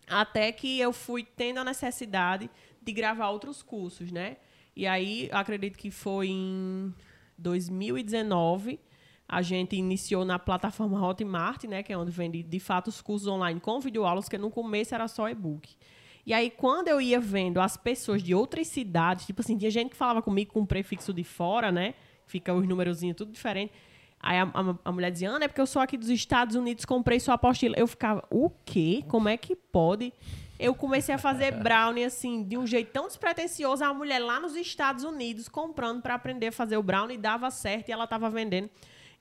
[0.08, 2.50] até que eu fui tendo a necessidade
[2.82, 4.38] de gravar outros cursos, né?
[4.78, 6.94] E aí, acredito que foi em
[7.36, 8.80] 2019,
[9.28, 13.28] a gente iniciou na plataforma Hotmart, né, que é onde vende de fato os cursos
[13.28, 15.76] online com videoaulas, que no começo era só e-book.
[16.24, 19.90] E aí, quando eu ia vendo as pessoas de outras cidades, tipo assim, tinha gente
[19.90, 21.96] que falava comigo com um prefixo de fora, né?
[22.28, 23.74] Fica os numerozinhos tudo diferente.
[24.20, 26.86] Aí a, a, a mulher dizia, Ana, é porque eu sou aqui dos Estados Unidos,
[26.86, 27.74] comprei sua apostila.
[27.76, 29.04] Eu ficava, o quê?
[29.08, 30.14] Como é que pode?
[30.60, 33.84] Eu comecei a fazer brownie, assim, de um jeito tão despretensioso.
[33.84, 37.90] A mulher lá nos Estados Unidos comprando para aprender a fazer o brownie, dava certo
[37.90, 38.70] e ela estava vendendo.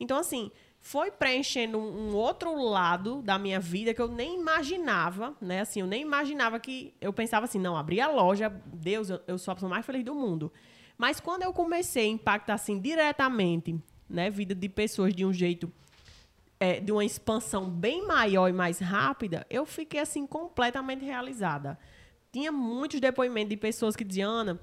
[0.00, 0.50] Então, assim,
[0.80, 5.60] foi preenchendo um, um, outro lado da minha vida que eu nem imaginava, né?
[5.60, 6.94] Assim, eu nem imaginava que.
[7.00, 10.04] Eu pensava assim, não, abri a loja, Deus, eu, eu sou a pessoa mais feliz
[10.04, 10.52] do mundo.
[10.96, 15.70] Mas quando eu comecei a impactar, assim, diretamente, né, vida de pessoas de um jeito.
[16.58, 21.78] É, de uma expansão bem maior e mais rápida, eu fiquei, assim, completamente realizada.
[22.32, 24.60] Tinha muitos depoimentos de pessoas que diziam, Ana,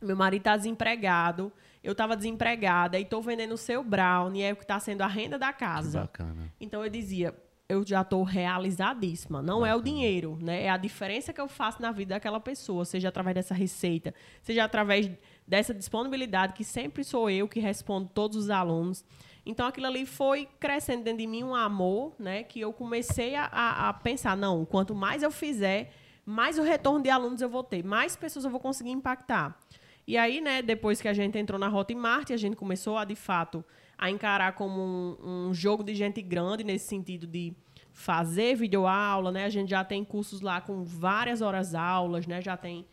[0.00, 1.52] meu marido está desempregado,
[1.82, 5.06] eu estava desempregada e estou vendendo o seu brownie, é o que está sendo a
[5.06, 6.00] renda da casa.
[6.00, 6.52] Que bacana.
[6.60, 7.34] Então eu dizia,
[7.68, 9.42] eu já estou realizadíssima.
[9.42, 9.72] Não bacana.
[9.72, 10.64] é o dinheiro, né?
[10.64, 14.64] É a diferença que eu faço na vida daquela pessoa, seja através dessa receita, seja
[14.64, 15.10] através
[15.46, 19.04] dessa disponibilidade, que sempre sou eu que respondo todos os alunos.
[19.46, 22.42] Então aquilo ali foi crescendo dentro de mim um amor, né?
[22.42, 25.92] Que eu comecei a, a, a pensar, não, quanto mais eu fizer,
[26.24, 29.58] mais o retorno de alunos eu vou ter, mais pessoas eu vou conseguir impactar.
[30.06, 33.04] E aí, né, depois que a gente entrou na Rota Marte, a gente começou a,
[33.04, 33.64] de fato,
[33.96, 37.54] a encarar como um, um jogo de gente grande, nesse sentido de
[37.92, 39.44] fazer videoaula, né?
[39.44, 42.42] A gente já tem cursos lá com várias horas aulas, né?
[42.42, 42.84] Já tem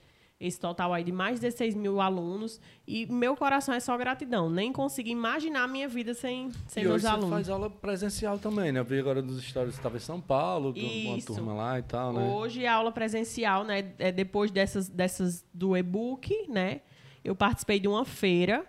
[0.41, 2.59] esse total aí de mais de 16 mil alunos.
[2.88, 4.49] E meu coração é só gratidão.
[4.49, 7.30] Nem consigo imaginar a minha vida sem, sem e meus hoje alunos.
[7.30, 8.80] Você faz aula presencial também, né?
[8.80, 12.27] Eu vi agora dos que estava em São Paulo, uma turma lá e tal, né?
[12.27, 13.93] Hoje a aula presencial, né?
[13.99, 16.81] É depois dessas, dessas do e-book, né?
[17.23, 18.65] eu participei de uma feira,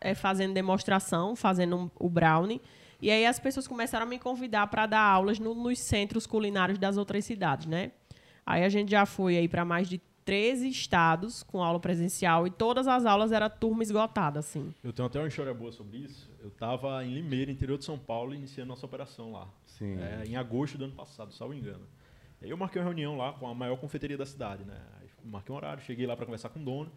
[0.00, 2.60] é, fazendo demonstração, fazendo o brownie.
[3.00, 6.78] E aí as pessoas começaram a me convidar para dar aulas no, nos centros culinários
[6.78, 7.92] das outras cidades, né?
[8.46, 12.50] Aí a gente já foi aí para mais de 13 estados com aula presencial e
[12.50, 14.74] todas as aulas era turma esgotada, assim.
[14.84, 16.30] Eu tenho até uma história boa sobre isso.
[16.38, 19.48] Eu estava em Limeira, interior de São Paulo, iniciando nossa operação lá.
[19.64, 19.96] Sim.
[19.98, 21.86] É, em agosto do ano passado, salvo engano.
[22.42, 24.76] E aí eu marquei uma reunião lá com a maior confeiteria da cidade, né?
[25.00, 26.92] Aí marquei um horário, cheguei lá para conversar com o dono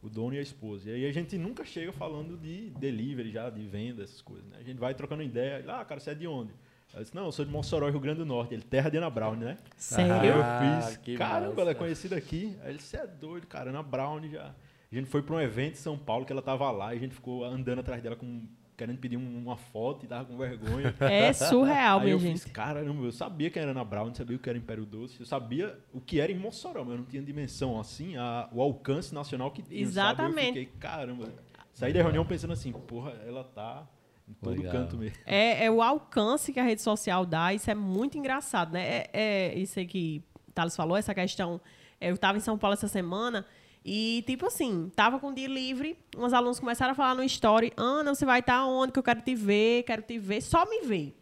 [0.00, 0.88] o dono e a esposa.
[0.88, 4.46] E aí a gente nunca chega falando de delivery já, de venda, essas coisas.
[4.48, 4.58] Né?
[4.60, 5.64] A gente vai trocando ideia.
[5.66, 6.52] Ah, cara, você é de onde?
[6.96, 8.54] Eu disse, não, eu sou de Mossoró, Rio Grande do Norte.
[8.54, 9.58] Ele, terra de Ana Brown, né?
[9.76, 10.14] Sério?
[10.14, 12.56] Aí eu fiz, caramba, ela é conhecida aqui.
[12.62, 14.54] Aí ele, você é doido, cara, Ana Brown já...
[14.90, 17.00] A gente foi para um evento em São Paulo que ela tava lá e a
[17.00, 18.46] gente ficou andando atrás dela com
[18.76, 20.94] querendo pedir uma foto e tava com vergonha.
[21.00, 22.40] É surreal, Aí eu gente.
[22.40, 25.26] fiz, caramba, eu sabia que era Ana Brown, sabia o que era Império Doce, eu
[25.26, 29.14] sabia o que era em Mossoró, mas eu não tinha dimensão, assim, a, o alcance
[29.14, 30.34] nacional que tinha, Exatamente.
[30.34, 30.48] Sabe?
[30.48, 31.28] Eu fiquei, caramba.
[31.72, 33.86] Saí da reunião pensando assim, porra, ela tá
[34.28, 34.72] em todo Legal.
[34.72, 35.16] canto mesmo.
[35.24, 38.86] É, é o alcance que a rede social dá, isso é muito engraçado, né?
[38.86, 40.22] É, é isso aí que
[40.54, 41.60] Thales falou, essa questão.
[42.00, 43.46] Eu estava em São Paulo essa semana
[43.88, 47.72] e, tipo assim, tava com o dia livre, uns alunos começaram a falar no story,
[47.76, 50.80] Ana, você vai estar onde que eu quero te ver, quero te ver, só me
[50.80, 51.16] ver.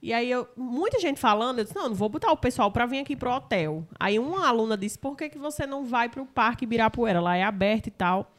[0.00, 2.86] E aí, eu, muita gente falando, eu disse, não, não vou botar o pessoal para
[2.86, 3.86] vir aqui pro hotel.
[4.00, 7.20] Aí uma aluna disse, por que, que você não vai pro Parque Ibirapuera?
[7.20, 8.32] Lá é aberto e tal.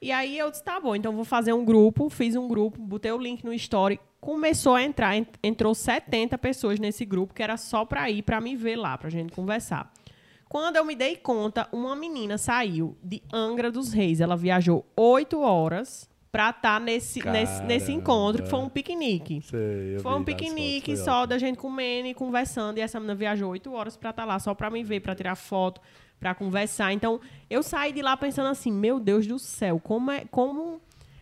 [0.00, 3.10] E aí eu disse, tá bom, então vou fazer um grupo, fiz um grupo, botei
[3.10, 7.84] o link no story, começou a entrar, entrou 70 pessoas nesse grupo, que era só
[7.84, 9.92] para ir para me ver lá, pra gente conversar.
[10.48, 14.18] Quando eu me dei conta, uma menina saiu de Angra dos Reis.
[14.20, 19.42] Ela viajou oito horas pra estar nesse, nesse, nesse encontro, que foi um piquenique.
[19.42, 22.78] Sei, foi um piquenique fotos, só da gente comendo e conversando.
[22.78, 25.34] E essa menina viajou oito horas pra estar lá, só pra me ver, pra tirar
[25.34, 25.82] foto,
[26.18, 26.92] pra conversar.
[26.92, 30.24] Então, eu saí de lá pensando assim, meu Deus do céu, como é...
[30.30, 30.80] Como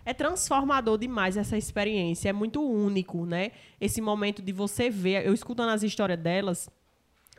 [0.08, 3.50] é transformador demais essa experiência, é muito único, né?
[3.80, 6.70] Esse momento de você ver, eu escutando as histórias delas,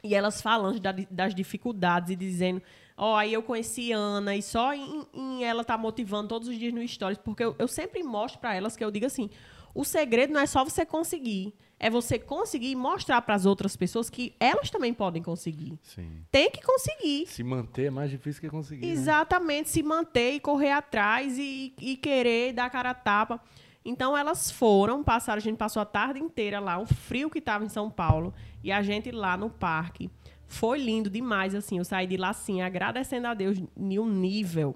[0.04, 2.62] e elas falando da, das dificuldades e dizendo,
[2.98, 6.58] ó, oh, aí eu conheci Ana e só em, em, ela tá motivando todos os
[6.58, 9.30] dias no Stories, porque eu, eu sempre mostro para elas que eu digo assim,
[9.74, 14.10] o segredo não é só você conseguir, é você conseguir mostrar para as outras pessoas
[14.10, 15.78] que elas também podem conseguir.
[15.84, 16.24] Sim.
[16.32, 17.28] Tem que conseguir.
[17.28, 18.88] Se manter é mais difícil que conseguir.
[18.88, 19.72] Exatamente, né?
[19.74, 23.40] se manter e correr atrás e, e querer dar cara a tapa.
[23.86, 27.64] Então elas foram, passaram, a gente passou a tarde inteira lá, o frio que estava
[27.64, 28.34] em São Paulo,
[28.64, 30.10] e a gente lá no parque.
[30.48, 31.78] Foi lindo demais, assim.
[31.78, 34.76] Eu saí de lá, assim, agradecendo a Deus em um nível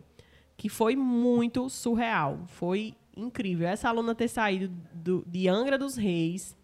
[0.55, 2.41] que foi muito surreal.
[2.47, 3.67] Foi incrível.
[3.67, 6.55] Essa aluna ter saído do, de Angra dos Reis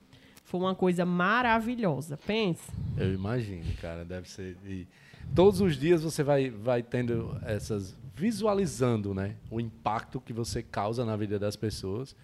[0.48, 2.18] foi uma coisa maravilhosa.
[2.18, 2.72] Pense.
[2.96, 4.06] Eu imagino, cara.
[4.06, 4.58] Deve ser.
[4.66, 4.88] E
[5.36, 7.98] todos os dias você vai, vai tendo essas.
[8.16, 9.36] visualizando, né?
[9.52, 12.16] O impacto que você causa na vida das pessoas.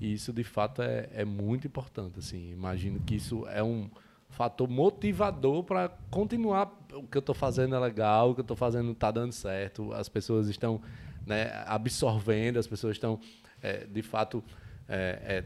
[0.00, 2.20] E isso, de fato, é, é muito importante.
[2.20, 2.52] Assim.
[2.52, 3.90] Imagino que isso é um
[4.30, 6.72] fator motivador para continuar.
[6.92, 9.92] O que eu estou fazendo é legal, o que eu estou fazendo está dando certo,
[9.92, 10.80] as pessoas estão
[11.26, 13.18] né, absorvendo, as pessoas estão,
[13.60, 14.42] é, de fato,
[14.88, 15.44] é,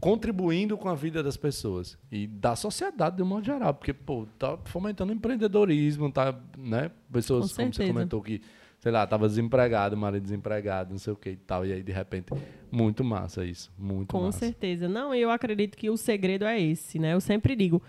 [0.00, 4.26] contribuindo com a vida das pessoas e da sociedade de um modo geral, porque pô,
[4.38, 6.90] tá fomentando empreendedorismo, tá, né?
[7.12, 8.40] Pessoas Com como você comentou que,
[8.78, 11.92] sei lá, tava desempregado, marido desempregado, não sei o que e tal, e aí de
[11.92, 12.32] repente
[12.72, 14.38] muito massa isso, muito Com massa.
[14.38, 14.88] certeza.
[14.88, 17.12] Não, eu acredito que o segredo é esse, né?
[17.12, 17.82] Eu sempre digo,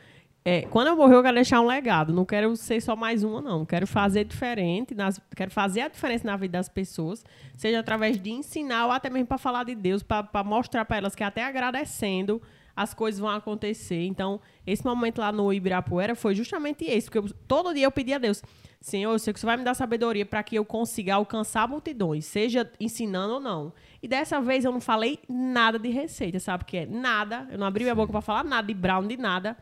[0.44, 2.12] é, quando eu morrer, eu quero deixar um legado.
[2.12, 3.66] Não quero ser só mais uma, não.
[3.66, 7.24] Quero fazer diferente, nas- quero fazer a diferença na vida das pessoas,
[7.56, 11.14] seja através de ensinar ou até mesmo para falar de Deus, para mostrar para elas
[11.14, 12.42] que até agradecendo
[12.76, 14.04] as coisas vão acontecer.
[14.06, 18.14] Então, esse momento lá no Ibirapuera foi justamente esse, porque eu- todo dia eu pedi
[18.14, 18.42] a Deus,
[18.80, 22.26] Senhor, eu sei que você vai me dar sabedoria para que eu consiga alcançar multidões,
[22.26, 23.72] seja ensinando ou não.
[24.02, 26.86] E dessa vez eu não falei nada de receita, sabe o que é?
[26.88, 27.48] Nada.
[27.52, 29.56] Eu não abri minha boca para falar nada de brown, de nada.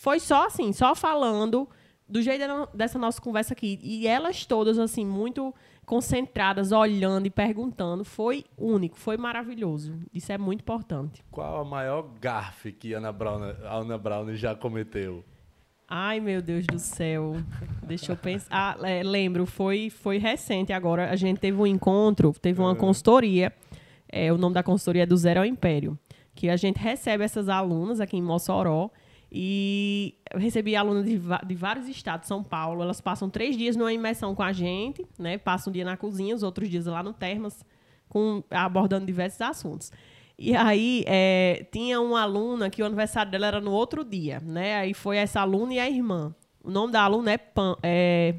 [0.00, 1.68] Foi só assim, só falando
[2.08, 3.78] do jeito dessa nossa conversa aqui.
[3.82, 5.54] E elas todas, assim, muito
[5.84, 8.02] concentradas, olhando e perguntando.
[8.02, 10.00] Foi único, foi maravilhoso.
[10.14, 11.22] Isso é muito importante.
[11.30, 15.22] Qual a maior gafe que Ana Brown, a Ana Brown já cometeu?
[15.86, 17.34] Ai, meu Deus do céu.
[17.82, 18.48] Deixa eu pensar.
[18.50, 21.10] Ah, é, lembro, foi, foi recente agora.
[21.10, 23.52] A gente teve um encontro, teve uma consultoria.
[24.08, 25.98] É, o nome da consultoria é do Zero ao Império.
[26.34, 28.88] Que a gente recebe essas alunas aqui em Mossoró.
[29.32, 32.82] E eu recebi alunas de, de vários estados, São Paulo.
[32.82, 35.38] Elas passam três dias numa imersão com a gente, né?
[35.38, 37.64] Passam um dia na cozinha, os outros dias lá no Termas,
[38.08, 39.92] com, abordando diversos assuntos.
[40.36, 44.76] E aí, é, tinha uma aluna que o aniversário dela era no outro dia, né?
[44.76, 46.34] Aí foi essa aluna e a irmã.
[46.64, 48.34] O nome da aluna é, Pam, é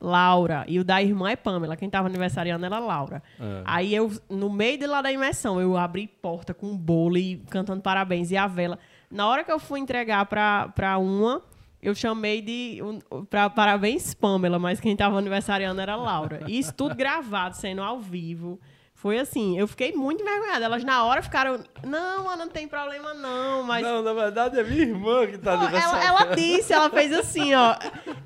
[0.00, 0.64] Laura.
[0.68, 1.76] E o da irmã é Pamela.
[1.76, 3.22] Quem estava aniversariando era Laura.
[3.40, 3.62] É.
[3.64, 7.36] Aí eu, no meio de lá da imersão, eu abri porta com um bolo e
[7.50, 8.78] cantando parabéns e a vela.
[9.10, 11.42] Na hora que eu fui entregar pra uma,
[11.82, 12.80] eu chamei de.
[12.82, 16.40] Um, pra parabéns, Pamela, mas quem estava aniversariando era Laura.
[16.46, 18.60] E isso tudo gravado, sendo ao vivo.
[18.98, 20.64] Foi assim, eu fiquei muito envergonhada.
[20.64, 21.62] Elas na hora ficaram.
[21.84, 23.62] Não, Ana, não tem problema, não.
[23.62, 27.12] Mas Não, na verdade é minha irmã que tá Pô, ela, ela disse, ela fez
[27.12, 27.76] assim, ó.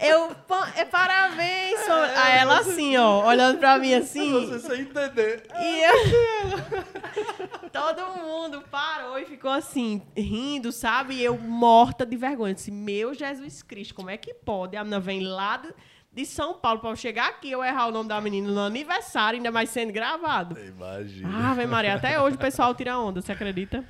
[0.00, 0.34] Eu,
[0.74, 1.94] é parabéns, sou...
[1.94, 4.32] Aí ela assim, ó, olhando pra mim assim.
[4.48, 5.46] Você sem entender.
[5.60, 7.68] E eu...
[7.70, 11.16] Todo mundo parou e ficou assim, rindo, sabe?
[11.16, 12.52] E eu morta de vergonha.
[12.52, 14.74] Eu Disse, meu Jesus Cristo, como é que pode?
[14.74, 15.68] A menina vem lá de,
[16.12, 19.38] de São Paulo pra eu chegar aqui eu errar o nome da menina no aniversário,
[19.38, 20.58] ainda mais sendo gravado.
[20.60, 21.50] Imagina.
[21.50, 23.84] Ave Maria, até hoje o pessoal tira onda, você acredita?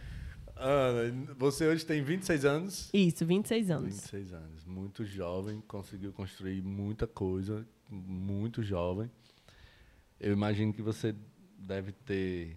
[0.57, 2.91] Ana, você hoje tem 26 anos?
[2.95, 3.95] Isso, 26 anos.
[3.95, 4.65] 26 anos.
[4.65, 9.11] Muito jovem, conseguiu construir muita coisa, muito jovem.
[10.21, 11.17] Eu imagino que você
[11.59, 12.57] deve ter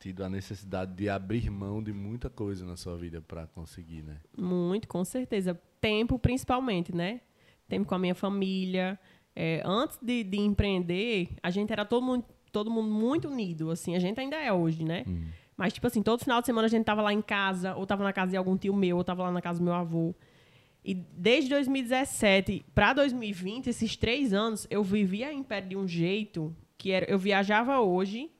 [0.00, 4.16] tido a necessidade de abrir mão de muita coisa na sua vida para conseguir, né?
[4.36, 5.54] Muito, com certeza.
[5.80, 7.20] Tempo, principalmente, né?
[7.68, 8.98] Tempo com a minha família.
[9.34, 13.94] É, antes de, de empreender, a gente era todo mundo, todo mundo muito unido, assim.
[13.94, 15.04] A gente ainda é hoje, né?
[15.56, 18.04] Mas, tipo assim, todo final de semana a gente tava lá em casa, ou tava
[18.04, 20.14] na casa de algum tio meu, ou tava lá na casa do meu avô.
[20.84, 26.54] E desde 2017 para 2020, esses três anos, eu vivia em pé de um jeito
[26.78, 28.30] que era, eu viajava hoje,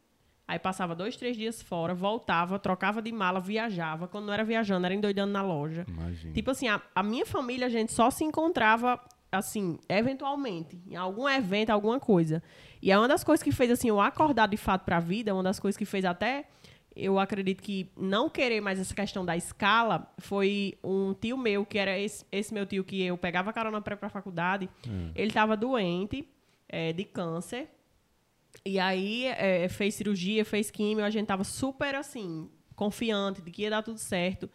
[0.47, 4.07] aí passava dois, três dias fora, voltava, trocava de mala, viajava.
[4.07, 5.85] Quando não era viajando, era endoidando na loja.
[5.89, 6.33] Imagina.
[6.35, 9.01] Tipo assim, a, a minha família, a gente só se encontrava,
[9.31, 12.43] assim, eventualmente, em algum evento, alguma coisa.
[12.81, 15.43] E é uma das coisas que fez, assim, eu acordar de fato pra vida, uma
[15.43, 16.49] das coisas que fez até,
[16.95, 21.79] eu acredito que não querer mais essa questão da escala, foi um tio meu, que
[21.79, 24.69] era esse, esse meu tio que eu pegava carona pra ir pra faculdade,
[25.15, 26.27] ele tava doente,
[26.69, 27.69] é, de câncer,
[28.65, 33.63] e aí é, fez cirurgia, fez químio, a gente tava super assim, confiante de que
[33.63, 34.49] ia dar tudo certo.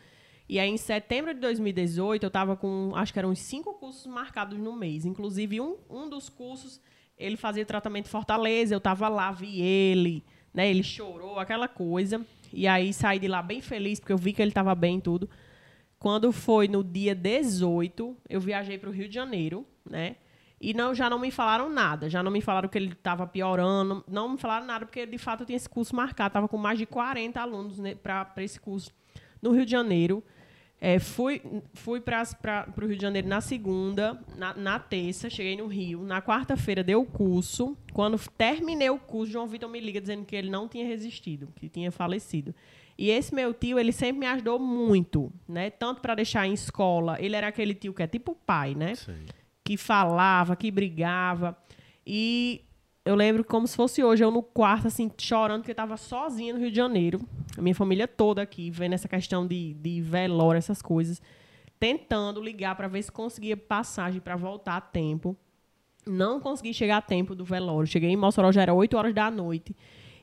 [0.52, 4.06] E aí, em setembro de 2018, eu tava com, acho que eram uns cinco cursos
[4.06, 5.06] marcados no mês.
[5.06, 6.82] Inclusive, um, um dos cursos,
[7.18, 10.70] ele fazia tratamento Fortaleza, eu tava lá, vi ele, né?
[10.70, 12.20] Ele chorou, aquela coisa.
[12.52, 15.02] E aí, saí de lá bem feliz, porque eu vi que ele tava bem e
[15.02, 15.30] tudo.
[15.98, 20.18] Quando foi no dia 18, eu viajei para o Rio de Janeiro, né?
[20.60, 24.04] E não, já não me falaram nada, já não me falaram que ele estava piorando,
[24.06, 26.78] não me falaram nada, porque de fato eu tinha esse curso marcado, estava com mais
[26.78, 28.92] de 40 alunos né, para esse curso
[29.42, 30.22] no Rio de Janeiro.
[30.84, 31.40] É, fui
[31.76, 36.02] fui para o Rio de Janeiro na segunda, na, na terça, cheguei no Rio.
[36.02, 37.78] Na quarta-feira deu o curso.
[37.94, 41.70] Quando terminei o curso, João Vitor me liga dizendo que ele não tinha resistido, que
[41.70, 42.56] tinha falecido.
[42.98, 45.70] E esse meu tio, ele sempre me ajudou muito, né?
[45.70, 47.16] Tanto para deixar em escola.
[47.20, 48.96] Ele era aquele tio que é tipo pai, né?
[48.96, 49.26] Sei.
[49.64, 51.56] que falava, que brigava.
[52.06, 52.66] E
[53.04, 56.54] eu lembro como se fosse hoje, eu no quarto, assim, chorando, porque eu estava sozinha
[56.54, 57.20] no Rio de Janeiro.
[57.58, 61.22] A minha família toda aqui, vendo essa questão de, de velório, essas coisas.
[61.80, 65.36] Tentando ligar para ver se conseguia passagem para voltar a tempo.
[66.06, 67.88] Não consegui chegar a tempo do velório.
[67.88, 69.76] Cheguei em Mossoró, já era 8 horas da noite.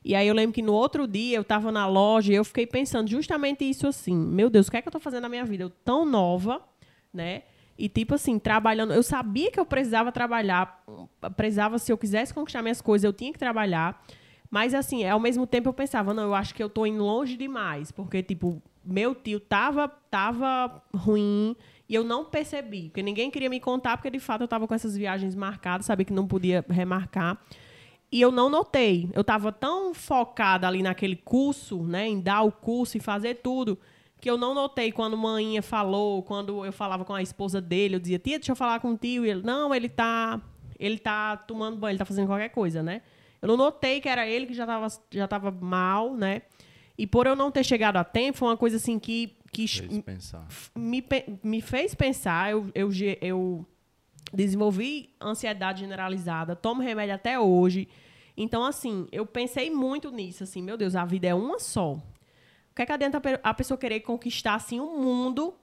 [0.03, 2.65] E aí eu lembro que no outro dia eu tava na loja e eu fiquei
[2.65, 5.43] pensando justamente isso assim, meu Deus, o que é que eu tô fazendo na minha
[5.43, 5.65] vida?
[5.65, 6.61] Eu tão nova,
[7.13, 7.43] né?
[7.79, 8.93] E, tipo assim, trabalhando.
[8.93, 10.83] Eu sabia que eu precisava trabalhar.
[11.37, 14.03] Precisava, se eu quisesse conquistar minhas coisas, eu tinha que trabalhar.
[14.51, 17.37] Mas, assim, ao mesmo tempo eu pensava, não, eu acho que eu tô indo longe
[17.37, 17.89] demais.
[17.89, 21.55] Porque, tipo, meu tio tava, tava ruim
[21.87, 22.89] e eu não percebi.
[22.89, 26.05] Porque ninguém queria me contar, porque de fato eu tava com essas viagens marcadas, sabia
[26.05, 27.39] que não podia remarcar.
[28.11, 29.09] E eu não notei.
[29.13, 33.77] Eu tava tão focada ali naquele curso, né, em dar o curso e fazer tudo,
[34.19, 37.99] que eu não notei quando manhinha falou, quando eu falava com a esposa dele, eu
[37.99, 39.25] dizia, tia, deixa eu falar com o tio.
[39.25, 40.41] E ele, não, ele tá,
[40.77, 43.01] ele tá tomando banho, ele tá fazendo qualquer coisa, né?
[43.41, 46.41] Eu não notei que era ele que já tava, já tava mal, né?
[46.97, 50.01] E por eu não ter chegado a tempo, foi uma coisa assim que, que Fez
[50.01, 50.45] pensar.
[50.75, 51.01] me,
[51.41, 52.51] me fez pensar.
[52.51, 52.89] Eu, eu,
[53.21, 53.65] eu
[54.33, 57.87] desenvolvi ansiedade generalizada, tomo remédio até hoje.
[58.35, 62.01] Então, assim, eu pensei muito nisso, assim, meu Deus, a vida é uma só
[62.75, 65.53] que, é que adianta a pessoa querer conquistar assim o um mundo?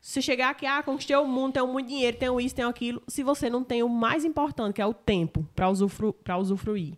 [0.00, 3.22] Se chegar aqui, ah, conquistei o mundo, tenho muito dinheiro, tenho isso, tenho aquilo, se
[3.22, 6.94] você não tem o mais importante, que é o tempo para usufru usufruir.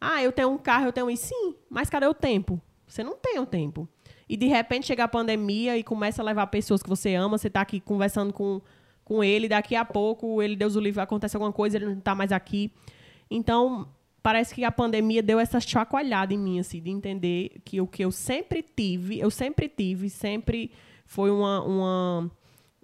[0.00, 1.28] Ah, eu tenho um carro, eu tenho isso.
[1.28, 2.60] Sim, mas cadê o tempo?
[2.86, 3.88] Você não tem o tempo.
[4.28, 7.48] E de repente chega a pandemia e começa a levar pessoas que você ama, você
[7.48, 8.60] está aqui conversando com,
[9.04, 12.14] com ele, daqui a pouco ele, Deus o livre, acontece alguma coisa, ele não está
[12.14, 12.72] mais aqui.
[13.30, 13.88] Então,
[14.24, 18.02] parece que a pandemia deu essa chacoalhada em mim, assim, de entender que o que
[18.02, 20.72] eu sempre tive, eu sempre tive, sempre
[21.04, 22.30] foi uma, uma,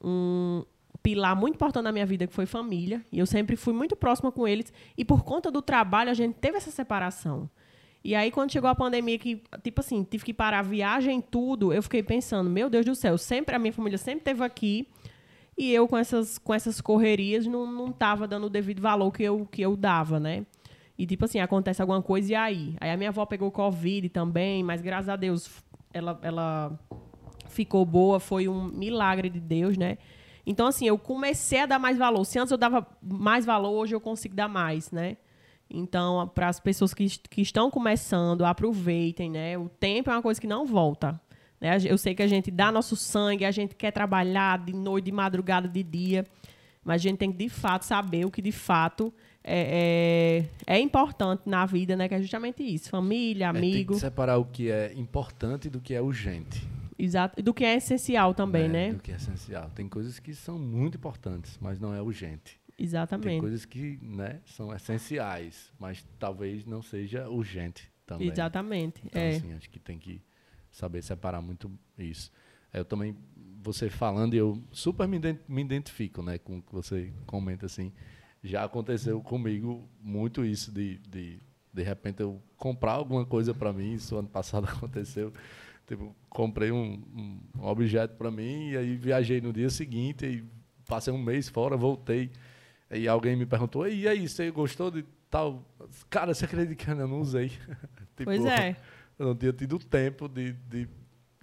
[0.04, 0.62] um
[1.02, 3.02] pilar muito importante na minha vida, que foi família.
[3.10, 4.70] E eu sempre fui muito próxima com eles.
[4.98, 7.48] E por conta do trabalho, a gente teve essa separação.
[8.04, 11.72] E aí, quando chegou a pandemia, que, tipo assim, tive que parar a viagem tudo,
[11.72, 14.86] eu fiquei pensando, meu Deus do céu, sempre a minha família sempre esteve aqui.
[15.56, 17.94] E eu, com essas, com essas correrias, não, não
[18.28, 20.44] dando o devido valor que eu, que eu dava, né?
[21.00, 22.76] E, tipo assim, acontece alguma coisa e aí?
[22.78, 25.50] Aí a minha avó pegou Covid também, mas graças a Deus
[25.94, 26.78] ela, ela
[27.48, 29.96] ficou boa, foi um milagre de Deus, né?
[30.44, 32.22] Então, assim, eu comecei a dar mais valor.
[32.26, 35.16] Se antes eu dava mais valor, hoje eu consigo dar mais, né?
[35.70, 39.56] Então, para as pessoas que, que estão começando, aproveitem, né?
[39.56, 41.18] O tempo é uma coisa que não volta.
[41.58, 41.78] Né?
[41.82, 45.12] Eu sei que a gente dá nosso sangue, a gente quer trabalhar de noite, de
[45.12, 46.26] madrugada, de dia,
[46.84, 49.10] mas a gente tem que, de fato, saber o que, de fato,
[49.42, 52.08] é, é, é, importante na vida, né?
[52.08, 52.90] Que é justamente isso.
[52.90, 53.66] Família, amigo.
[53.66, 56.66] É, tem que separar o que é importante do que é urgente.
[56.98, 57.40] Exato.
[57.40, 58.92] E do que é essencial também, é, né?
[58.92, 59.70] Do que é essencial.
[59.74, 62.60] Tem coisas que são muito importantes, mas não é urgente.
[62.78, 63.28] Exatamente.
[63.28, 68.28] Tem coisas que né, são essenciais, mas talvez não seja urgente também.
[68.28, 69.02] Exatamente.
[69.04, 69.36] Então, é.
[69.36, 70.20] assim, acho que tem que
[70.70, 72.30] saber separar muito isso.
[72.72, 73.16] Eu também,
[73.62, 75.18] você falando, eu super me,
[75.62, 77.92] identifico né, com o que você comenta assim
[78.42, 81.40] já aconteceu comigo muito isso de, de
[81.72, 85.32] de repente eu comprar alguma coisa para mim, isso ano passado aconteceu.
[85.86, 87.02] Tipo, comprei um,
[87.58, 90.44] um objeto para mim e aí viajei no dia seguinte e
[90.86, 92.30] passei um mês fora, voltei.
[92.90, 95.64] E alguém me perguntou: "E aí, você gostou de tal?"
[96.08, 97.48] Cara, você acredita que eu não usei?
[98.16, 98.76] tipo, pois é.
[99.18, 100.88] Eu não tinha tido tempo de, de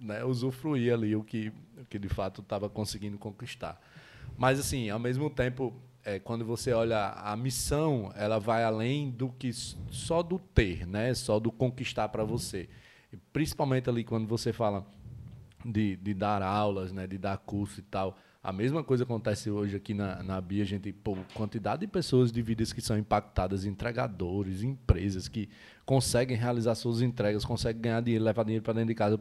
[0.00, 3.80] né, usufruir ali o que, o que de fato estava conseguindo conquistar.
[4.36, 5.74] Mas assim, ao mesmo tempo,
[6.08, 11.12] é, quando você olha a missão, ela vai além do que só do ter, né?
[11.12, 12.66] Só do conquistar para você.
[13.30, 14.86] Principalmente ali quando você fala
[15.62, 17.06] de, de dar aulas, né?
[17.06, 18.16] De dar curso e tal.
[18.42, 22.40] A mesma coisa acontece hoje aqui na, na Bia, gente, pô, quantidade de pessoas de
[22.40, 25.50] vidas que são impactadas, entregadores, empresas que
[25.84, 29.20] conseguem realizar suas entregas, conseguem ganhar dinheiro, levar dinheiro para dentro de casa.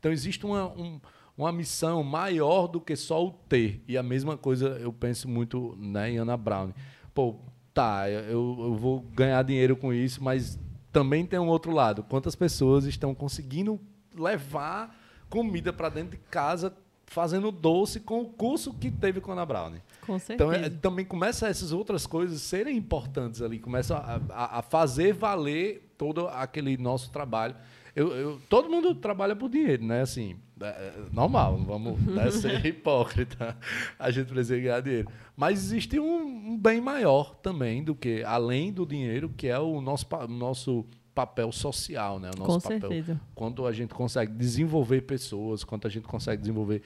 [0.00, 1.00] Então existe uma, um,
[1.36, 3.82] uma missão maior do que só o ter.
[3.88, 6.72] E a mesma coisa eu penso muito né, em Ana Brown.
[7.14, 7.36] Pô,
[7.72, 10.58] tá, eu, eu vou ganhar dinheiro com isso, mas
[10.92, 12.04] também tem um outro lado.
[12.04, 13.80] Quantas pessoas estão conseguindo
[14.16, 14.96] levar
[15.28, 16.72] comida para dentro de casa
[17.06, 19.72] fazendo doce com o curso que teve com a Ana Brown.
[20.06, 20.34] Com certeza.
[20.34, 25.12] Então, é, também começa essas outras coisas serem importantes ali, começa a, a, a fazer
[25.12, 27.54] valer todo aquele nosso trabalho.
[27.94, 30.00] Eu, eu, todo mundo trabalha por dinheiro, né?
[30.00, 33.56] Assim, é, é normal, não vamos né, ser hipócrita.
[33.98, 35.08] A gente precisa ganhar dinheiro.
[35.36, 39.80] Mas existe um, um, bem maior também do que, além do dinheiro, que é o
[39.80, 40.84] nosso, nosso
[41.14, 42.30] papel social, né?
[42.34, 42.80] O nosso Com papel.
[42.80, 43.20] certeza.
[43.34, 46.82] Quando a gente consegue desenvolver pessoas, quando a gente consegue desenvolver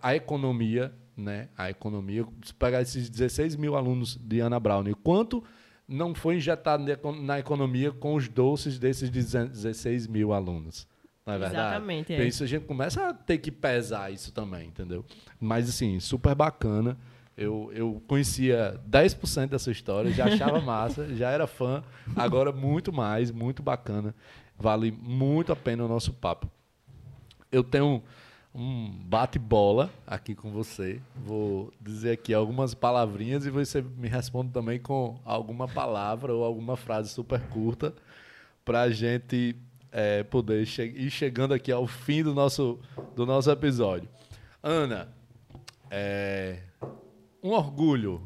[0.00, 1.48] a economia, né?
[1.58, 2.24] A economia.
[2.44, 5.42] Se pegar esses 16 mil alunos de Ana Brown, e quanto
[5.86, 6.84] não foi injetado
[7.22, 10.86] na economia com os doces desses 16 mil alunos.
[11.26, 11.66] Não é verdade?
[11.66, 12.12] Exatamente.
[12.12, 12.24] É.
[12.24, 15.04] Isso a gente começa a ter que pesar isso também, entendeu?
[15.40, 16.98] Mas, assim, super bacana.
[17.36, 21.82] Eu, eu conhecia 10% dessa história, já achava massa, já era fã,
[22.14, 24.14] agora muito mais, muito bacana.
[24.56, 26.48] Vale muito a pena o nosso papo.
[27.50, 28.02] Eu tenho
[28.54, 31.00] um bate-bola aqui com você.
[31.16, 36.76] Vou dizer aqui algumas palavrinhas e você me responde também com alguma palavra ou alguma
[36.76, 37.92] frase super curta
[38.64, 39.56] para a gente
[39.90, 42.78] é, poder che ir chegando aqui ao fim do nosso,
[43.14, 44.08] do nosso episódio.
[44.62, 45.08] Ana,
[45.90, 46.60] é,
[47.42, 48.22] um orgulho.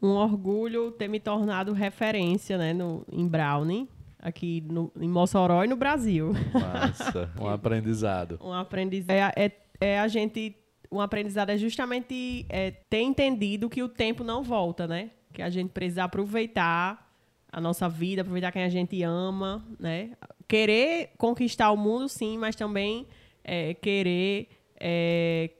[0.00, 3.88] Um orgulho ter me tornado referência né, no, em Brownie,
[4.26, 6.32] aqui no, em Mossoró e no Brasil.
[6.52, 8.38] Massa, um aprendizado.
[8.42, 9.12] Um aprendizado.
[9.12, 10.56] É, é, é, a gente.
[10.90, 15.10] Um aprendizado é justamente é, ter entendido que o tempo não volta, né?
[15.32, 17.08] Que a gente precisa aproveitar
[17.52, 20.10] a nossa vida, aproveitar quem a gente ama, né?
[20.48, 23.06] Querer conquistar o mundo, sim, mas também
[23.44, 24.48] é, querer
[24.80, 25.50] é,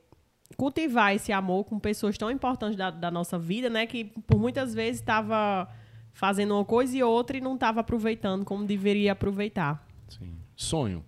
[0.57, 3.85] cultivar esse amor com pessoas tão importantes da, da nossa vida, né?
[3.85, 5.69] Que por muitas vezes estava
[6.17, 9.87] fazendo uma coisa e outra e não estava aproveitando como deveria aproveitar.
[10.09, 10.33] Sim.
[10.55, 11.05] Sonho.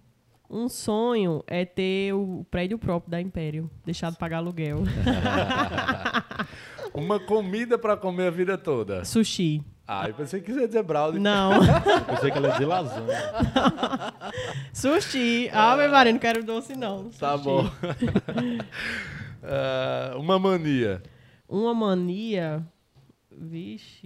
[0.47, 4.83] Um sonho é ter o prédio próprio da Império, deixar de pagar aluguel.
[6.93, 9.03] Uma comida para comer a vida toda.
[9.03, 9.63] Sushi.
[9.87, 11.19] Ah, eu pensei que você ia dizer brownie.
[11.19, 11.53] Não.
[11.55, 13.33] Eu pensei que ela ia dizer lasanha.
[14.71, 15.49] Sushi.
[15.51, 17.09] Ah, meu marido, não quero doce, não.
[17.09, 17.43] Tá Sushi.
[17.43, 17.69] bom.
[19.41, 21.01] Ah, uma mania.
[21.47, 22.63] Uma mania.
[23.31, 24.03] Vixe.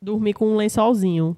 [0.00, 1.36] Dormir com um lençolzinho.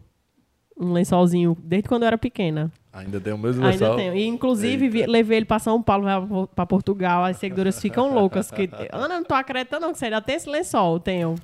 [0.78, 2.72] Um lençolzinho desde quando eu era pequena.
[2.92, 3.96] Ainda tem o mesmo Ainda lençol?
[3.96, 4.14] tenho.
[4.16, 7.24] E, inclusive, vi- levei ele para São Paulo, para Portugal.
[7.24, 8.50] As seguidoras ficam loucas.
[8.50, 10.98] Que, Ana, não tô acreditando não que você ainda tem esse lençol.
[10.98, 11.34] Tenho.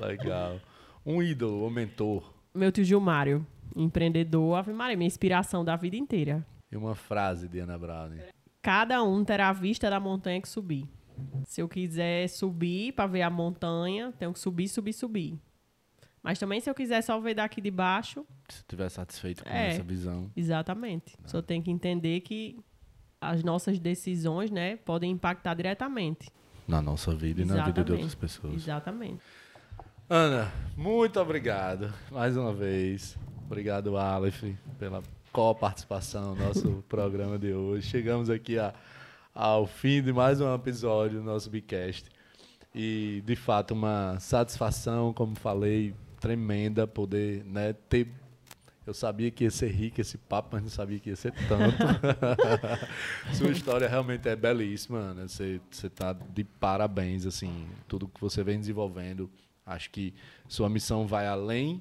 [0.00, 0.58] Legal.
[1.04, 2.22] Um ídolo, um mentor.
[2.54, 3.44] Meu tio Gilmário,
[3.74, 4.56] empreendedor.
[4.58, 6.44] Ave Maria, minha inspiração da vida inteira.
[6.70, 8.20] E uma frase de Ana Browne.
[8.62, 10.86] Cada um terá a vista da montanha que subir.
[11.44, 15.38] Se eu quiser subir para ver a montanha, tenho que subir, subir, subir.
[16.22, 19.70] Mas também se eu quiser só ver daqui de baixo, Se estiver satisfeito com É.
[19.70, 20.30] essa visão.
[20.36, 21.16] exatamente.
[21.26, 22.58] Só tem que entender que
[23.20, 26.28] as nossas decisões, né, podem impactar diretamente.
[26.68, 27.92] Na nossa vida e na vida de Exatamente.
[27.92, 28.54] outras pessoas.
[28.54, 29.20] Exatamente.
[30.08, 33.16] Ana, muito obrigado mais uma vez.
[33.46, 34.42] Obrigado, Aleph,
[34.78, 35.02] pela
[35.32, 37.86] co-participação no nosso programa de hoje.
[37.88, 38.74] Chegamos aqui a-
[39.34, 42.10] ao fim de mais um episódio do nosso Bicast.
[42.74, 48.08] E, de fato, uma satisfação, como falei, tremenda poder né, ter.
[48.86, 51.76] Eu sabia que ia ser rico esse papo, mas não sabia que ia ser tanto.
[53.34, 55.28] Sua história realmente é belíssima, Ana.
[55.28, 59.30] Você está de parabéns, assim, tudo que você vem desenvolvendo.
[59.64, 60.14] Acho que
[60.48, 61.80] sua missão vai além,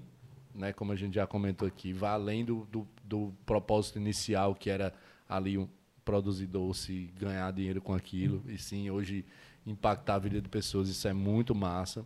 [0.54, 4.70] né, como a gente já comentou aqui, vai além do, do, do propósito inicial, que
[4.70, 4.94] era
[5.28, 5.68] ali um,
[6.06, 8.44] produzir doce ganhar dinheiro com aquilo.
[8.48, 9.26] E sim, hoje
[9.66, 12.06] impactar a vida de pessoas, isso é muito massa.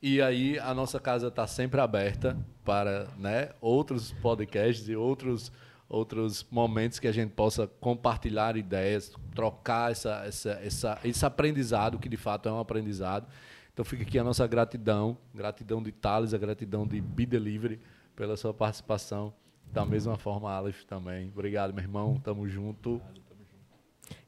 [0.00, 5.50] E aí a nossa casa está sempre aberta para né, outros podcasts e outros,
[5.88, 12.08] outros momentos que a gente possa compartilhar ideias, trocar essa, essa, essa, esse aprendizado, que
[12.08, 13.26] de fato é um aprendizado.
[13.72, 17.80] Então fica aqui a nossa gratidão, gratidão de Thales, a gratidão de Be Delivery
[18.14, 19.32] pela sua participação.
[19.72, 21.28] Da mesma forma, Aleph também.
[21.28, 22.20] Obrigado, meu irmão.
[22.22, 23.00] Tamo junto.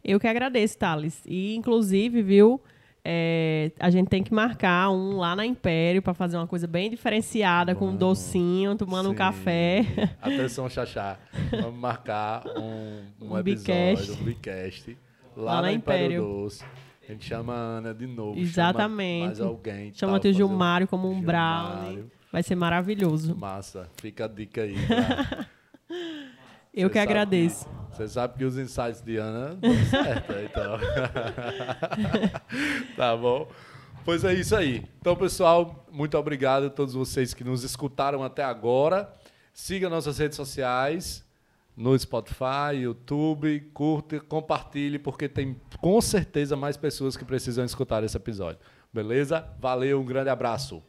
[0.03, 1.23] Eu que agradeço, Thales.
[1.27, 2.61] E, inclusive, viu,
[3.05, 6.91] é, a gente tem que marcar um lá na Império para fazer uma coisa bem
[6.91, 8.01] diferenciada, com um Vamos.
[8.01, 9.17] docinho, tomando um Sim.
[9.19, 9.87] café.
[10.21, 11.19] Atenção, Xaxá.
[11.51, 14.97] Vamos marcar um, um Um episódio, um Bicast,
[15.37, 16.23] lá, Lá na Império, Império.
[16.45, 16.65] Doce.
[17.09, 18.39] A gente chama a Ana de novo.
[18.39, 19.21] Exatamente.
[19.21, 19.93] Chama mais alguém.
[19.95, 21.83] Chama um- Gilmário como um Gilmário.
[21.93, 22.05] brownie.
[22.31, 23.35] Vai ser maravilhoso.
[23.37, 23.89] Massa.
[24.01, 24.77] Fica a dica aí.
[26.73, 27.69] Eu que sabe agradeço.
[28.01, 30.79] Você sabe que os insights de Ana dão certo, então.
[32.97, 33.47] tá bom?
[34.07, 34.83] Pois é isso aí.
[34.99, 39.15] Então, pessoal, muito obrigado a todos vocês que nos escutaram até agora.
[39.53, 41.23] Siga nossas redes sociais
[41.77, 48.17] no Spotify, YouTube, curta, compartilhe, porque tem com certeza mais pessoas que precisam escutar esse
[48.17, 48.61] episódio.
[48.91, 49.47] Beleza?
[49.61, 50.83] Valeu, um grande abraço.